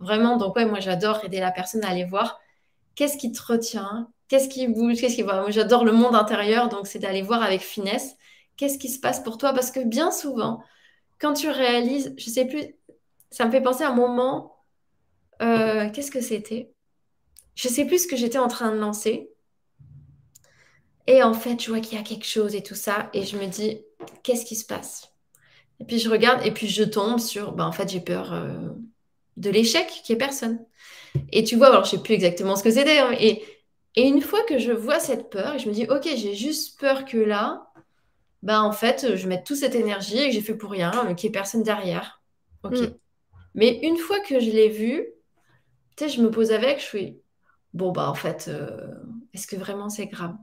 vraiment 0.00 0.36
donc 0.36 0.56
ouais 0.56 0.64
moi 0.64 0.80
j'adore 0.80 1.24
aider 1.24 1.40
la 1.40 1.52
personne 1.52 1.84
à 1.84 1.90
aller 1.90 2.04
voir 2.04 2.40
qu'est-ce 2.94 3.16
qui 3.16 3.30
te 3.32 3.40
retient 3.40 4.10
Qu'est-ce 4.30 4.48
qui 4.48 4.68
bouge 4.68 5.00
Qu'est-ce 5.00 5.16
qui 5.16 5.24
Moi, 5.24 5.50
j'adore 5.50 5.84
le 5.84 5.90
monde 5.90 6.14
intérieur, 6.14 6.68
donc 6.68 6.86
c'est 6.86 7.00
d'aller 7.00 7.20
voir 7.20 7.42
avec 7.42 7.62
finesse 7.62 8.14
qu'est-ce 8.56 8.78
qui 8.78 8.88
se 8.88 9.00
passe 9.00 9.20
pour 9.20 9.38
toi. 9.38 9.52
Parce 9.52 9.72
que 9.72 9.80
bien 9.80 10.12
souvent, 10.12 10.62
quand 11.18 11.32
tu 11.32 11.50
réalises, 11.50 12.14
je 12.16 12.30
sais 12.30 12.44
plus, 12.44 12.64
ça 13.32 13.44
me 13.44 13.50
fait 13.50 13.60
penser 13.60 13.82
à 13.82 13.90
un 13.90 13.94
moment. 13.94 14.54
Euh, 15.42 15.90
qu'est-ce 15.90 16.12
que 16.12 16.20
c'était? 16.20 16.72
Je 17.56 17.66
sais 17.66 17.84
plus 17.84 18.04
ce 18.04 18.06
que 18.06 18.16
j'étais 18.16 18.38
en 18.38 18.46
train 18.46 18.70
de 18.70 18.76
lancer. 18.76 19.32
Et 21.08 21.24
en 21.24 21.34
fait, 21.34 21.60
je 21.60 21.68
vois 21.68 21.80
qu'il 21.80 21.98
y 21.98 22.00
a 22.00 22.04
quelque 22.04 22.26
chose 22.26 22.54
et 22.54 22.62
tout 22.62 22.76
ça, 22.76 23.10
et 23.12 23.24
je 23.24 23.36
me 23.36 23.46
dis, 23.46 23.82
qu'est-ce 24.22 24.44
qui 24.44 24.54
se 24.54 24.64
passe? 24.64 25.12
Et 25.80 25.84
puis 25.84 25.98
je 25.98 26.08
regarde, 26.08 26.46
et 26.46 26.52
puis 26.52 26.68
je 26.68 26.84
tombe 26.84 27.18
sur, 27.18 27.50
ben, 27.50 27.66
en 27.66 27.72
fait, 27.72 27.88
j'ai 27.88 28.00
peur 28.00 28.32
euh, 28.32 28.68
de 29.36 29.50
l'échec, 29.50 29.88
qui 30.04 30.12
est 30.12 30.16
personne. 30.16 30.64
Et 31.32 31.44
tu 31.44 31.56
vois, 31.56 31.68
alors 31.68 31.84
je 31.84 31.90
sais 31.90 32.02
plus 32.02 32.14
exactement 32.14 32.56
ce 32.56 32.62
que 32.62 32.70
c'était, 32.70 32.98
hein, 32.98 33.12
et 33.18 33.42
et 33.96 34.06
une 34.06 34.20
fois 34.20 34.42
que 34.44 34.58
je 34.58 34.72
vois 34.72 35.00
cette 35.00 35.30
peur, 35.30 35.58
je 35.58 35.68
me 35.68 35.74
dis, 35.74 35.86
ok, 35.88 36.08
j'ai 36.14 36.34
juste 36.34 36.78
peur 36.78 37.04
que 37.04 37.18
là, 37.18 37.72
bah 38.42 38.62
en 38.62 38.72
fait, 38.72 39.16
je 39.16 39.26
mette 39.26 39.44
toute 39.44 39.56
cette 39.56 39.74
énergie 39.74 40.18
et 40.18 40.28
que 40.28 40.34
j'ai 40.34 40.40
fait 40.40 40.54
pour 40.54 40.70
rien, 40.70 40.92
qu'il 41.16 41.28
n'y 41.28 41.34
ait 41.34 41.38
personne 41.38 41.62
derrière. 41.62 42.22
Ok. 42.62 42.78
Mm. 42.78 42.94
Mais 43.54 43.80
une 43.82 43.96
fois 43.96 44.20
que 44.20 44.38
je 44.38 44.50
l'ai 44.50 44.68
vu, 44.68 45.06
tu 45.96 46.04
sais, 46.04 46.08
je 46.08 46.22
me 46.22 46.30
pose 46.30 46.52
avec, 46.52 46.78
je 46.78 46.84
suis, 46.84 47.20
bon, 47.74 47.90
bah 47.90 48.08
en 48.08 48.14
fait, 48.14 48.46
euh, 48.48 48.94
est-ce 49.34 49.48
que 49.48 49.56
vraiment 49.56 49.88
c'est 49.88 50.06
grave? 50.06 50.36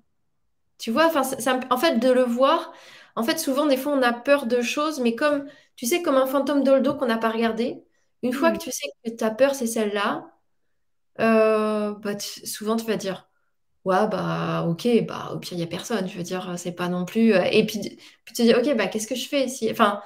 Tu 0.78 0.92
vois, 0.92 1.08
enfin, 1.08 1.22
en 1.70 1.78
fait, 1.78 2.00
de 2.00 2.12
le 2.12 2.24
voir, 2.24 2.74
en 3.16 3.24
fait, 3.24 3.40
souvent, 3.40 3.66
des 3.66 3.78
fois, 3.78 3.94
on 3.94 4.02
a 4.02 4.14
peur 4.14 4.46
de 4.46 4.62
choses, 4.62 5.00
mais 5.00 5.16
comme, 5.16 5.46
tu 5.76 5.86
sais, 5.86 6.02
comme 6.02 6.16
un 6.16 6.28
fantôme 6.28 6.64
dans 6.64 6.76
le 6.76 6.82
dos 6.82 6.96
qu'on 6.96 7.08
n'a 7.08 7.18
pas 7.18 7.32
regardé, 7.32 7.82
une 8.24 8.34
fois 8.34 8.52
mm. 8.52 8.58
que 8.58 8.64
tu 8.64 8.72
sais 8.72 8.88
que 9.06 9.12
ta 9.12 9.32
peur, 9.32 9.56
c'est 9.56 9.68
celle-là, 9.68 10.32
euh, 11.20 11.94
bah, 11.94 12.18
souvent, 12.20 12.76
tu 12.76 12.86
vas 12.86 12.98
dire, 12.98 13.30
ouais, 13.86 14.08
bah, 14.08 14.66
ok, 14.70 14.88
bah, 15.08 15.32
au 15.34 15.40
pire, 15.40 15.54
il 15.54 15.58
n'y 15.58 15.64
a 15.64 15.68
personne. 15.68 16.08
Je 16.08 16.18
veux 16.18 16.24
dire, 16.24 16.54
c'est 16.58 16.74
pas 16.74 16.90
non 16.90 17.06
plus. 17.06 17.34
Euh, 17.34 17.44
et 17.52 17.66
puis, 17.66 17.80
puis 17.80 18.00
tu 18.26 18.34
te 18.34 18.42
dis, 18.44 18.54
ok, 18.54 18.78
bah, 18.78 18.88
qu'est-ce 18.88 19.08
que 19.08 19.16
je 19.16 19.28
fais 19.28 19.46
ici 19.46 19.70
Enfin, 19.72 20.02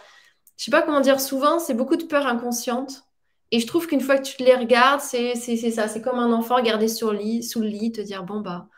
je 0.58 0.66
sais 0.66 0.72
pas 0.72 0.82
comment 0.82 1.02
dire, 1.02 1.20
souvent, 1.20 1.60
c'est 1.60 1.74
beaucoup 1.74 1.96
de 1.98 2.04
peur 2.04 2.28
inconsciente. 2.28 3.04
Et 3.52 3.60
je 3.60 3.68
trouve 3.68 3.88
qu'une 3.88 4.02
fois 4.02 4.18
que 4.18 4.24
tu 4.24 4.42
les 4.44 4.56
regardes, 4.56 5.02
c'est 5.02 5.36
ça. 5.36 5.88
C'est 5.88 6.02
comme 6.02 6.20
un 6.20 6.32
enfant 6.32 6.58
sur 6.88 7.14
lit, 7.14 7.44
sous 7.44 7.60
le 7.62 7.68
lit, 7.68 7.92
te 7.92 8.02
dire, 8.02 8.24
bon, 8.24 8.40
bah, 8.42 8.70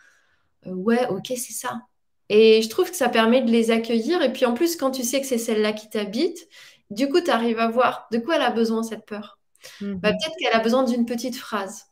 euh, 0.67 0.71
ouais, 0.73 1.07
ok, 1.09 1.27
c'est 1.27 1.53
ça. 1.53 1.81
Et 2.29 2.61
je 2.61 2.69
trouve 2.69 2.89
que 2.89 2.95
ça 2.95 3.09
permet 3.09 3.41
de 3.41 3.51
les 3.51 3.71
accueillir. 3.71 4.21
Et 4.21 4.33
puis 4.33 4.45
en 4.45 4.53
plus, 4.53 4.75
quand 4.75 4.91
tu 4.91 5.03
sais 5.03 5.21
que 5.21 5.27
c'est 5.27 5.37
celle-là 5.37 5.73
qui 5.73 5.89
t'habite, 5.89 6.47
du 6.93 7.09
coup, 7.09 7.21
tu 7.21 7.31
arrives 7.31 7.59
à 7.59 7.67
voir 7.67 8.07
de 8.11 8.17
quoi 8.17 8.35
elle 8.35 8.41
a 8.41 8.51
besoin, 8.51 8.83
cette 8.83 9.05
peur. 9.05 9.39
Bah, 9.81 9.87
mmh 9.87 10.01
Peut-être 10.01 10.35
qu'elle 10.39 10.53
a 10.53 10.59
besoin 10.59 10.83
d'une 10.83 11.05
petite 11.05 11.35
phrase. 11.35 11.85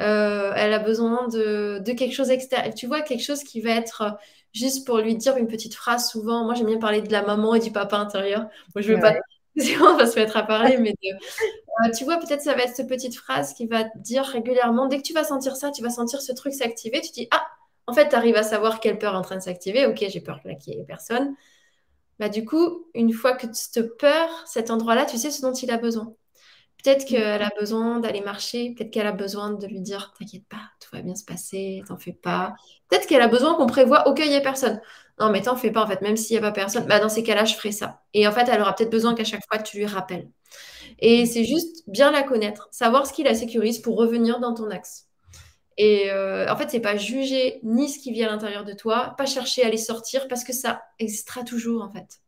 Euh, 0.00 0.52
elle 0.56 0.72
a 0.72 0.78
besoin 0.78 1.28
de, 1.28 1.82
quelque 1.84 2.14
chose 2.14 2.30
extérieur. 2.30 2.74
Tu 2.74 2.86
vois, 2.86 3.02
quelque 3.02 3.22
chose 3.22 3.42
qui 3.44 3.60
va 3.60 3.70
être 3.70 4.02
euh, 4.02 4.10
juste 4.52 4.86
pour 4.86 4.98
lui 4.98 5.16
dire 5.16 5.36
une 5.36 5.48
petite 5.48 5.74
phrase. 5.74 6.08
Souvent, 6.08 6.44
moi, 6.44 6.54
j'aime 6.54 6.66
bien 6.66 6.78
parler 6.78 7.02
de 7.02 7.12
la 7.12 7.22
maman 7.22 7.54
et 7.54 7.60
du 7.60 7.70
papa 7.70 7.96
intérieur. 7.98 8.46
Moi, 8.74 8.82
je 8.82 8.92
veux 8.92 9.00
pas. 9.00 9.14
On 9.82 9.96
va 9.96 10.06
se 10.06 10.18
mettre 10.18 10.36
à 10.38 10.44
parler, 10.44 10.78
mais 10.78 10.94
euh, 11.04 11.90
tu 11.96 12.04
vois, 12.04 12.16
peut-être 12.16 12.40
ça 12.40 12.54
va 12.54 12.62
être 12.62 12.74
cette 12.74 12.88
petite 12.88 13.16
phrase 13.16 13.52
qui 13.52 13.66
va 13.66 13.84
dire 13.96 14.24
régulièrement, 14.24 14.86
dès 14.86 14.96
que 14.96 15.02
tu 15.02 15.12
vas 15.12 15.24
sentir 15.24 15.56
ça, 15.56 15.70
tu 15.70 15.82
vas 15.82 15.90
sentir 15.90 16.22
ce 16.22 16.32
truc 16.32 16.54
s'activer, 16.54 17.02
tu 17.02 17.10
dis, 17.12 17.28
ah, 17.32 17.44
en 17.86 17.92
fait, 17.92 18.08
tu 18.08 18.14
arrives 18.14 18.36
à 18.36 18.44
savoir 18.44 18.80
quelle 18.80 18.98
peur 18.98 19.12
est 19.12 19.18
en 19.18 19.22
train 19.22 19.36
de 19.36 19.42
s'activer, 19.42 19.84
ok, 19.84 20.04
j'ai 20.08 20.20
peur 20.22 20.40
qu'il 20.42 20.74
n'y 20.74 20.80
ait 20.80 20.84
personne. 20.84 21.34
Bah, 22.22 22.28
du 22.28 22.44
coup, 22.44 22.86
une 22.94 23.12
fois 23.12 23.32
que 23.34 23.48
cette 23.52 23.98
peur, 23.98 24.28
cet 24.46 24.70
endroit-là, 24.70 25.06
tu 25.06 25.18
sais 25.18 25.32
ce 25.32 25.42
dont 25.42 25.52
il 25.54 25.72
a 25.72 25.76
besoin. 25.76 26.14
Peut-être 26.80 27.04
qu'elle 27.04 27.42
a 27.42 27.50
besoin 27.58 27.98
d'aller 27.98 28.20
marcher, 28.20 28.74
peut-être 28.76 28.92
qu'elle 28.92 29.08
a 29.08 29.12
besoin 29.12 29.50
de 29.50 29.66
lui 29.66 29.80
dire 29.80 30.14
T'inquiète 30.16 30.46
pas, 30.48 30.60
tout 30.80 30.88
va 30.92 31.02
bien 31.02 31.16
se 31.16 31.24
passer, 31.24 31.82
t'en 31.88 31.98
fais 31.98 32.12
pas. 32.12 32.54
Peut-être 32.88 33.08
qu'elle 33.08 33.22
a 33.22 33.26
besoin 33.26 33.56
qu'on 33.56 33.66
cas 33.66 33.84
où 33.84 34.14
il 34.18 34.28
n'y 34.28 34.36
a 34.36 34.40
personne. 34.40 34.80
Non, 35.18 35.30
mais 35.30 35.42
t'en 35.42 35.56
fais 35.56 35.72
pas 35.72 35.82
en 35.82 35.88
fait, 35.88 36.00
même 36.00 36.16
s'il 36.16 36.34
n'y 36.34 36.38
a 36.38 36.48
pas 36.48 36.52
personne, 36.52 36.86
bah, 36.86 37.00
dans 37.00 37.08
ces 37.08 37.24
cas-là, 37.24 37.44
je 37.44 37.56
ferai 37.56 37.72
ça. 37.72 38.02
Et 38.14 38.28
en 38.28 38.32
fait, 38.32 38.48
elle 38.48 38.60
aura 38.60 38.72
peut-être 38.76 38.90
besoin 38.92 39.14
qu'à 39.16 39.24
chaque 39.24 39.44
fois, 39.50 39.60
tu 39.60 39.78
lui 39.78 39.86
rappelles. 39.86 40.28
Et 41.00 41.26
c'est 41.26 41.44
juste 41.44 41.82
bien 41.88 42.12
la 42.12 42.22
connaître, 42.22 42.68
savoir 42.70 43.04
ce 43.04 43.12
qui 43.12 43.24
la 43.24 43.34
sécurise 43.34 43.80
pour 43.80 43.96
revenir 43.96 44.38
dans 44.38 44.54
ton 44.54 44.70
axe. 44.70 45.08
Et 45.78 46.10
euh, 46.10 46.46
en 46.48 46.56
fait, 46.56 46.70
c'est 46.70 46.80
pas 46.80 46.96
juger 46.96 47.60
ni 47.62 47.88
ce 47.88 47.98
qui 47.98 48.12
vit 48.12 48.24
à 48.24 48.28
l'intérieur 48.28 48.64
de 48.64 48.72
toi, 48.72 49.14
pas 49.16 49.26
chercher 49.26 49.62
à 49.62 49.70
les 49.70 49.78
sortir 49.78 50.28
parce 50.28 50.44
que 50.44 50.52
ça 50.52 50.82
existera 50.98 51.42
toujours 51.44 51.82
en 51.82 51.90
fait. 51.90 52.20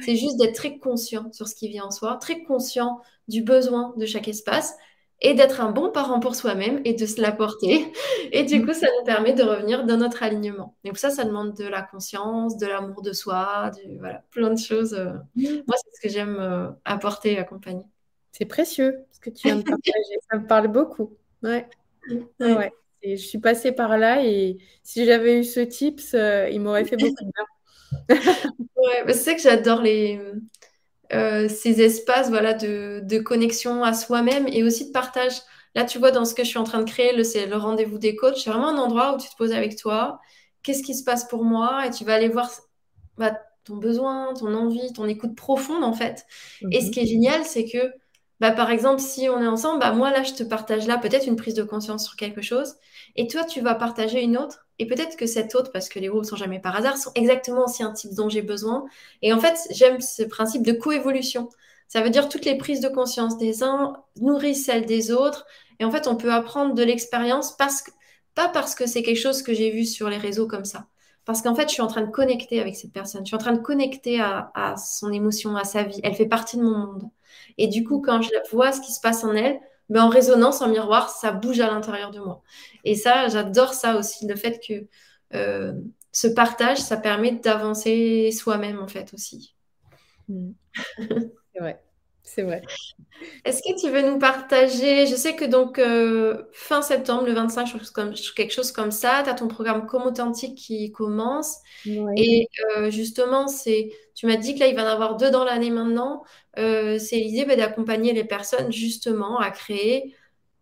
C'est 0.00 0.16
juste 0.16 0.38
d'être 0.38 0.54
très 0.54 0.78
conscient 0.78 1.30
sur 1.32 1.48
ce 1.48 1.54
qui 1.54 1.68
vient 1.68 1.84
en 1.84 1.90
soi, 1.90 2.16
très 2.16 2.42
conscient 2.42 3.00
du 3.28 3.42
besoin 3.42 3.92
de 3.96 4.06
chaque 4.06 4.26
espace 4.28 4.74
et 5.20 5.34
d'être 5.34 5.60
un 5.60 5.70
bon 5.70 5.90
parent 5.90 6.18
pour 6.18 6.34
soi-même 6.34 6.80
et 6.84 6.94
de 6.94 7.06
se 7.06 7.20
l'apporter. 7.20 7.92
Et 8.32 8.42
du 8.42 8.64
coup, 8.64 8.72
ça 8.72 8.86
nous 8.98 9.04
permet 9.04 9.34
de 9.34 9.42
revenir 9.42 9.84
dans 9.84 9.96
notre 9.96 10.22
alignement. 10.22 10.74
Pour 10.84 10.96
ça, 10.96 11.10
ça 11.10 11.24
demande 11.24 11.54
de 11.54 11.64
la 11.64 11.82
conscience, 11.82 12.56
de 12.56 12.66
l'amour 12.66 13.02
de 13.02 13.12
soi, 13.12 13.70
du, 13.70 13.98
voilà, 13.98 14.24
plein 14.30 14.50
de 14.50 14.58
choses. 14.58 14.94
Euh. 14.94 15.12
Moi, 15.36 15.76
c'est 15.76 15.94
ce 15.94 16.00
que 16.00 16.08
j'aime 16.08 16.36
euh, 16.40 16.70
apporter 16.84 17.32
et 17.32 17.38
accompagner. 17.38 17.84
C'est 18.32 18.46
précieux 18.46 19.04
ce 19.12 19.20
que 19.20 19.30
tu 19.30 19.46
viens 19.46 19.56
de 19.56 19.62
partager. 19.62 20.18
ça 20.30 20.38
me 20.38 20.46
parle 20.46 20.68
beaucoup. 20.68 21.16
Ouais. 21.42 21.68
ouais. 22.40 22.72
Je 23.04 23.16
suis 23.16 23.38
passée 23.38 23.72
par 23.72 23.98
là 23.98 24.24
et 24.24 24.58
si 24.82 25.04
j'avais 25.04 25.40
eu 25.40 25.44
ce 25.44 25.60
tips, 25.60 26.14
euh, 26.14 26.48
il 26.50 26.60
m'aurait 26.60 26.84
fait 26.84 26.96
beaucoup 26.96 27.24
de 27.24 27.30
bien. 27.30 28.16
ouais, 28.76 29.04
c'est 29.08 29.14
ça 29.14 29.34
que 29.34 29.40
j'adore 29.40 29.82
les, 29.82 30.20
euh, 31.12 31.46
ces 31.48 31.82
espaces 31.82 32.30
voilà, 32.30 32.54
de, 32.54 33.18
connexion 33.18 33.84
à 33.84 33.92
soi-même 33.92 34.46
et 34.48 34.62
aussi 34.62 34.86
de 34.86 34.92
partage. 34.92 35.34
Là, 35.74 35.84
tu 35.84 35.98
vois, 35.98 36.10
dans 36.10 36.24
ce 36.24 36.34
que 36.34 36.42
je 36.42 36.48
suis 36.48 36.58
en 36.58 36.64
train 36.64 36.80
de 36.80 36.90
créer, 36.90 37.22
c'est 37.24 37.46
le 37.46 37.56
rendez-vous 37.56 37.98
des 37.98 38.14
coachs. 38.14 38.38
C'est 38.38 38.50
vraiment 38.50 38.68
un 38.68 38.78
endroit 38.78 39.14
où 39.14 39.18
tu 39.18 39.28
te 39.28 39.36
poses 39.36 39.52
avec 39.52 39.76
toi. 39.76 40.20
Qu'est-ce 40.62 40.82
qui 40.82 40.94
se 40.94 41.04
passe 41.04 41.24
pour 41.24 41.44
moi? 41.44 41.86
Et 41.86 41.90
tu 41.90 42.04
vas 42.04 42.14
aller 42.14 42.28
voir 42.28 42.50
bah, 43.18 43.38
ton 43.64 43.76
besoin, 43.76 44.32
ton 44.34 44.54
envie, 44.54 44.92
ton 44.92 45.06
écoute 45.06 45.34
profonde, 45.34 45.84
en 45.84 45.92
fait. 45.92 46.26
Et 46.70 46.80
ce 46.80 46.86
mhm. 46.86 46.90
qui 46.92 47.00
est 47.00 47.06
génial, 47.06 47.44
c'est 47.44 47.64
que, 47.64 47.92
bah, 48.40 48.52
par 48.52 48.70
exemple, 48.70 49.00
si 49.00 49.28
on 49.28 49.42
est 49.42 49.46
ensemble, 49.46 49.80
bah, 49.80 49.92
moi, 49.92 50.10
là, 50.10 50.22
je 50.22 50.32
te 50.32 50.42
partage 50.42 50.86
là 50.86 50.98
peut-être 50.98 51.26
une 51.26 51.36
prise 51.36 51.54
de 51.54 51.62
conscience 51.62 52.04
sur 52.04 52.16
quelque 52.16 52.42
chose. 52.42 52.74
Et 53.16 53.26
toi, 53.26 53.44
tu 53.44 53.60
vas 53.60 53.74
partager 53.74 54.22
une 54.22 54.36
autre. 54.36 54.66
Et 54.78 54.86
peut-être 54.86 55.16
que 55.16 55.26
cette 55.26 55.54
autre, 55.54 55.70
parce 55.72 55.88
que 55.88 55.98
les 55.98 56.08
rôles 56.08 56.24
sont 56.24 56.36
jamais 56.36 56.58
par 56.60 56.76
hasard, 56.76 56.96
sont 56.96 57.12
exactement 57.14 57.64
aussi 57.64 57.82
un 57.82 57.92
type 57.92 58.14
dont 58.14 58.28
j'ai 58.28 58.42
besoin. 58.42 58.84
Et 59.22 59.32
en 59.32 59.38
fait, 59.40 59.56
j'aime 59.70 60.00
ce 60.00 60.22
principe 60.22 60.62
de 60.64 60.72
coévolution. 60.72 61.48
Ça 61.88 62.00
veut 62.00 62.10
dire 62.10 62.28
toutes 62.28 62.44
les 62.44 62.56
prises 62.56 62.80
de 62.80 62.88
conscience 62.88 63.36
des 63.38 63.62
uns 63.62 63.94
nourrissent 64.16 64.64
celles 64.64 64.86
des 64.86 65.12
autres. 65.12 65.46
Et 65.78 65.84
en 65.84 65.90
fait, 65.90 66.06
on 66.06 66.16
peut 66.16 66.32
apprendre 66.32 66.74
de 66.74 66.82
l'expérience 66.82 67.56
parce 67.56 67.82
que, 67.82 67.90
pas 68.34 68.48
parce 68.48 68.74
que 68.74 68.86
c'est 68.86 69.02
quelque 69.02 69.20
chose 69.20 69.42
que 69.42 69.52
j'ai 69.52 69.70
vu 69.70 69.84
sur 69.84 70.08
les 70.08 70.16
réseaux 70.16 70.46
comme 70.46 70.64
ça. 70.64 70.86
Parce 71.24 71.42
qu'en 71.42 71.54
fait, 71.54 71.68
je 71.68 71.74
suis 71.74 71.82
en 71.82 71.86
train 71.86 72.02
de 72.02 72.10
connecter 72.10 72.60
avec 72.60 72.76
cette 72.76 72.92
personne. 72.92 73.22
Je 73.24 73.28
suis 73.28 73.36
en 73.36 73.38
train 73.38 73.52
de 73.52 73.60
connecter 73.60 74.20
à, 74.20 74.50
à 74.54 74.76
son 74.76 75.12
émotion, 75.12 75.56
à 75.56 75.64
sa 75.64 75.84
vie. 75.84 76.00
Elle 76.02 76.14
fait 76.14 76.26
partie 76.26 76.56
de 76.56 76.62
mon 76.62 76.76
monde. 76.78 77.10
Et 77.58 77.68
du 77.68 77.84
coup, 77.84 78.00
quand 78.00 78.22
je 78.22 78.30
vois 78.50 78.72
ce 78.72 78.80
qui 78.80 78.92
se 78.92 79.00
passe 79.00 79.22
en 79.22 79.34
elle, 79.34 79.60
ben 79.92 80.04
en 80.04 80.08
résonance, 80.08 80.62
en 80.62 80.68
miroir, 80.68 81.10
ça 81.10 81.32
bouge 81.32 81.60
à 81.60 81.66
l'intérieur 81.70 82.10
de 82.10 82.18
moi. 82.18 82.42
Et 82.84 82.94
ça, 82.94 83.28
j'adore 83.28 83.74
ça 83.74 83.96
aussi, 83.96 84.26
le 84.26 84.36
fait 84.36 84.58
que 84.66 84.86
euh, 85.36 85.74
ce 86.12 86.28
partage, 86.28 86.78
ça 86.78 86.96
permet 86.96 87.32
d'avancer 87.32 88.32
soi-même, 88.32 88.80
en 88.80 88.88
fait, 88.88 89.12
aussi. 89.12 89.54
Mm. 90.28 90.52
c'est 90.98 91.60
vrai, 91.60 91.82
c'est 92.22 92.42
vrai. 92.42 92.62
Est-ce 93.44 93.58
que 93.58 93.80
tu 93.80 93.90
veux 93.90 94.02
nous 94.02 94.18
partager, 94.18 95.06
je 95.06 95.14
sais 95.14 95.34
que 95.34 95.44
donc 95.44 95.78
euh, 95.78 96.42
fin 96.52 96.82
septembre, 96.82 97.24
le 97.26 97.32
25, 97.32 97.68
quelque 98.34 98.52
chose 98.52 98.72
comme 98.72 98.90
ça, 98.90 99.22
tu 99.24 99.30
as 99.30 99.34
ton 99.34 99.48
programme 99.48 99.86
Comme 99.86 100.02
Authentique 100.02 100.56
qui 100.56 100.92
commence. 100.92 101.58
Et 102.16 102.48
euh, 102.76 102.90
justement, 102.90 103.48
c'est, 103.48 103.90
tu 104.14 104.26
m'as 104.26 104.36
dit 104.36 104.54
que 104.54 104.60
là, 104.60 104.66
il 104.66 104.74
va 104.74 104.82
y 104.82 104.84
en 104.84 104.88
avoir 104.88 105.16
deux 105.16 105.30
dans 105.30 105.44
l'année 105.44 105.70
maintenant. 105.70 106.24
Euh, 106.58 106.98
c'est 106.98 107.16
l'idée 107.16 107.44
bah, 107.44 107.56
d'accompagner 107.56 108.12
les 108.12 108.24
personnes 108.24 108.72
justement 108.72 109.38
à 109.38 109.50
créer 109.50 110.14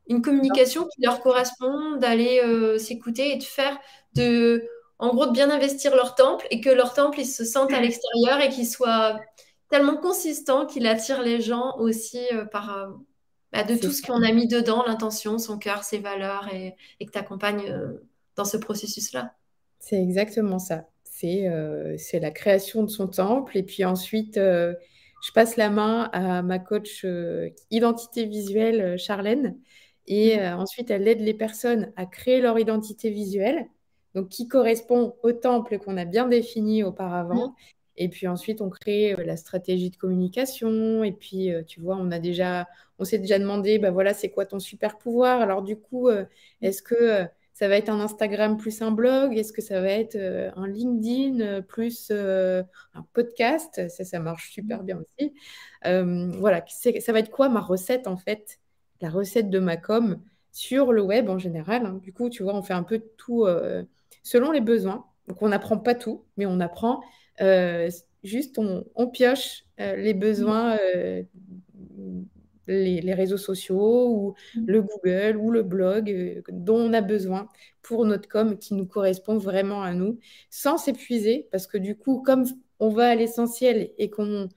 une 0.08 0.22
communication 0.22 0.86
qui 0.86 1.02
leur 1.02 1.20
correspond, 1.20 1.96
d'aller 1.96 2.42
s'écouter 2.78 3.32
et 3.32 3.36
de 3.36 3.44
faire 3.44 3.78
de, 4.14 4.64
en 4.98 5.14
gros, 5.14 5.26
de 5.26 5.32
bien 5.32 5.50
investir 5.50 5.94
leur 5.94 6.16
temple 6.16 6.46
et 6.50 6.60
que 6.60 6.68
leur 6.68 6.94
temple, 6.94 7.20
ils 7.20 7.26
se 7.26 7.44
sentent 7.44 7.72
à 7.72 7.80
l'extérieur 7.80 8.40
et 8.40 8.48
qu'ils 8.48 8.66
soient 8.66 9.20
tellement 9.70 9.96
consistant 9.96 10.66
qu'il 10.66 10.86
attire 10.86 11.22
les 11.22 11.40
gens 11.40 11.76
aussi 11.78 12.20
euh, 12.32 12.44
par 12.44 12.76
euh, 12.76 12.90
bah, 13.52 13.64
de 13.64 13.76
tout 13.76 13.92
ce 13.92 14.02
qu'on 14.02 14.22
a 14.22 14.32
mis 14.32 14.48
dedans, 14.48 14.84
l'intention, 14.86 15.38
son 15.38 15.58
cœur, 15.58 15.84
ses 15.84 15.98
valeurs, 15.98 16.48
et, 16.52 16.74
que 17.04 17.10
tu 17.10 17.18
accompagnes 17.18 17.70
euh, 17.70 18.06
dans 18.36 18.44
ce 18.44 18.56
processus-là. 18.56 19.34
C'est 19.78 20.00
exactement 20.00 20.58
ça. 20.58 20.86
C'est 21.04 22.18
la 22.20 22.30
création 22.30 22.82
de 22.82 22.88
son 22.88 23.06
temple. 23.06 23.56
Et 23.58 23.62
puis 23.62 23.84
ensuite, 23.84 24.36
je 24.36 25.32
passe 25.34 25.58
la 25.58 25.68
main 25.68 26.08
à 26.14 26.40
ma 26.40 26.58
coach 26.58 27.04
identité 27.70 28.24
visuelle, 28.24 28.98
Charlène. 28.98 29.58
Et 30.06 30.38
mmh. 30.38 30.58
ensuite, 30.58 30.90
elle 30.90 31.06
aide 31.06 31.20
les 31.20 31.34
personnes 31.34 31.92
à 31.96 32.06
créer 32.06 32.40
leur 32.40 32.58
identité 32.58 33.10
visuelle, 33.10 33.66
donc 34.14 34.30
qui 34.30 34.48
correspond 34.48 35.14
au 35.22 35.32
temple 35.32 35.78
qu'on 35.78 35.98
a 35.98 36.06
bien 36.06 36.26
défini 36.26 36.84
auparavant. 36.84 37.48
Mmh. 37.48 37.54
Et 38.00 38.08
puis 38.08 38.26
ensuite, 38.26 38.62
on 38.62 38.70
crée 38.70 39.12
euh, 39.12 39.22
la 39.24 39.36
stratégie 39.36 39.90
de 39.90 39.96
communication. 39.96 41.04
Et 41.04 41.12
puis, 41.12 41.52
euh, 41.52 41.62
tu 41.62 41.80
vois, 41.80 41.96
on 41.96 42.10
a 42.10 42.18
déjà, 42.18 42.66
on 42.98 43.04
s'est 43.04 43.18
déjà 43.18 43.38
demandé, 43.38 43.78
bah 43.78 43.90
voilà, 43.90 44.14
c'est 44.14 44.30
quoi 44.30 44.46
ton 44.46 44.58
super 44.58 44.96
pouvoir? 44.96 45.42
Alors 45.42 45.62
du 45.62 45.76
coup, 45.76 46.08
euh, 46.08 46.24
est-ce 46.62 46.82
que 46.82 47.26
ça 47.52 47.68
va 47.68 47.76
être 47.76 47.90
un 47.90 48.00
Instagram 48.00 48.56
plus 48.56 48.80
un 48.80 48.90
blog? 48.90 49.36
Est-ce 49.36 49.52
que 49.52 49.60
ça 49.60 49.82
va 49.82 49.90
être 49.90 50.16
un 50.16 50.66
LinkedIn 50.66 51.60
plus 51.60 52.10
un 52.10 52.64
podcast? 53.12 53.86
Ça, 53.90 54.04
ça 54.04 54.18
marche 54.18 54.50
super 54.50 54.82
bien 54.82 54.98
aussi. 54.98 55.34
voilà, 55.84 56.64
ça 56.66 57.12
va 57.12 57.18
être 57.18 57.30
quoi 57.30 57.50
ma 57.50 57.60
recette 57.60 58.06
en 58.06 58.16
fait? 58.16 58.60
La 59.02 59.10
recette 59.10 59.50
de 59.50 59.58
ma 59.58 59.76
com 59.76 60.22
sur 60.52 60.92
le 60.92 61.02
web 61.02 61.28
en 61.28 61.36
général. 61.36 61.84
Hein. 61.84 62.00
Du 62.02 62.14
coup, 62.14 62.30
tu 62.30 62.42
vois, 62.42 62.54
on 62.54 62.62
fait 62.62 62.72
un 62.72 62.82
peu 62.82 63.02
tout 63.18 63.46
selon 64.22 64.52
les 64.52 64.62
besoins. 64.62 65.04
Donc, 65.28 65.42
on 65.42 65.48
n'apprend 65.48 65.76
pas 65.76 65.94
tout, 65.94 66.24
mais 66.38 66.46
on 66.46 66.60
apprend 66.60 67.02
juste, 68.22 68.58
on, 68.58 69.06
pioche 69.08 69.64
euh, 69.80 69.96
les 69.96 70.14
besoins, 70.14 70.76
euh, 70.94 71.22
les, 72.66 73.14
réseaux 73.14 73.36
sociaux 73.36 74.08
ou 74.08 74.34
mm. 74.54 74.64
le 74.66 74.82
Google 74.82 75.36
ou 75.36 75.50
le 75.50 75.62
blog 75.62 76.42
dont 76.50 76.76
on 76.76 76.92
a 76.92 77.00
besoin 77.00 77.48
pour 77.82 78.04
notre 78.04 78.28
com 78.28 78.58
qui 78.58 78.74
nous 78.74 78.86
correspond 78.86 79.38
vraiment 79.38 79.82
à 79.82 79.94
nous, 79.94 80.18
sans 80.50 80.78
s'épuiser, 80.78 81.48
parce 81.50 81.66
que 81.66 81.78
du 81.78 81.96
coup, 81.96 82.22
comme 82.22 82.44
on 82.78 82.90
va 82.90 83.08
à 83.10 83.14
l'essentiel 83.14 83.90
et 83.98 84.10
qu'on 84.10 84.48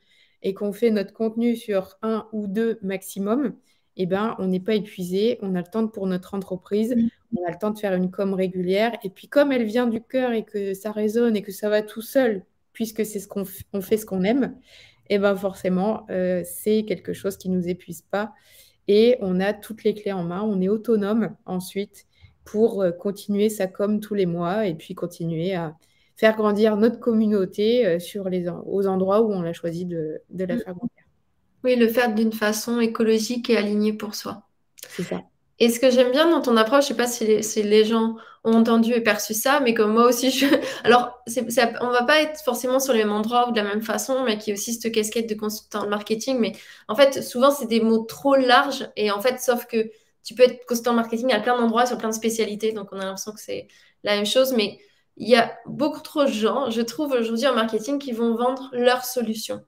et 0.46 0.54
qu'on 0.54 0.74
fait 0.74 0.92
notre 0.92 1.14
contenu 1.14 1.56
sur 1.56 1.98
un 2.02 2.28
ou 2.34 2.48
deux 2.48 2.78
maximum, 2.82 3.56
eh 3.96 4.06
ben, 4.06 4.36
on 4.40 4.48
n'est 4.48 4.60
pas 4.60 4.76
épuisé, 4.76 5.38
on 5.42 5.56
a 5.56 5.60
le 5.60 5.68
temps 5.68 5.88
pour 5.88 6.06
notre 6.06 6.34
entreprise, 6.34 6.96
mm. 6.96 7.10
on 7.38 7.48
a 7.48 7.52
le 7.52 7.58
temps 7.58 7.72
de 7.72 7.80
faire 7.80 7.94
une 7.94 8.12
com 8.12 8.34
régulière. 8.34 8.98
Et 9.04 9.10
puis 9.10 9.28
comme 9.30 9.52
elle 9.54 9.64
vient 9.64 9.88
du 9.88 10.02
cœur 10.02 10.34
et 10.34 10.44
que 10.44 10.74
ça 10.74 10.92
résonne 10.92 11.38
et 11.38 11.42
que 11.42 11.54
ça 11.54 11.70
va 11.70 11.82
tout 11.82 12.02
seul, 12.02 12.44
puisque 12.74 13.06
c'est 13.06 13.20
ce 13.20 13.28
qu'on 13.28 13.46
fait 13.46 13.98
ce 13.98 14.06
qu'on 14.06 14.24
aime, 14.24 14.56
et 15.10 15.16
eh 15.16 15.20
ben 15.20 15.36
forcément, 15.36 16.06
euh, 16.10 16.44
c'est 16.46 16.86
quelque 16.86 17.14
chose 17.14 17.38
qui 17.38 17.50
ne 17.50 17.58
nous 17.58 17.68
épuise 17.68 18.04
pas. 18.04 18.34
Et 18.88 19.18
on 19.20 19.40
a 19.40 19.54
toutes 19.54 19.84
les 19.84 19.94
clés 19.94 20.14
en 20.14 20.24
main, 20.24 20.42
on 20.42 20.62
est 20.62 20.70
autonome 20.70 21.36
ensuite 21.46 22.06
pour 22.46 22.82
euh, 22.82 22.92
continuer 22.92 23.50
sa 23.50 23.68
com 23.68 24.00
tous 24.00 24.14
les 24.14 24.26
mois 24.26 24.66
et 24.66 24.76
puis 24.76 24.96
continuer 24.96 25.56
à 25.56 25.76
faire 26.16 26.36
grandir 26.36 26.78
notre 26.78 27.00
communauté 27.00 27.86
euh, 27.86 28.00
sur 28.00 28.30
les, 28.30 28.50
aux 28.66 28.88
endroits 28.88 29.22
où 29.22 29.32
on 29.32 29.44
a 29.44 29.54
choisi 29.54 29.86
de, 29.86 30.22
de 30.30 30.46
la 30.46 30.56
mm. 30.56 30.60
faire 30.60 30.74
grandir. 30.74 31.04
Oui, 31.64 31.76
le 31.76 31.88
faire 31.88 32.14
d'une 32.14 32.34
façon 32.34 32.80
écologique 32.80 33.50
et 33.50 33.58
alignée 33.58 33.94
pour 33.94 34.16
soi. 34.16 34.44
C'est 34.90 35.04
ça. 35.04 35.22
Et 35.60 35.70
ce 35.70 35.80
que 35.80 35.91
j'aime 35.91 36.12
bien 36.12 36.30
dans 36.30 36.41
ton 36.41 36.58
approche, 36.58 36.84
je 36.84 36.88
sais 36.89 36.93
pas 36.95 37.08
si 37.08 37.26
les, 37.64 37.86
gens 37.86 38.16
ont 38.43 38.54
entendu 38.54 38.91
et 38.93 39.01
perçu 39.01 39.34
ça, 39.34 39.60
mais 39.60 39.74
comme 39.74 39.93
moi 39.93 40.08
aussi, 40.08 40.32
je... 40.38 40.47
alors 40.84 41.22
c'est, 41.28 41.45
on 41.82 41.89
va 41.89 42.04
pas 42.04 42.22
être 42.22 42.41
forcément 42.43 42.80
sur 42.80 42.93
le 42.93 42.99
même 42.99 43.12
endroit 43.12 43.49
ou 43.49 43.51
de 43.51 43.58
la 43.58 43.64
même 43.64 43.82
façon, 43.82 44.24
mais 44.24 44.38
qui 44.38 44.49
est 44.51 44.54
aussi 44.54 44.74
cette 44.74 44.91
casquette 44.91 45.30
de 45.30 45.36
consultant 45.36 45.88
marketing. 45.88 46.39
Mais 46.39 46.54
en 46.88 46.95
fait, 46.95 47.24
souvent, 47.24 47.51
c'est 47.51 47.68
des 47.68 47.82
mots 47.82 48.04
trop 48.04 48.36
larges. 48.36 48.89
Et 48.95 49.12
en 49.12 49.22
fait, 49.22 49.39
sauf 49.39 49.66
que 49.66 49.91
tu 50.24 50.36
peux 50.36 50.43
être 50.43 50.66
consultant 50.66 50.93
marketing 50.93 51.32
à 51.34 51.39
plein 51.39 51.58
d'endroits, 51.58 51.86
sur 51.86 51.97
plein 51.97 52.10
de 52.10 52.16
spécialités. 52.16 52.72
Donc, 52.72 52.89
on 52.91 52.99
a 52.99 53.06
l'impression 53.06 53.32
que 53.32 53.41
c'est 53.41 53.68
la 54.04 54.16
même 54.16 54.26
chose. 54.26 54.54
Mais 54.54 54.80
il 55.18 55.30
y 55.30 55.36
a 55.36 55.54
beaucoup 55.66 56.01
trop 56.01 56.24
de 56.24 56.32
gens, 56.32 56.70
je 56.72 56.82
trouve, 56.82 57.12
aujourd'hui 57.12 57.47
en 57.47 57.54
marketing, 57.54 57.99
qui 57.99 58.12
vont 58.12 58.36
vendre 58.36 58.70
leurs 58.74 59.06
solutions. 59.06 59.64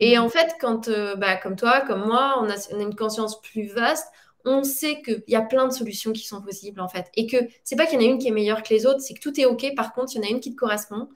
Et 0.00 0.18
en 0.18 0.28
fait, 0.28 0.56
quand, 0.60 0.88
euh, 0.88 1.14
bah, 1.16 1.36
comme 1.36 1.56
toi, 1.56 1.80
comme 1.80 2.06
moi, 2.06 2.36
on 2.40 2.48
a, 2.48 2.54
on 2.72 2.80
a 2.80 2.82
une 2.82 2.96
conscience 2.96 3.40
plus 3.40 3.66
vaste, 3.66 4.08
on 4.48 4.64
sait 4.64 5.02
qu'il 5.02 5.22
y 5.28 5.36
a 5.36 5.42
plein 5.42 5.66
de 5.66 5.72
solutions 5.72 6.12
qui 6.12 6.26
sont 6.26 6.40
possibles 6.42 6.80
en 6.80 6.88
fait. 6.88 7.06
Et 7.14 7.26
que 7.26 7.36
c'est 7.64 7.76
pas 7.76 7.86
qu'il 7.86 8.00
y 8.00 8.04
en 8.04 8.08
a 8.08 8.10
une 8.10 8.18
qui 8.18 8.28
est 8.28 8.32
meilleure 8.32 8.62
que 8.62 8.72
les 8.72 8.86
autres, 8.86 9.00
c'est 9.00 9.14
que 9.14 9.20
tout 9.20 9.38
est 9.40 9.46
OK. 9.46 9.74
Par 9.76 9.92
contre, 9.92 10.12
il 10.14 10.18
y 10.18 10.20
en 10.20 10.28
a 10.28 10.30
une 10.30 10.40
qui 10.40 10.52
te 10.52 10.56
correspond 10.56 11.08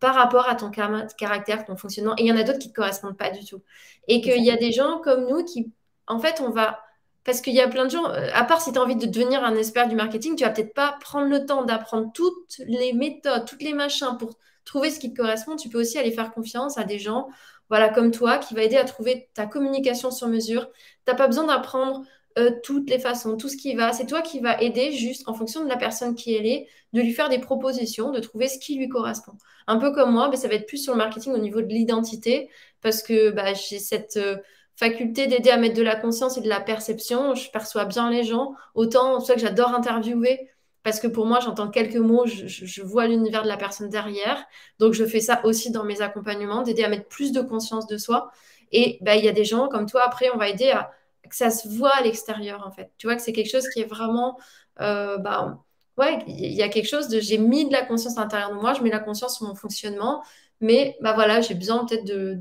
par 0.00 0.14
rapport 0.14 0.48
à 0.48 0.54
ton 0.54 0.70
caractère, 0.70 1.64
ton 1.64 1.76
fonctionnement. 1.76 2.14
Et 2.16 2.22
il 2.22 2.26
y 2.26 2.32
en 2.32 2.36
a 2.36 2.42
d'autres 2.42 2.58
qui 2.58 2.68
ne 2.68 2.72
te 2.72 2.76
correspondent 2.76 3.16
pas 3.18 3.30
du 3.30 3.44
tout. 3.44 3.62
Et 4.08 4.20
qu'il 4.22 4.42
y 4.42 4.50
a 4.50 4.56
des 4.56 4.72
gens 4.72 4.98
comme 5.00 5.28
nous 5.28 5.44
qui, 5.44 5.70
en 6.06 6.18
fait, 6.18 6.40
on 6.40 6.50
va. 6.50 6.80
Parce 7.22 7.42
qu'il 7.42 7.52
y 7.52 7.60
a 7.60 7.68
plein 7.68 7.84
de 7.84 7.90
gens, 7.90 8.08
euh, 8.08 8.28
à 8.32 8.44
part 8.44 8.62
si 8.62 8.72
tu 8.72 8.78
as 8.78 8.82
envie 8.82 8.96
de 8.96 9.04
devenir 9.04 9.44
un 9.44 9.54
expert 9.54 9.88
du 9.88 9.94
marketing, 9.94 10.36
tu 10.36 10.44
vas 10.44 10.50
peut-être 10.50 10.72
pas 10.72 10.96
prendre 11.00 11.28
le 11.28 11.44
temps 11.44 11.64
d'apprendre 11.64 12.10
toutes 12.14 12.58
les 12.66 12.94
méthodes, 12.94 13.44
toutes 13.44 13.62
les 13.62 13.74
machins 13.74 14.16
pour 14.18 14.38
trouver 14.64 14.90
ce 14.90 14.98
qui 14.98 15.12
te 15.12 15.20
correspond. 15.20 15.56
Tu 15.56 15.68
peux 15.68 15.78
aussi 15.78 15.98
aller 15.98 16.12
faire 16.12 16.32
confiance 16.32 16.78
à 16.78 16.84
des 16.84 16.98
gens, 16.98 17.28
voilà, 17.68 17.90
comme 17.90 18.10
toi, 18.10 18.38
qui 18.38 18.54
va 18.54 18.62
aider 18.62 18.78
à 18.78 18.84
trouver 18.84 19.28
ta 19.34 19.44
communication 19.46 20.10
sur 20.10 20.28
mesure. 20.28 20.70
Tu 21.04 21.12
n'as 21.12 21.14
pas 21.14 21.26
besoin 21.26 21.44
d'apprendre 21.44 22.04
euh, 22.38 22.52
toutes 22.62 22.88
les 22.88 23.00
façons, 23.00 23.36
tout 23.36 23.48
ce 23.48 23.56
qui 23.56 23.74
va. 23.74 23.92
C'est 23.92 24.06
toi 24.06 24.22
qui 24.22 24.38
vas 24.38 24.60
aider 24.62 24.92
juste 24.92 25.28
en 25.28 25.34
fonction 25.34 25.64
de 25.64 25.68
la 25.68 25.76
personne 25.76 26.14
qui 26.14 26.34
elle 26.34 26.46
est, 26.46 26.68
de 26.92 27.00
lui 27.00 27.12
faire 27.12 27.28
des 27.28 27.38
propositions, 27.38 28.12
de 28.12 28.20
trouver 28.20 28.48
ce 28.48 28.58
qui 28.58 28.76
lui 28.76 28.88
correspond. 28.88 29.32
Un 29.66 29.78
peu 29.78 29.92
comme 29.92 30.12
moi, 30.12 30.28
mais 30.30 30.36
ça 30.36 30.46
va 30.46 30.54
être 30.54 30.66
plus 30.66 30.78
sur 30.78 30.92
le 30.92 30.98
marketing 30.98 31.32
au 31.32 31.38
niveau 31.38 31.60
de 31.60 31.66
l'identité, 31.66 32.48
parce 32.82 33.02
que 33.02 33.30
bah, 33.30 33.52
j'ai 33.54 33.80
cette 33.80 34.16
euh, 34.16 34.36
faculté 34.76 35.26
d'aider 35.26 35.50
à 35.50 35.56
mettre 35.56 35.74
de 35.74 35.82
la 35.82 35.96
conscience 35.96 36.38
et 36.38 36.40
de 36.40 36.48
la 36.48 36.60
perception. 36.60 37.34
Je 37.34 37.50
perçois 37.50 37.84
bien 37.84 38.10
les 38.10 38.22
gens. 38.22 38.54
Autant, 38.74 39.20
c'est 39.20 39.34
que 39.34 39.40
j'adore 39.40 39.74
interviewer. 39.74 40.48
Parce 40.82 40.98
que 41.00 41.08
pour 41.08 41.26
moi, 41.26 41.40
j'entends 41.40 41.68
quelques 41.68 41.96
mots, 41.96 42.24
je, 42.26 42.82
vois 42.82 43.06
l'univers 43.06 43.42
de 43.42 43.48
la 43.48 43.58
personne 43.58 43.90
derrière. 43.90 44.42
Donc, 44.78 44.94
je 44.94 45.04
fais 45.04 45.20
ça 45.20 45.40
aussi 45.44 45.70
dans 45.70 45.84
mes 45.84 46.00
accompagnements, 46.00 46.62
d'aider 46.62 46.84
à 46.84 46.88
mettre 46.88 47.06
plus 47.06 47.32
de 47.32 47.42
conscience 47.42 47.86
de 47.86 47.98
soi. 47.98 48.30
Et 48.72 48.98
bah, 49.02 49.16
il 49.16 49.24
y 49.24 49.28
a 49.28 49.32
des 49.32 49.44
gens 49.44 49.68
comme 49.68 49.84
toi, 49.84 50.02
après, 50.06 50.30
on 50.32 50.38
va 50.38 50.48
aider 50.48 50.70
à, 50.70 50.90
que 51.28 51.36
ça 51.36 51.50
se 51.50 51.68
voit 51.68 51.94
à 51.94 52.02
l'extérieur, 52.02 52.64
en 52.66 52.70
fait. 52.70 52.90
Tu 52.98 53.06
vois 53.06 53.16
que 53.16 53.22
c'est 53.22 53.32
quelque 53.32 53.50
chose 53.50 53.68
qui 53.70 53.80
est 53.80 53.84
vraiment. 53.84 54.38
Euh, 54.80 55.18
bah, 55.18 55.62
ouais, 55.98 56.18
il 56.26 56.52
y 56.52 56.62
a 56.62 56.68
quelque 56.68 56.88
chose 56.88 57.08
de. 57.08 57.20
J'ai 57.20 57.38
mis 57.38 57.66
de 57.66 57.72
la 57.72 57.84
conscience 57.84 58.18
à 58.18 58.22
l'intérieur 58.22 58.50
de 58.50 58.56
moi, 58.56 58.74
je 58.74 58.82
mets 58.82 58.90
la 58.90 59.00
conscience 59.00 59.36
sur 59.36 59.46
mon 59.46 59.54
fonctionnement, 59.54 60.22
mais 60.60 60.96
bah 61.00 61.12
voilà, 61.14 61.40
j'ai 61.40 61.54
besoin 61.54 61.86
peut-être 61.86 62.04
de, 62.04 62.34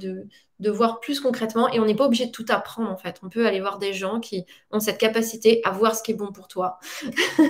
de, 0.59 0.69
voir 0.69 0.99
plus 0.99 1.19
concrètement 1.19 1.69
et 1.69 1.79
on 1.79 1.85
n'est 1.85 1.95
pas 1.95 2.05
obligé 2.05 2.25
de 2.25 2.31
tout 2.31 2.45
apprendre, 2.49 2.89
en 2.89 2.97
fait. 2.97 3.19
On 3.23 3.29
peut 3.29 3.45
aller 3.45 3.61
voir 3.61 3.79
des 3.79 3.93
gens 3.93 4.19
qui 4.19 4.45
ont 4.71 4.79
cette 4.79 4.97
capacité 4.97 5.61
à 5.63 5.71
voir 5.71 5.95
ce 5.95 6.03
qui 6.03 6.11
est 6.11 6.15
bon 6.15 6.31
pour 6.31 6.47
toi. 6.47 6.79
il 7.03 7.07
faut 7.07 7.43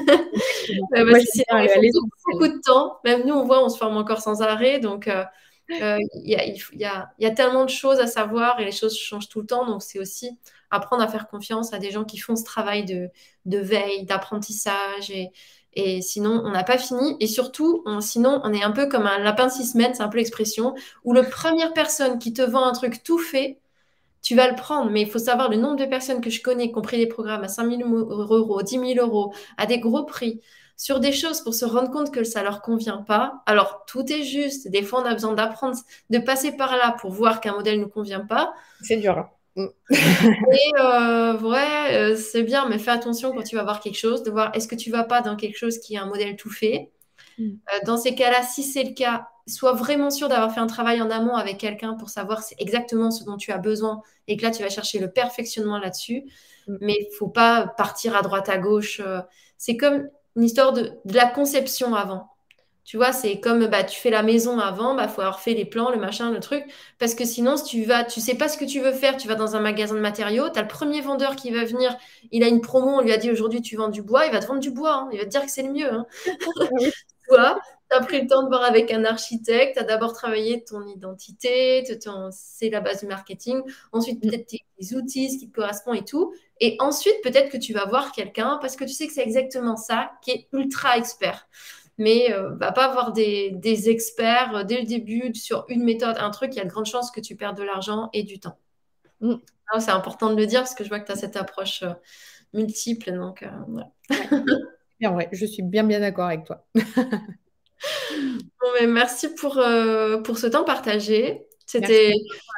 beaucoup 2.31 2.47
de 2.47 2.61
temps. 2.61 2.99
Même 3.03 3.25
nous, 3.25 3.33
on 3.33 3.45
voit, 3.45 3.63
on 3.63 3.69
se 3.69 3.77
forme 3.77 3.97
encore 3.97 4.21
sans 4.21 4.41
arrêt, 4.41 4.79
donc. 4.79 5.07
Euh, 5.07 5.23
euh, 5.81 5.99
il 6.15 6.31
y, 6.31 6.35
a, 6.35 6.45
y, 6.45 6.83
a, 6.83 7.11
y, 7.19 7.25
a, 7.27 7.31
tellement 7.31 7.63
de 7.63 7.69
choses 7.69 7.99
à 7.99 8.07
savoir 8.07 8.59
et 8.59 8.65
les 8.65 8.71
choses 8.71 8.97
changent 8.97 9.29
tout 9.29 9.41
le 9.41 9.45
temps. 9.45 9.67
Donc, 9.67 9.83
c'est 9.83 9.99
aussi 9.99 10.31
apprendre 10.71 11.03
à 11.03 11.07
faire 11.07 11.27
confiance 11.27 11.73
à 11.73 11.79
des 11.79 11.91
gens 11.91 12.03
qui 12.03 12.17
font 12.17 12.35
ce 12.35 12.43
travail 12.43 12.85
de, 12.85 13.09
veille, 13.45 14.05
d'apprentissage. 14.05 15.11
Et, 15.73 16.01
sinon, 16.01 16.41
on 16.45 16.51
n'a 16.51 16.63
pas 16.63 16.77
fini. 16.77 17.15
Et 17.19 17.27
surtout, 17.27 17.83
sinon, 18.01 18.41
on 18.43 18.53
est 18.53 18.63
un 18.63 18.71
peu 18.71 18.87
comme 18.87 19.05
un 19.05 19.19
lapin 19.19 19.47
de 19.47 19.51
six 19.51 19.75
mètres, 19.75 19.95
c'est 19.97 20.03
un 20.03 20.09
peu 20.09 20.17
l'expression, 20.17 20.75
où 21.03 21.13
la 21.13 21.23
première 21.23 21.73
personne 21.73 22.19
qui 22.19 22.33
te 22.33 22.41
vend 22.41 22.65
un 22.65 22.73
truc 22.73 23.03
tout 23.03 23.19
fait, 23.19 23.59
tu 24.21 24.35
vas 24.35 24.49
le 24.49 24.55
prendre. 24.55 24.91
Mais 24.91 25.01
il 25.01 25.09
faut 25.09 25.19
savoir 25.19 25.49
le 25.49 25.57
nombre 25.57 25.77
de 25.77 25.85
personnes 25.85 26.21
que 26.21 26.29
je 26.29 26.41
connais 26.41 26.71
qui 26.71 26.77
ont 26.77 26.81
pris 26.81 26.97
des 26.97 27.07
programmes 27.07 27.43
à 27.43 27.47
5 27.47 27.69
000 27.69 27.89
euros, 27.89 28.61
10 28.61 28.95
000 28.95 29.05
euros, 29.05 29.33
à 29.57 29.65
des 29.65 29.79
gros 29.79 30.03
prix, 30.03 30.41
sur 30.79 30.99
des 30.99 31.11
choses 31.11 31.41
pour 31.41 31.53
se 31.53 31.65
rendre 31.65 31.91
compte 31.91 32.11
que 32.11 32.23
ça 32.23 32.41
leur 32.43 32.61
convient 32.61 32.99
pas. 32.99 33.43
Alors, 33.45 33.83
tout 33.85 34.11
est 34.11 34.23
juste. 34.23 34.69
Des 34.69 34.81
fois, 34.81 35.01
on 35.01 35.05
a 35.05 35.13
besoin 35.13 35.33
d'apprendre, 35.33 35.77
de 36.09 36.19
passer 36.19 36.53
par 36.55 36.75
là 36.77 36.95
pour 36.99 37.11
voir 37.11 37.41
qu'un 37.41 37.53
modèle 37.53 37.79
ne 37.79 37.83
nous 37.83 37.89
convient 37.89 38.25
pas. 38.25 38.53
C'est 38.81 38.97
dur. 38.97 39.29
Mm. 39.55 39.67
et 39.89 40.71
euh, 40.79 41.39
ouais, 41.39 41.95
euh, 41.95 42.15
c'est 42.15 42.43
bien, 42.43 42.67
mais 42.69 42.79
fais 42.79 42.91
attention 42.91 43.31
quand 43.31 43.43
tu 43.43 43.55
vas 43.55 43.63
voir 43.63 43.79
quelque 43.79 43.97
chose, 43.97 44.23
de 44.23 44.31
voir 44.31 44.51
est-ce 44.55 44.67
que 44.67 44.75
tu 44.75 44.91
vas 44.91 45.03
pas 45.03 45.21
dans 45.21 45.35
quelque 45.35 45.57
chose 45.57 45.79
qui 45.79 45.95
est 45.95 45.97
un 45.97 46.05
modèle 46.05 46.35
tout 46.35 46.49
fait? 46.49 46.91
Mm. 47.37 47.49
Euh, 47.51 47.79
dans 47.85 47.97
ces 47.97 48.15
cas-là, 48.15 48.43
si 48.43 48.63
c'est 48.63 48.83
le 48.83 48.93
cas, 48.93 49.27
sois 49.47 49.73
vraiment 49.73 50.11
sûr 50.11 50.29
d'avoir 50.29 50.53
fait 50.53 50.59
un 50.59 50.67
travail 50.67 51.01
en 51.01 51.09
amont 51.09 51.35
avec 51.35 51.57
quelqu'un 51.57 51.95
pour 51.95 52.09
savoir 52.09 52.43
exactement 52.59 53.11
ce 53.11 53.23
dont 53.23 53.37
tu 53.37 53.51
as 53.51 53.57
besoin 53.57 54.01
et 54.27 54.37
que 54.37 54.43
là, 54.43 54.51
tu 54.51 54.61
vas 54.61 54.69
chercher 54.69 54.99
le 54.99 55.11
perfectionnement 55.11 55.79
là-dessus. 55.79 56.23
Mm. 56.67 56.77
Mais 56.81 56.97
il 56.99 57.15
faut 57.17 57.29
pas 57.29 57.67
partir 57.77 58.15
à 58.15 58.21
droite, 58.21 58.49
à 58.49 58.57
gauche. 58.57 59.01
C'est 59.57 59.77
comme 59.77 60.07
une 60.35 60.43
histoire 60.43 60.73
de, 60.73 60.91
de 61.05 61.15
la 61.15 61.25
conception 61.25 61.95
avant. 61.95 62.29
Tu 62.89 62.97
vois, 62.97 63.13
c'est 63.13 63.39
comme 63.39 63.67
bah, 63.67 63.83
tu 63.83 63.99
fais 63.99 64.09
la 64.09 64.23
maison 64.23 64.57
avant, 64.57 64.95
bah 64.95 65.07
faut 65.07 65.21
avoir 65.21 65.41
fait 65.41 65.53
les 65.53 65.63
plans, 65.63 65.91
le 65.91 65.97
machin, 65.97 66.31
le 66.31 66.39
truc. 66.39 66.65
Parce 66.97 67.13
que 67.13 67.23
sinon, 67.23 67.55
si 67.55 67.63
tu 67.65 67.83
vas, 67.83 68.03
tu 68.03 68.19
sais 68.19 68.33
pas 68.33 68.47
ce 68.47 68.57
que 68.57 68.65
tu 68.65 68.79
veux 68.79 68.93
faire, 68.93 69.15
tu 69.15 69.27
vas 69.27 69.35
dans 69.35 69.55
un 69.55 69.59
magasin 69.59 69.93
de 69.93 69.99
matériaux, 69.99 70.49
tu 70.49 70.57
as 70.57 70.63
le 70.63 70.67
premier 70.67 70.99
vendeur 70.99 71.35
qui 71.35 71.51
va 71.51 71.65
venir, 71.65 71.95
il 72.31 72.43
a 72.43 72.47
une 72.47 72.61
promo, 72.61 72.87
on 72.87 73.01
lui 73.01 73.11
a 73.11 73.17
dit 73.17 73.29
aujourd'hui 73.29 73.61
tu 73.61 73.75
vends 73.75 73.89
du 73.89 74.01
bois, 74.01 74.25
il 74.25 74.31
va 74.31 74.39
te 74.39 74.47
vendre 74.47 74.59
du 74.59 74.71
bois, 74.71 74.93
hein. 74.93 75.09
il 75.11 75.19
va 75.19 75.25
te 75.25 75.29
dire 75.29 75.45
que 75.45 75.51
c'est 75.51 75.61
le 75.61 75.71
mieux. 75.71 75.93
Hein. 75.93 76.07
tu 76.25 77.29
vois, 77.29 77.59
tu 77.91 77.95
as 77.95 78.01
pris 78.01 78.21
le 78.21 78.27
temps 78.27 78.41
de 78.41 78.47
voir 78.47 78.63
avec 78.63 78.91
un 78.91 79.05
architecte, 79.05 79.75
tu 79.75 79.83
as 79.83 79.85
d'abord 79.85 80.13
travaillé 80.13 80.63
ton 80.63 80.83
identité, 80.87 81.83
c'est 82.31 82.71
la 82.71 82.81
base 82.81 83.01
du 83.01 83.05
marketing. 83.05 83.61
Ensuite, 83.91 84.17
mm. 84.25 84.29
peut-être 84.31 84.47
tes, 84.47 84.95
outils, 84.95 85.29
ce 85.29 85.37
qui 85.37 85.47
te 85.47 85.55
correspond 85.55 85.93
et 85.93 86.03
tout. 86.03 86.33
Et 86.59 86.75
ensuite, 86.79 87.21
peut-être 87.21 87.51
que 87.51 87.57
tu 87.57 87.71
vas 87.71 87.85
voir 87.85 88.11
quelqu'un 88.13 88.57
parce 88.61 88.75
que 88.75 88.83
tu 88.83 88.93
sais 88.93 89.05
que 89.05 89.13
c'est 89.13 89.21
exactement 89.21 89.77
ça 89.77 90.11
qui 90.23 90.31
est 90.31 90.47
ultra 90.53 90.97
expert 90.97 91.47
mais 91.99 92.31
euh, 92.31 92.55
va 92.55 92.71
pas 92.71 92.85
avoir 92.85 93.11
des, 93.11 93.89
experts 93.89 94.55
euh, 94.55 94.63
dès 94.63 94.79
le 94.79 94.87
début 94.87 95.35
sur 95.35 95.65
une 95.67 95.83
méthode, 95.83 96.15
un 96.17 96.31
truc, 96.31 96.55
il 96.55 96.57
y 96.57 96.61
a 96.61 96.63
de 96.63 96.69
grandes 96.69 96.85
chances 96.85 97.11
que 97.11 97.19
tu 97.19 97.35
perdes 97.35 97.57
de 97.57 97.63
l'argent 97.63 98.09
et 98.13 98.23
du 98.23 98.39
temps. 98.39 98.57
Mm. 99.19 99.33
Ah, 99.71 99.81
c'est 99.81 99.91
important 99.91 100.31
de 100.31 100.35
le 100.35 100.47
dire 100.47 100.61
parce 100.61 100.73
que 100.73 100.83
je 100.83 100.89
vois 100.89 100.99
que 101.01 101.05
tu 101.05 101.11
as 101.11 101.17
cette 101.17 101.35
approche 101.35 101.83
euh, 101.83 101.91
multiple. 102.53 103.11
Donc, 103.11 103.45
je 104.09 105.45
suis 105.45 105.61
bien, 105.61 105.83
bien 105.83 105.99
d'accord 105.99 106.27
avec 106.27 106.45
toi. 106.45 106.65
mais 108.79 108.87
merci 108.87 109.35
pour, 109.35 109.61
pour 110.23 110.37
ce 110.37 110.47
temps 110.47 110.63
partagé. 110.63 111.45
C'était. 111.67 112.13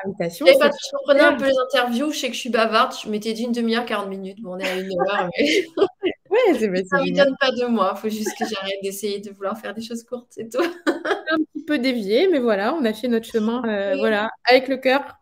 Je 0.06 0.98
comprenais 0.98 1.20
un 1.20 1.34
peu 1.34 1.46
les 1.46 1.58
interviews. 1.68 2.12
Je 2.12 2.20
sais 2.20 2.28
que 2.28 2.34
je 2.34 2.40
suis 2.40 2.50
bavarde. 2.50 2.94
Je 3.04 3.10
m'étais 3.10 3.34
dit 3.34 3.44
une 3.44 3.52
demi-heure, 3.52 3.86
40 3.86 4.08
minutes. 4.08 4.42
Bon, 4.42 4.56
on 4.56 4.60
est 4.60 4.70
à 4.70 4.78
une 4.78 4.94
heure. 4.94 5.30
Mais... 5.38 5.66
ouais, 6.32 6.54
c'est 6.60 6.86
Ça 6.88 6.98
ne 6.98 7.12
vient 7.12 7.34
pas 7.40 7.52
de 7.52 7.66
moi. 7.66 7.94
Il 7.96 8.00
faut 8.00 8.10
juste 8.10 8.32
que 8.38 8.46
j'arrête 8.48 8.80
d'essayer 8.82 9.20
de 9.20 9.32
vouloir 9.32 9.60
faire 9.60 9.74
des 9.74 9.82
choses 9.82 10.04
courtes, 10.04 10.28
c'est 10.30 10.50
tout. 10.50 10.64
un 10.86 11.38
petit 11.38 11.64
peu 11.66 11.78
dévié, 11.78 12.28
mais 12.28 12.40
voilà, 12.40 12.74
on 12.74 12.84
a 12.86 12.94
fait 12.94 13.08
notre 13.08 13.28
chemin 13.28 13.64
euh, 13.66 13.96
voilà, 13.98 14.30
avec 14.46 14.68
le 14.68 14.78
cœur. 14.78 15.18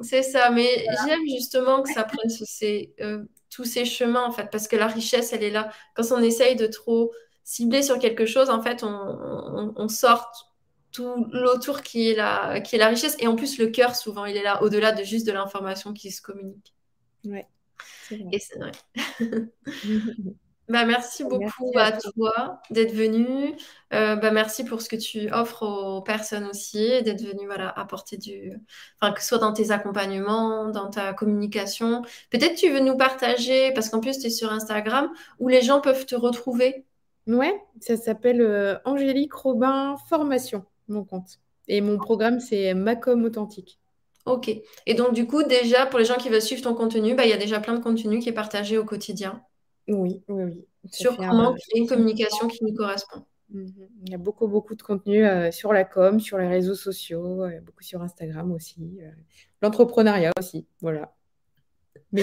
C'est 0.00 0.22
ça. 0.22 0.50
Mais 0.50 0.84
j'aime 1.06 1.22
justement 1.28 1.82
que 1.82 1.92
ça 1.92 2.04
prenne 2.04 2.30
euh, 3.00 3.24
tous 3.50 3.64
ces 3.64 3.84
chemins, 3.84 4.24
en 4.24 4.32
fait, 4.32 4.48
parce 4.50 4.68
que 4.68 4.76
la 4.76 4.86
richesse, 4.86 5.32
elle 5.32 5.44
est 5.44 5.50
là. 5.50 5.70
Quand 5.94 6.10
on 6.12 6.22
essaye 6.22 6.56
de 6.56 6.66
trop 6.66 7.12
cibler 7.44 7.82
sur 7.82 7.98
quelque 7.98 8.26
chose, 8.26 8.50
en 8.50 8.62
fait, 8.62 8.82
on, 8.82 9.72
on 9.76 9.88
sort 9.88 10.30
tout 10.92 11.26
l'autour 11.32 11.82
qui 11.82 12.10
est 12.10 12.14
la 12.14 12.60
qui 12.60 12.76
est 12.76 12.78
la 12.78 12.88
richesse 12.88 13.16
et 13.18 13.26
en 13.26 13.34
plus 13.34 13.58
le 13.58 13.68
cœur 13.68 13.96
souvent 13.96 14.26
il 14.26 14.36
est 14.36 14.42
là 14.42 14.62
au-delà 14.62 14.92
de 14.92 15.02
juste 15.02 15.26
de 15.26 15.32
l'information 15.32 15.94
qui 15.94 16.10
se 16.10 16.20
communique. 16.20 16.74
Ouais. 17.24 17.48
Et 18.10 18.38
c'est 18.38 18.58
vrai. 18.58 18.72
bah, 20.72 20.84
merci 20.84 21.24
beaucoup 21.24 21.70
à, 21.76 21.92
toi, 21.92 22.60
d'être 22.70 22.94
venu. 22.94 23.54
Euh, 23.92 24.16
bah, 24.16 24.30
merci 24.30 24.64
pour 24.64 24.80
ce 24.82 24.88
que 24.88 24.96
tu 24.96 25.30
offres 25.32 25.62
aux 25.64 26.02
personnes 26.02 26.46
aussi, 26.46 27.02
d'être 27.02 27.22
venu 27.22 27.46
voilà, 27.46 27.68
apporter 27.68 28.16
du. 28.16 28.58
Enfin, 29.00 29.12
que 29.12 29.20
ce 29.20 29.28
soit 29.28 29.38
dans 29.38 29.52
tes 29.52 29.70
accompagnements, 29.70 30.68
dans 30.70 30.90
ta 30.90 31.12
communication. 31.12 32.02
Peut-être 32.30 32.56
tu 32.56 32.70
veux 32.70 32.80
nous 32.80 32.96
partager, 32.96 33.72
parce 33.72 33.90
qu'en 33.90 34.00
plus 34.00 34.18
tu 34.18 34.26
es 34.26 34.30
sur 34.30 34.50
Instagram, 34.50 35.10
où 35.38 35.48
les 35.48 35.62
gens 35.62 35.80
peuvent 35.80 36.06
te 36.06 36.14
retrouver. 36.14 36.86
Ouais, 37.26 37.54
ça 37.80 37.96
s'appelle 37.96 38.40
euh, 38.40 38.78
Angélique 38.84 39.34
Robin 39.34 39.96
Formation 40.08 40.64
mon 40.88 41.04
compte. 41.04 41.40
Et 41.68 41.80
mon 41.80 41.96
programme, 41.96 42.40
c'est 42.40 42.74
Macom 42.74 43.24
Authentique. 43.24 43.78
Ok. 44.26 44.50
Et 44.86 44.94
donc, 44.94 45.14
du 45.14 45.26
coup, 45.26 45.42
déjà, 45.42 45.86
pour 45.86 45.98
les 45.98 46.04
gens 46.04 46.16
qui 46.16 46.28
veulent 46.28 46.42
suivre 46.42 46.62
ton 46.62 46.74
contenu, 46.74 47.14
bah, 47.14 47.24
il 47.24 47.30
y 47.30 47.34
a 47.34 47.38
déjà 47.38 47.60
plein 47.60 47.74
de 47.74 47.82
contenu 47.82 48.20
qui 48.20 48.28
est 48.28 48.32
partagé 48.32 48.78
au 48.78 48.84
quotidien. 48.84 49.42
Oui, 49.88 50.22
oui, 50.28 50.44
oui. 50.44 50.66
sur 50.90 51.16
comment 51.16 51.54
créer 51.54 51.80
une 51.82 51.88
communication 51.88 52.48
qui 52.48 52.64
nous 52.64 52.74
correspond. 52.74 53.24
Mhm. 53.50 53.88
Il 54.04 54.10
y 54.10 54.14
a 54.14 54.18
beaucoup, 54.18 54.48
beaucoup 54.48 54.74
de 54.74 54.82
contenu 54.82 55.24
euh, 55.24 55.50
sur 55.50 55.72
la 55.72 55.84
com, 55.84 56.20
sur 56.20 56.38
les 56.38 56.48
réseaux 56.48 56.74
sociaux, 56.74 57.42
euh, 57.42 57.60
beaucoup 57.60 57.82
sur 57.82 58.02
Instagram 58.02 58.52
aussi. 58.52 58.98
Euh, 59.00 59.10
l'entrepreneuriat 59.60 60.32
aussi, 60.38 60.66
voilà. 60.80 61.14
Mais 62.12 62.22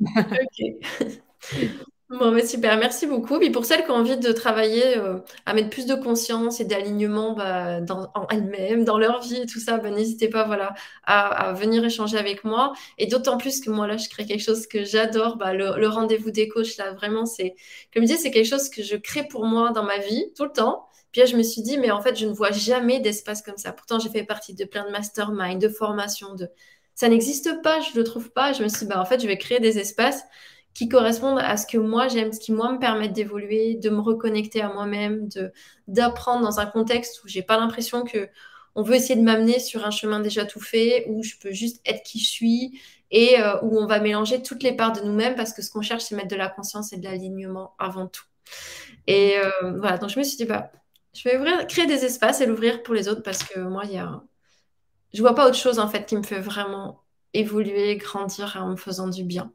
ok. 0.00 1.10
Bon, 2.10 2.32
mais 2.32 2.44
super, 2.44 2.76
merci 2.76 3.06
beaucoup. 3.06 3.38
Puis 3.38 3.50
pour 3.50 3.64
celles 3.64 3.84
qui 3.84 3.90
ont 3.92 3.94
envie 3.94 4.16
de 4.16 4.32
travailler 4.32 4.98
euh, 4.98 5.20
à 5.46 5.54
mettre 5.54 5.70
plus 5.70 5.86
de 5.86 5.94
conscience 5.94 6.58
et 6.58 6.64
d'alignement 6.64 7.34
bah, 7.34 7.80
dans, 7.80 8.10
en 8.16 8.26
elles-mêmes, 8.30 8.84
dans 8.84 8.98
leur 8.98 9.20
vie 9.22 9.46
tout 9.46 9.60
ça, 9.60 9.78
bah, 9.78 9.90
n'hésitez 9.90 10.28
pas 10.28 10.42
voilà, 10.42 10.74
à, 11.04 11.52
venir 11.52 11.84
échanger 11.84 12.18
avec 12.18 12.42
moi. 12.42 12.72
Et 12.98 13.06
d'autant 13.06 13.38
plus 13.38 13.60
que 13.60 13.70
moi, 13.70 13.86
là, 13.86 13.96
je 13.96 14.08
crée 14.08 14.26
quelque 14.26 14.42
chose 14.42 14.66
que 14.66 14.82
j'adore. 14.82 15.36
Bah, 15.36 15.54
le, 15.54 15.86
rendez-vous 15.86 16.32
des 16.32 16.48
coachs, 16.48 16.76
là, 16.78 16.92
vraiment, 16.94 17.26
c'est, 17.26 17.54
comme 17.94 18.02
je 18.02 18.08
dis, 18.08 18.18
c'est 18.18 18.32
quelque 18.32 18.48
chose 18.48 18.70
que 18.70 18.82
je 18.82 18.96
crée 18.96 19.28
pour 19.28 19.46
moi 19.46 19.70
dans 19.70 19.84
ma 19.84 19.98
vie, 19.98 20.32
tout 20.36 20.44
le 20.44 20.52
temps. 20.52 20.88
Puis 21.12 21.20
là, 21.20 21.28
je 21.28 21.36
me 21.36 21.44
suis 21.44 21.62
dit, 21.62 21.78
mais 21.78 21.92
en 21.92 22.00
fait, 22.00 22.16
je 22.16 22.26
ne 22.26 22.32
vois 22.32 22.50
jamais 22.50 22.98
d'espace 22.98 23.40
comme 23.40 23.56
ça. 23.56 23.72
Pourtant, 23.72 24.00
j'ai 24.00 24.10
fait 24.10 24.24
partie 24.24 24.54
de 24.54 24.64
plein 24.64 24.84
de 24.84 24.90
masterminds, 24.90 25.60
de 25.60 25.68
formations, 25.68 26.34
de... 26.34 26.48
ça 26.96 27.08
n'existe 27.08 27.62
pas, 27.62 27.80
je 27.80 27.92
ne 27.92 27.98
le 27.98 28.04
trouve 28.04 28.32
pas. 28.32 28.52
Je 28.52 28.64
me 28.64 28.68
suis 28.68 28.80
dit, 28.80 28.86
bah, 28.86 29.00
en 29.00 29.04
fait, 29.04 29.20
je 29.20 29.28
vais 29.28 29.38
créer 29.38 29.60
des 29.60 29.78
espaces 29.78 30.24
qui 30.74 30.88
correspondent 30.88 31.38
à 31.40 31.56
ce 31.56 31.66
que 31.66 31.78
moi 31.78 32.08
j'aime, 32.08 32.32
ce 32.32 32.40
qui 32.40 32.52
moi 32.52 32.72
me 32.72 32.78
permet 32.78 33.08
d'évoluer, 33.08 33.74
de 33.74 33.90
me 33.90 34.00
reconnecter 34.00 34.60
à 34.62 34.72
moi-même, 34.72 35.28
de 35.28 35.52
d'apprendre 35.88 36.42
dans 36.42 36.60
un 36.60 36.66
contexte 36.66 37.22
où 37.24 37.28
j'ai 37.28 37.42
pas 37.42 37.58
l'impression 37.58 38.04
que 38.04 38.28
on 38.76 38.82
veut 38.82 38.94
essayer 38.94 39.16
de 39.16 39.24
m'amener 39.24 39.58
sur 39.58 39.84
un 39.84 39.90
chemin 39.90 40.20
déjà 40.20 40.44
tout 40.44 40.60
fait, 40.60 41.04
où 41.08 41.22
je 41.22 41.34
peux 41.40 41.50
juste 41.52 41.80
être 41.84 42.02
qui 42.04 42.20
je 42.20 42.28
suis 42.28 42.80
et 43.10 43.40
euh, 43.40 43.60
où 43.62 43.78
on 43.78 43.86
va 43.86 43.98
mélanger 44.00 44.42
toutes 44.42 44.62
les 44.62 44.72
parts 44.72 44.92
de 44.92 45.00
nous-mêmes 45.00 45.34
parce 45.34 45.52
que 45.52 45.62
ce 45.62 45.70
qu'on 45.70 45.82
cherche 45.82 46.04
c'est 46.04 46.14
mettre 46.14 46.28
de 46.28 46.36
la 46.36 46.48
conscience 46.48 46.92
et 46.92 46.96
de 46.98 47.04
l'alignement 47.04 47.74
avant 47.78 48.06
tout. 48.06 48.24
Et 49.06 49.38
euh, 49.38 49.78
voilà, 49.78 49.98
donc 49.98 50.10
je 50.10 50.18
me 50.18 50.24
suis 50.24 50.36
dit 50.36 50.44
bah 50.44 50.70
je 51.12 51.28
vais 51.28 51.36
ouvrir, 51.36 51.66
créer 51.66 51.86
des 51.86 52.04
espaces 52.04 52.40
et 52.40 52.46
l'ouvrir 52.46 52.82
pour 52.84 52.94
les 52.94 53.08
autres 53.08 53.22
parce 53.22 53.42
que 53.42 53.58
moi 53.60 53.82
il 53.84 53.92
y 53.94 54.00
je 55.12 55.20
vois 55.22 55.34
pas 55.34 55.46
autre 55.46 55.56
chose 55.56 55.78
en 55.78 55.88
fait 55.88 56.06
qui 56.06 56.16
me 56.16 56.22
fait 56.22 56.40
vraiment 56.40 56.99
évoluer, 57.34 57.96
grandir 57.96 58.58
en 58.60 58.70
me 58.70 58.76
faisant 58.76 59.08
du 59.08 59.24
bien. 59.24 59.52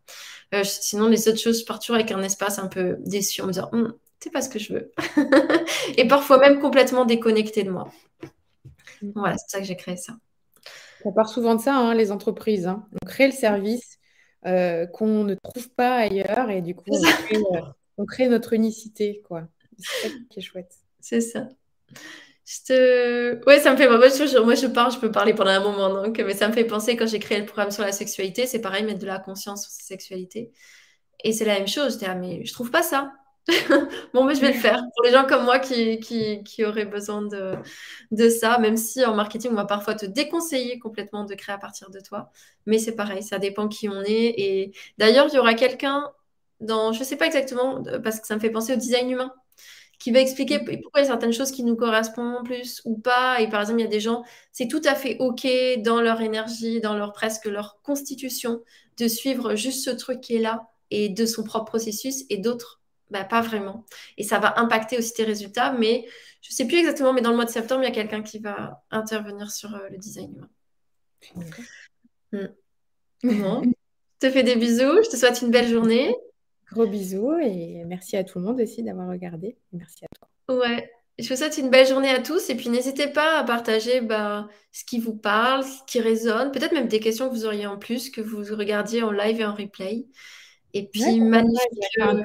Euh, 0.54 0.64
sinon, 0.64 1.08
les 1.08 1.28
autres 1.28 1.40
choses, 1.40 1.62
je 1.62 1.66
pars 1.66 1.80
toujours 1.80 1.96
avec 1.96 2.12
un 2.12 2.22
espace 2.22 2.60
un 2.60 2.68
peu 2.68 2.98
déçu 3.00 3.42
en 3.42 3.48
me 3.48 3.52
disant, 3.52 3.70
hum, 3.74 3.94
c'est 4.20 4.32
pas 4.32 4.42
ce 4.42 4.50
que 4.50 4.60
je 4.60 4.74
veux. 4.74 4.92
et 5.98 6.08
parfois 6.08 6.40
même 6.40 6.60
complètement 6.60 7.06
déconnecté 7.06 7.64
de 7.64 7.72
moi. 7.72 7.92
Mm. 9.02 9.12
Voilà, 9.16 9.38
c'est 9.38 9.50
ça 9.50 9.60
que 9.60 9.66
j'ai 9.66 9.76
créé 9.76 9.98
ça. 9.98 10.14
On 11.04 11.12
part 11.12 11.30
souvent 11.30 11.56
de 11.56 11.62
ça, 11.62 11.76
hein, 11.76 11.94
les 11.94 12.12
entreprises. 12.12 12.68
Hein. 12.68 12.88
On 13.02 13.06
crée 13.06 13.28
le 13.28 13.34
service 13.34 14.00
euh, 14.46 14.88
qu'on 14.88 15.24
ne 15.24 15.36
trouve 15.36 15.70
pas 15.70 15.98
ailleurs 15.98 16.50
et 16.50 16.62
du 16.62 16.76
coup, 16.76 16.86
on 16.90 17.02
crée, 17.02 17.38
euh, 17.38 17.62
on 17.98 18.06
crée, 18.06 18.28
notre 18.28 18.54
unicité. 18.54 19.22
quoi. 19.28 19.48
C'est 19.78 20.08
ça 20.08 20.16
qui 20.30 20.40
est 20.40 20.42
chouette. 20.42 20.74
C'est 21.00 21.22
ça. 21.22 21.48
Je 22.46 22.64
te... 22.68 23.46
Ouais, 23.48 23.60
ça 23.60 23.72
me 23.72 23.78
fait... 23.78 23.88
Moi 23.88 24.08
je, 24.10 24.40
moi, 24.40 24.56
je 24.56 24.68
parle, 24.68 24.92
je 24.92 25.00
peux 25.00 25.12
parler 25.12 25.34
pendant 25.34 25.52
un 25.52 25.60
moment, 25.60 25.90
donc... 25.90 26.20
mais 26.20 26.36
ça 26.36 26.48
me 26.48 26.54
fait 26.54 26.66
penser 26.66 26.96
quand 26.96 27.08
j'ai 27.08 27.20
créé 27.20 27.40
le 27.40 27.46
programme 27.46 27.72
sur 27.72 27.84
la 27.84 27.92
sexualité, 27.92 28.46
c'est 28.46 28.62
pareil, 28.62 28.84
mettre 28.84 29.00
de 29.00 29.08
la 29.08 29.20
conscience 29.20 29.64
sur 29.64 29.72
sa 29.72 29.84
sexualité. 29.84 30.52
Et 31.24 31.34
c'est 31.34 31.46
la 31.46 31.56
même 31.56 31.68
chose. 31.68 32.00
Je 32.00 32.06
ah, 32.08 32.16
mais 32.16 32.46
je 32.46 32.54
trouve 32.54 32.72
pas 32.72 32.84
ça. 32.84 33.12
bon, 34.14 34.26
mais 34.26 34.36
je 34.36 34.42
vais 34.42 34.54
le 34.54 34.60
faire. 34.60 34.80
Pour 34.96 35.06
les 35.06 35.12
gens 35.12 35.26
comme 35.26 35.46
moi 35.46 35.60
qui, 35.60 36.00
qui, 36.00 36.44
qui 36.44 36.66
auraient 36.66 36.86
besoin 36.86 37.22
de, 37.24 37.56
de 38.12 38.30
ça, 38.30 38.58
même 38.60 38.78
si 38.78 39.06
en 39.06 39.16
marketing, 39.16 39.52
on 39.52 39.56
va 39.56 39.66
parfois 39.66 39.96
te 39.96 40.06
déconseiller 40.06 40.80
complètement 40.80 41.26
de 41.26 41.36
créer 41.36 41.56
à 41.56 41.58
partir 41.60 41.90
de 41.92 42.00
toi. 42.00 42.32
Mais 42.66 42.80
c'est 42.80 42.96
pareil, 42.96 43.24
ça 43.24 43.40
dépend 43.40 43.68
qui 43.68 43.90
on 43.90 44.02
est. 44.04 44.34
Et 44.38 44.74
d'ailleurs, 44.98 45.28
il 45.30 45.36
y 45.36 45.40
aura 45.40 45.54
quelqu'un 45.56 46.12
dans, 46.60 46.92
je 46.94 47.04
sais 47.04 47.18
pas 47.18 47.26
exactement, 47.28 47.84
parce 48.04 48.20
que 48.20 48.28
ça 48.28 48.36
me 48.36 48.40
fait 48.40 48.50
penser 48.52 48.74
au 48.74 48.78
design 48.78 49.10
humain 49.10 49.34
qui 50.06 50.12
va 50.12 50.20
expliquer 50.20 50.60
pourquoi 50.60 51.02
il 51.02 51.06
y 51.06 51.06
a 51.06 51.08
certaines 51.08 51.34
choses 51.34 51.50
qui 51.50 51.64
nous 51.64 51.76
correspondent 51.76 52.46
plus 52.46 52.80
ou 52.86 52.96
pas. 52.96 53.42
Et 53.42 53.50
par 53.50 53.62
exemple, 53.62 53.80
il 53.80 53.86
y 53.86 53.88
a 53.88 53.90
des 53.90 54.00
gens, 54.00 54.24
c'est 54.52 54.68
tout 54.68 54.82
à 54.86 54.94
fait 54.94 55.18
OK 55.18 55.48
dans 55.80 56.00
leur 56.00 56.22
énergie, 56.22 56.80
dans 56.80 56.96
leur 56.96 57.12
presque 57.12 57.46
leur 57.46 57.82
constitution, 57.82 58.62
de 59.00 59.08
suivre 59.08 59.56
juste 59.56 59.84
ce 59.84 59.90
truc 59.90 60.22
qui 60.22 60.36
est 60.36 60.40
là 60.40 60.70
et 60.92 61.10
de 61.10 61.26
son 61.26 61.44
propre 61.44 61.66
processus, 61.66 62.24
et 62.30 62.38
d'autres, 62.38 62.84
bah, 63.10 63.24
pas 63.24 63.42
vraiment. 63.42 63.84
Et 64.20 64.24
ça 64.24 64.38
va 64.38 64.60
impacter 64.60 65.00
aussi 65.00 65.12
tes 65.12 65.24
résultats, 65.24 65.72
mais 65.72 66.06
je 66.44 66.54
sais 66.54 66.68
plus 66.68 66.78
exactement, 66.78 67.12
mais 67.12 67.22
dans 67.22 67.32
le 67.32 67.38
mois 67.38 67.46
de 67.46 67.50
septembre, 67.50 67.82
il 67.82 67.88
y 67.88 67.92
a 67.92 67.96
quelqu'un 67.96 68.22
qui 68.22 68.38
va 68.38 68.84
intervenir 68.92 69.50
sur 69.50 69.74
euh, 69.74 69.90
le 69.90 69.98
design 69.98 70.36
humain. 70.36 70.50
Mm. 72.32 73.40
Bon. 73.42 73.64
je 73.64 74.28
te 74.28 74.32
fais 74.32 74.44
des 74.44 74.56
bisous. 74.56 75.02
Je 75.04 75.10
te 75.10 75.16
souhaite 75.16 75.42
une 75.42 75.50
belle 75.50 75.68
journée. 75.68 76.16
Gros 76.76 76.88
bisous 76.88 77.32
et 77.42 77.86
merci 77.86 78.18
à 78.18 78.26
tout 78.26 78.38
le 78.38 78.44
monde 78.44 78.60
aussi 78.60 78.84
d'avoir 78.84 79.08
regardé. 79.08 79.56
Merci 79.72 80.04
à 80.04 80.08
toi. 80.20 80.58
Ouais. 80.58 80.92
Je 81.18 81.30
vous 81.30 81.38
souhaite 81.38 81.58
une 81.58 81.70
belle 81.70 81.88
journée 81.88 82.10
à 82.10 82.22
tous 82.22 82.50
et 82.50 82.56
puis 82.56 82.68
n'hésitez 82.68 83.08
pas 83.08 83.40
à 83.40 83.46
partager 83.46 84.02
bah, 84.02 84.50
ce 84.74 84.84
qui 84.84 85.00
vous 85.00 85.16
parle, 85.16 85.64
ce 85.64 85.80
qui 85.88 86.02
résonne, 86.02 86.52
peut-être 86.52 86.74
même 86.74 86.90
des 86.90 87.00
questions 87.00 87.30
que 87.30 87.34
vous 87.34 87.46
auriez 87.46 87.66
en 87.66 87.78
plus, 87.78 88.10
que 88.10 88.20
vous 88.20 88.44
regardiez 88.54 89.04
en 89.04 89.12
live 89.12 89.40
et 89.40 89.46
en 89.46 89.54
replay. 89.54 90.06
Et 90.74 90.88
puis, 90.88 91.22
magnifique. 91.22 91.62
Hein. 92.02 92.22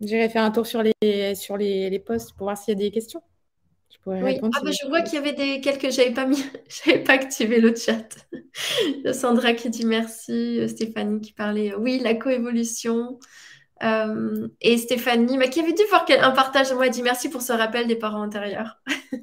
J'irai 0.00 0.28
faire 0.28 0.42
un 0.42 0.50
tour 0.50 0.66
sur 0.66 0.82
les, 0.82 1.36
sur 1.36 1.56
les, 1.56 1.88
les 1.88 1.98
posts 2.00 2.32
pour 2.32 2.46
voir 2.46 2.58
s'il 2.58 2.74
y 2.74 2.76
a 2.76 2.80
des 2.80 2.90
questions. 2.90 3.22
Je 3.92 3.98
pourrais 4.00 4.20
répondre. 4.20 4.58
Ah, 4.58 4.64
bah, 4.64 4.72
je 4.72 4.88
vois 4.88 5.02
qu'il 5.02 5.14
y 5.14 5.18
avait 5.18 5.34
des 5.34 5.60
quelques. 5.60 5.92
J'avais 5.92 6.12
pas 6.12 6.26
mis, 6.26 6.44
j'avais 6.84 7.04
pas 7.04 7.12
activé 7.12 7.60
le 7.60 7.72
chat. 7.76 8.08
Sandra 9.12 9.54
qui 9.54 9.70
dit 9.70 9.86
merci, 9.86 10.68
Stéphanie 10.68 11.20
qui 11.20 11.32
parlait. 11.32 11.72
Oui, 11.76 12.00
la 12.02 12.14
coévolution. 12.14 13.20
Euh, 13.82 14.48
et 14.60 14.78
Stéphanie, 14.78 15.38
qui 15.50 15.60
avait 15.60 15.72
dû 15.72 15.82
faire 15.84 16.04
un 16.24 16.30
partage 16.30 16.72
moi, 16.72 16.88
dit 16.88 17.02
merci 17.02 17.28
pour 17.28 17.42
ce 17.42 17.52
rappel 17.52 17.86
des 17.86 17.96
parents 17.96 18.22
intérieurs. 18.22 18.80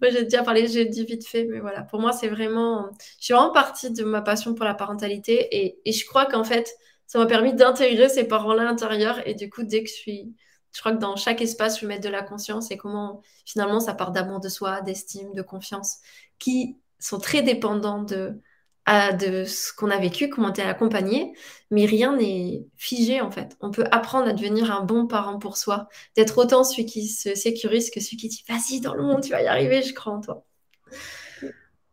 moi, 0.00 0.10
j'ai 0.10 0.24
déjà 0.24 0.42
parlé, 0.42 0.68
j'ai 0.68 0.84
dit 0.84 1.04
vite 1.04 1.26
fait, 1.26 1.44
mais 1.46 1.60
voilà, 1.60 1.82
pour 1.82 2.00
moi, 2.00 2.12
c'est 2.12 2.28
vraiment. 2.28 2.90
Je 3.18 3.26
suis 3.26 3.34
vraiment 3.34 3.52
partie 3.52 3.90
de 3.90 4.04
ma 4.04 4.22
passion 4.22 4.54
pour 4.54 4.64
la 4.64 4.74
parentalité 4.74 5.48
et, 5.56 5.80
et 5.84 5.92
je 5.92 6.06
crois 6.06 6.26
qu'en 6.26 6.44
fait, 6.44 6.74
ça 7.06 7.18
m'a 7.18 7.26
permis 7.26 7.54
d'intégrer 7.54 8.08
ces 8.08 8.24
parents-là 8.24 8.62
à 8.62 8.64
l'intérieur. 8.66 9.26
Et 9.26 9.34
du 9.34 9.50
coup, 9.50 9.62
dès 9.62 9.82
que 9.82 9.88
je 9.88 9.94
suis. 9.94 10.34
Je 10.72 10.78
crois 10.78 10.92
que 10.92 10.98
dans 10.98 11.16
chaque 11.16 11.40
espace, 11.40 11.80
je 11.80 11.86
mettre 11.86 12.04
de 12.04 12.08
la 12.08 12.22
conscience 12.22 12.70
et 12.70 12.76
comment 12.76 13.22
finalement 13.44 13.80
ça 13.80 13.92
part 13.92 14.12
d'amour 14.12 14.38
de 14.38 14.48
soi, 14.48 14.82
d'estime, 14.82 15.32
de 15.34 15.42
confiance, 15.42 15.96
qui 16.38 16.78
sont 17.00 17.18
très 17.18 17.42
dépendants 17.42 18.04
de, 18.04 18.40
de 18.88 19.44
ce 19.44 19.72
qu'on 19.72 19.90
a 19.90 19.98
vécu, 19.98 20.28
comment 20.28 20.50
été 20.50 20.62
accompagné, 20.62 21.32
mais 21.70 21.86
rien 21.86 22.16
n'est 22.16 22.64
figé 22.76 23.20
en 23.20 23.30
fait. 23.30 23.56
On 23.60 23.70
peut 23.70 23.84
apprendre 23.92 24.28
à 24.28 24.32
devenir 24.32 24.72
un 24.72 24.84
bon 24.84 25.06
parent 25.06 25.38
pour 25.38 25.56
soi, 25.56 25.88
d'être 26.16 26.38
autant 26.38 26.64
celui 26.64 26.86
qui 26.86 27.06
se 27.06 27.34
sécurise 27.34 27.90
que 27.90 28.00
celui 28.00 28.16
qui 28.16 28.28
dit 28.28 28.44
vas-y 28.48 28.80
dans 28.80 28.94
le 28.94 29.02
monde, 29.02 29.22
tu 29.22 29.30
vas 29.30 29.42
y 29.42 29.46
arriver, 29.46 29.82
je 29.82 29.94
crois 29.94 30.12
en 30.14 30.20
toi. 30.20 30.44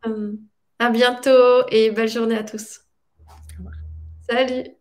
Euh, 0.06 0.32
à 0.78 0.90
bientôt 0.90 1.66
et 1.70 1.90
belle 1.90 2.08
journée 2.08 2.36
à 2.36 2.44
tous. 2.44 2.80
Salut 4.28 4.77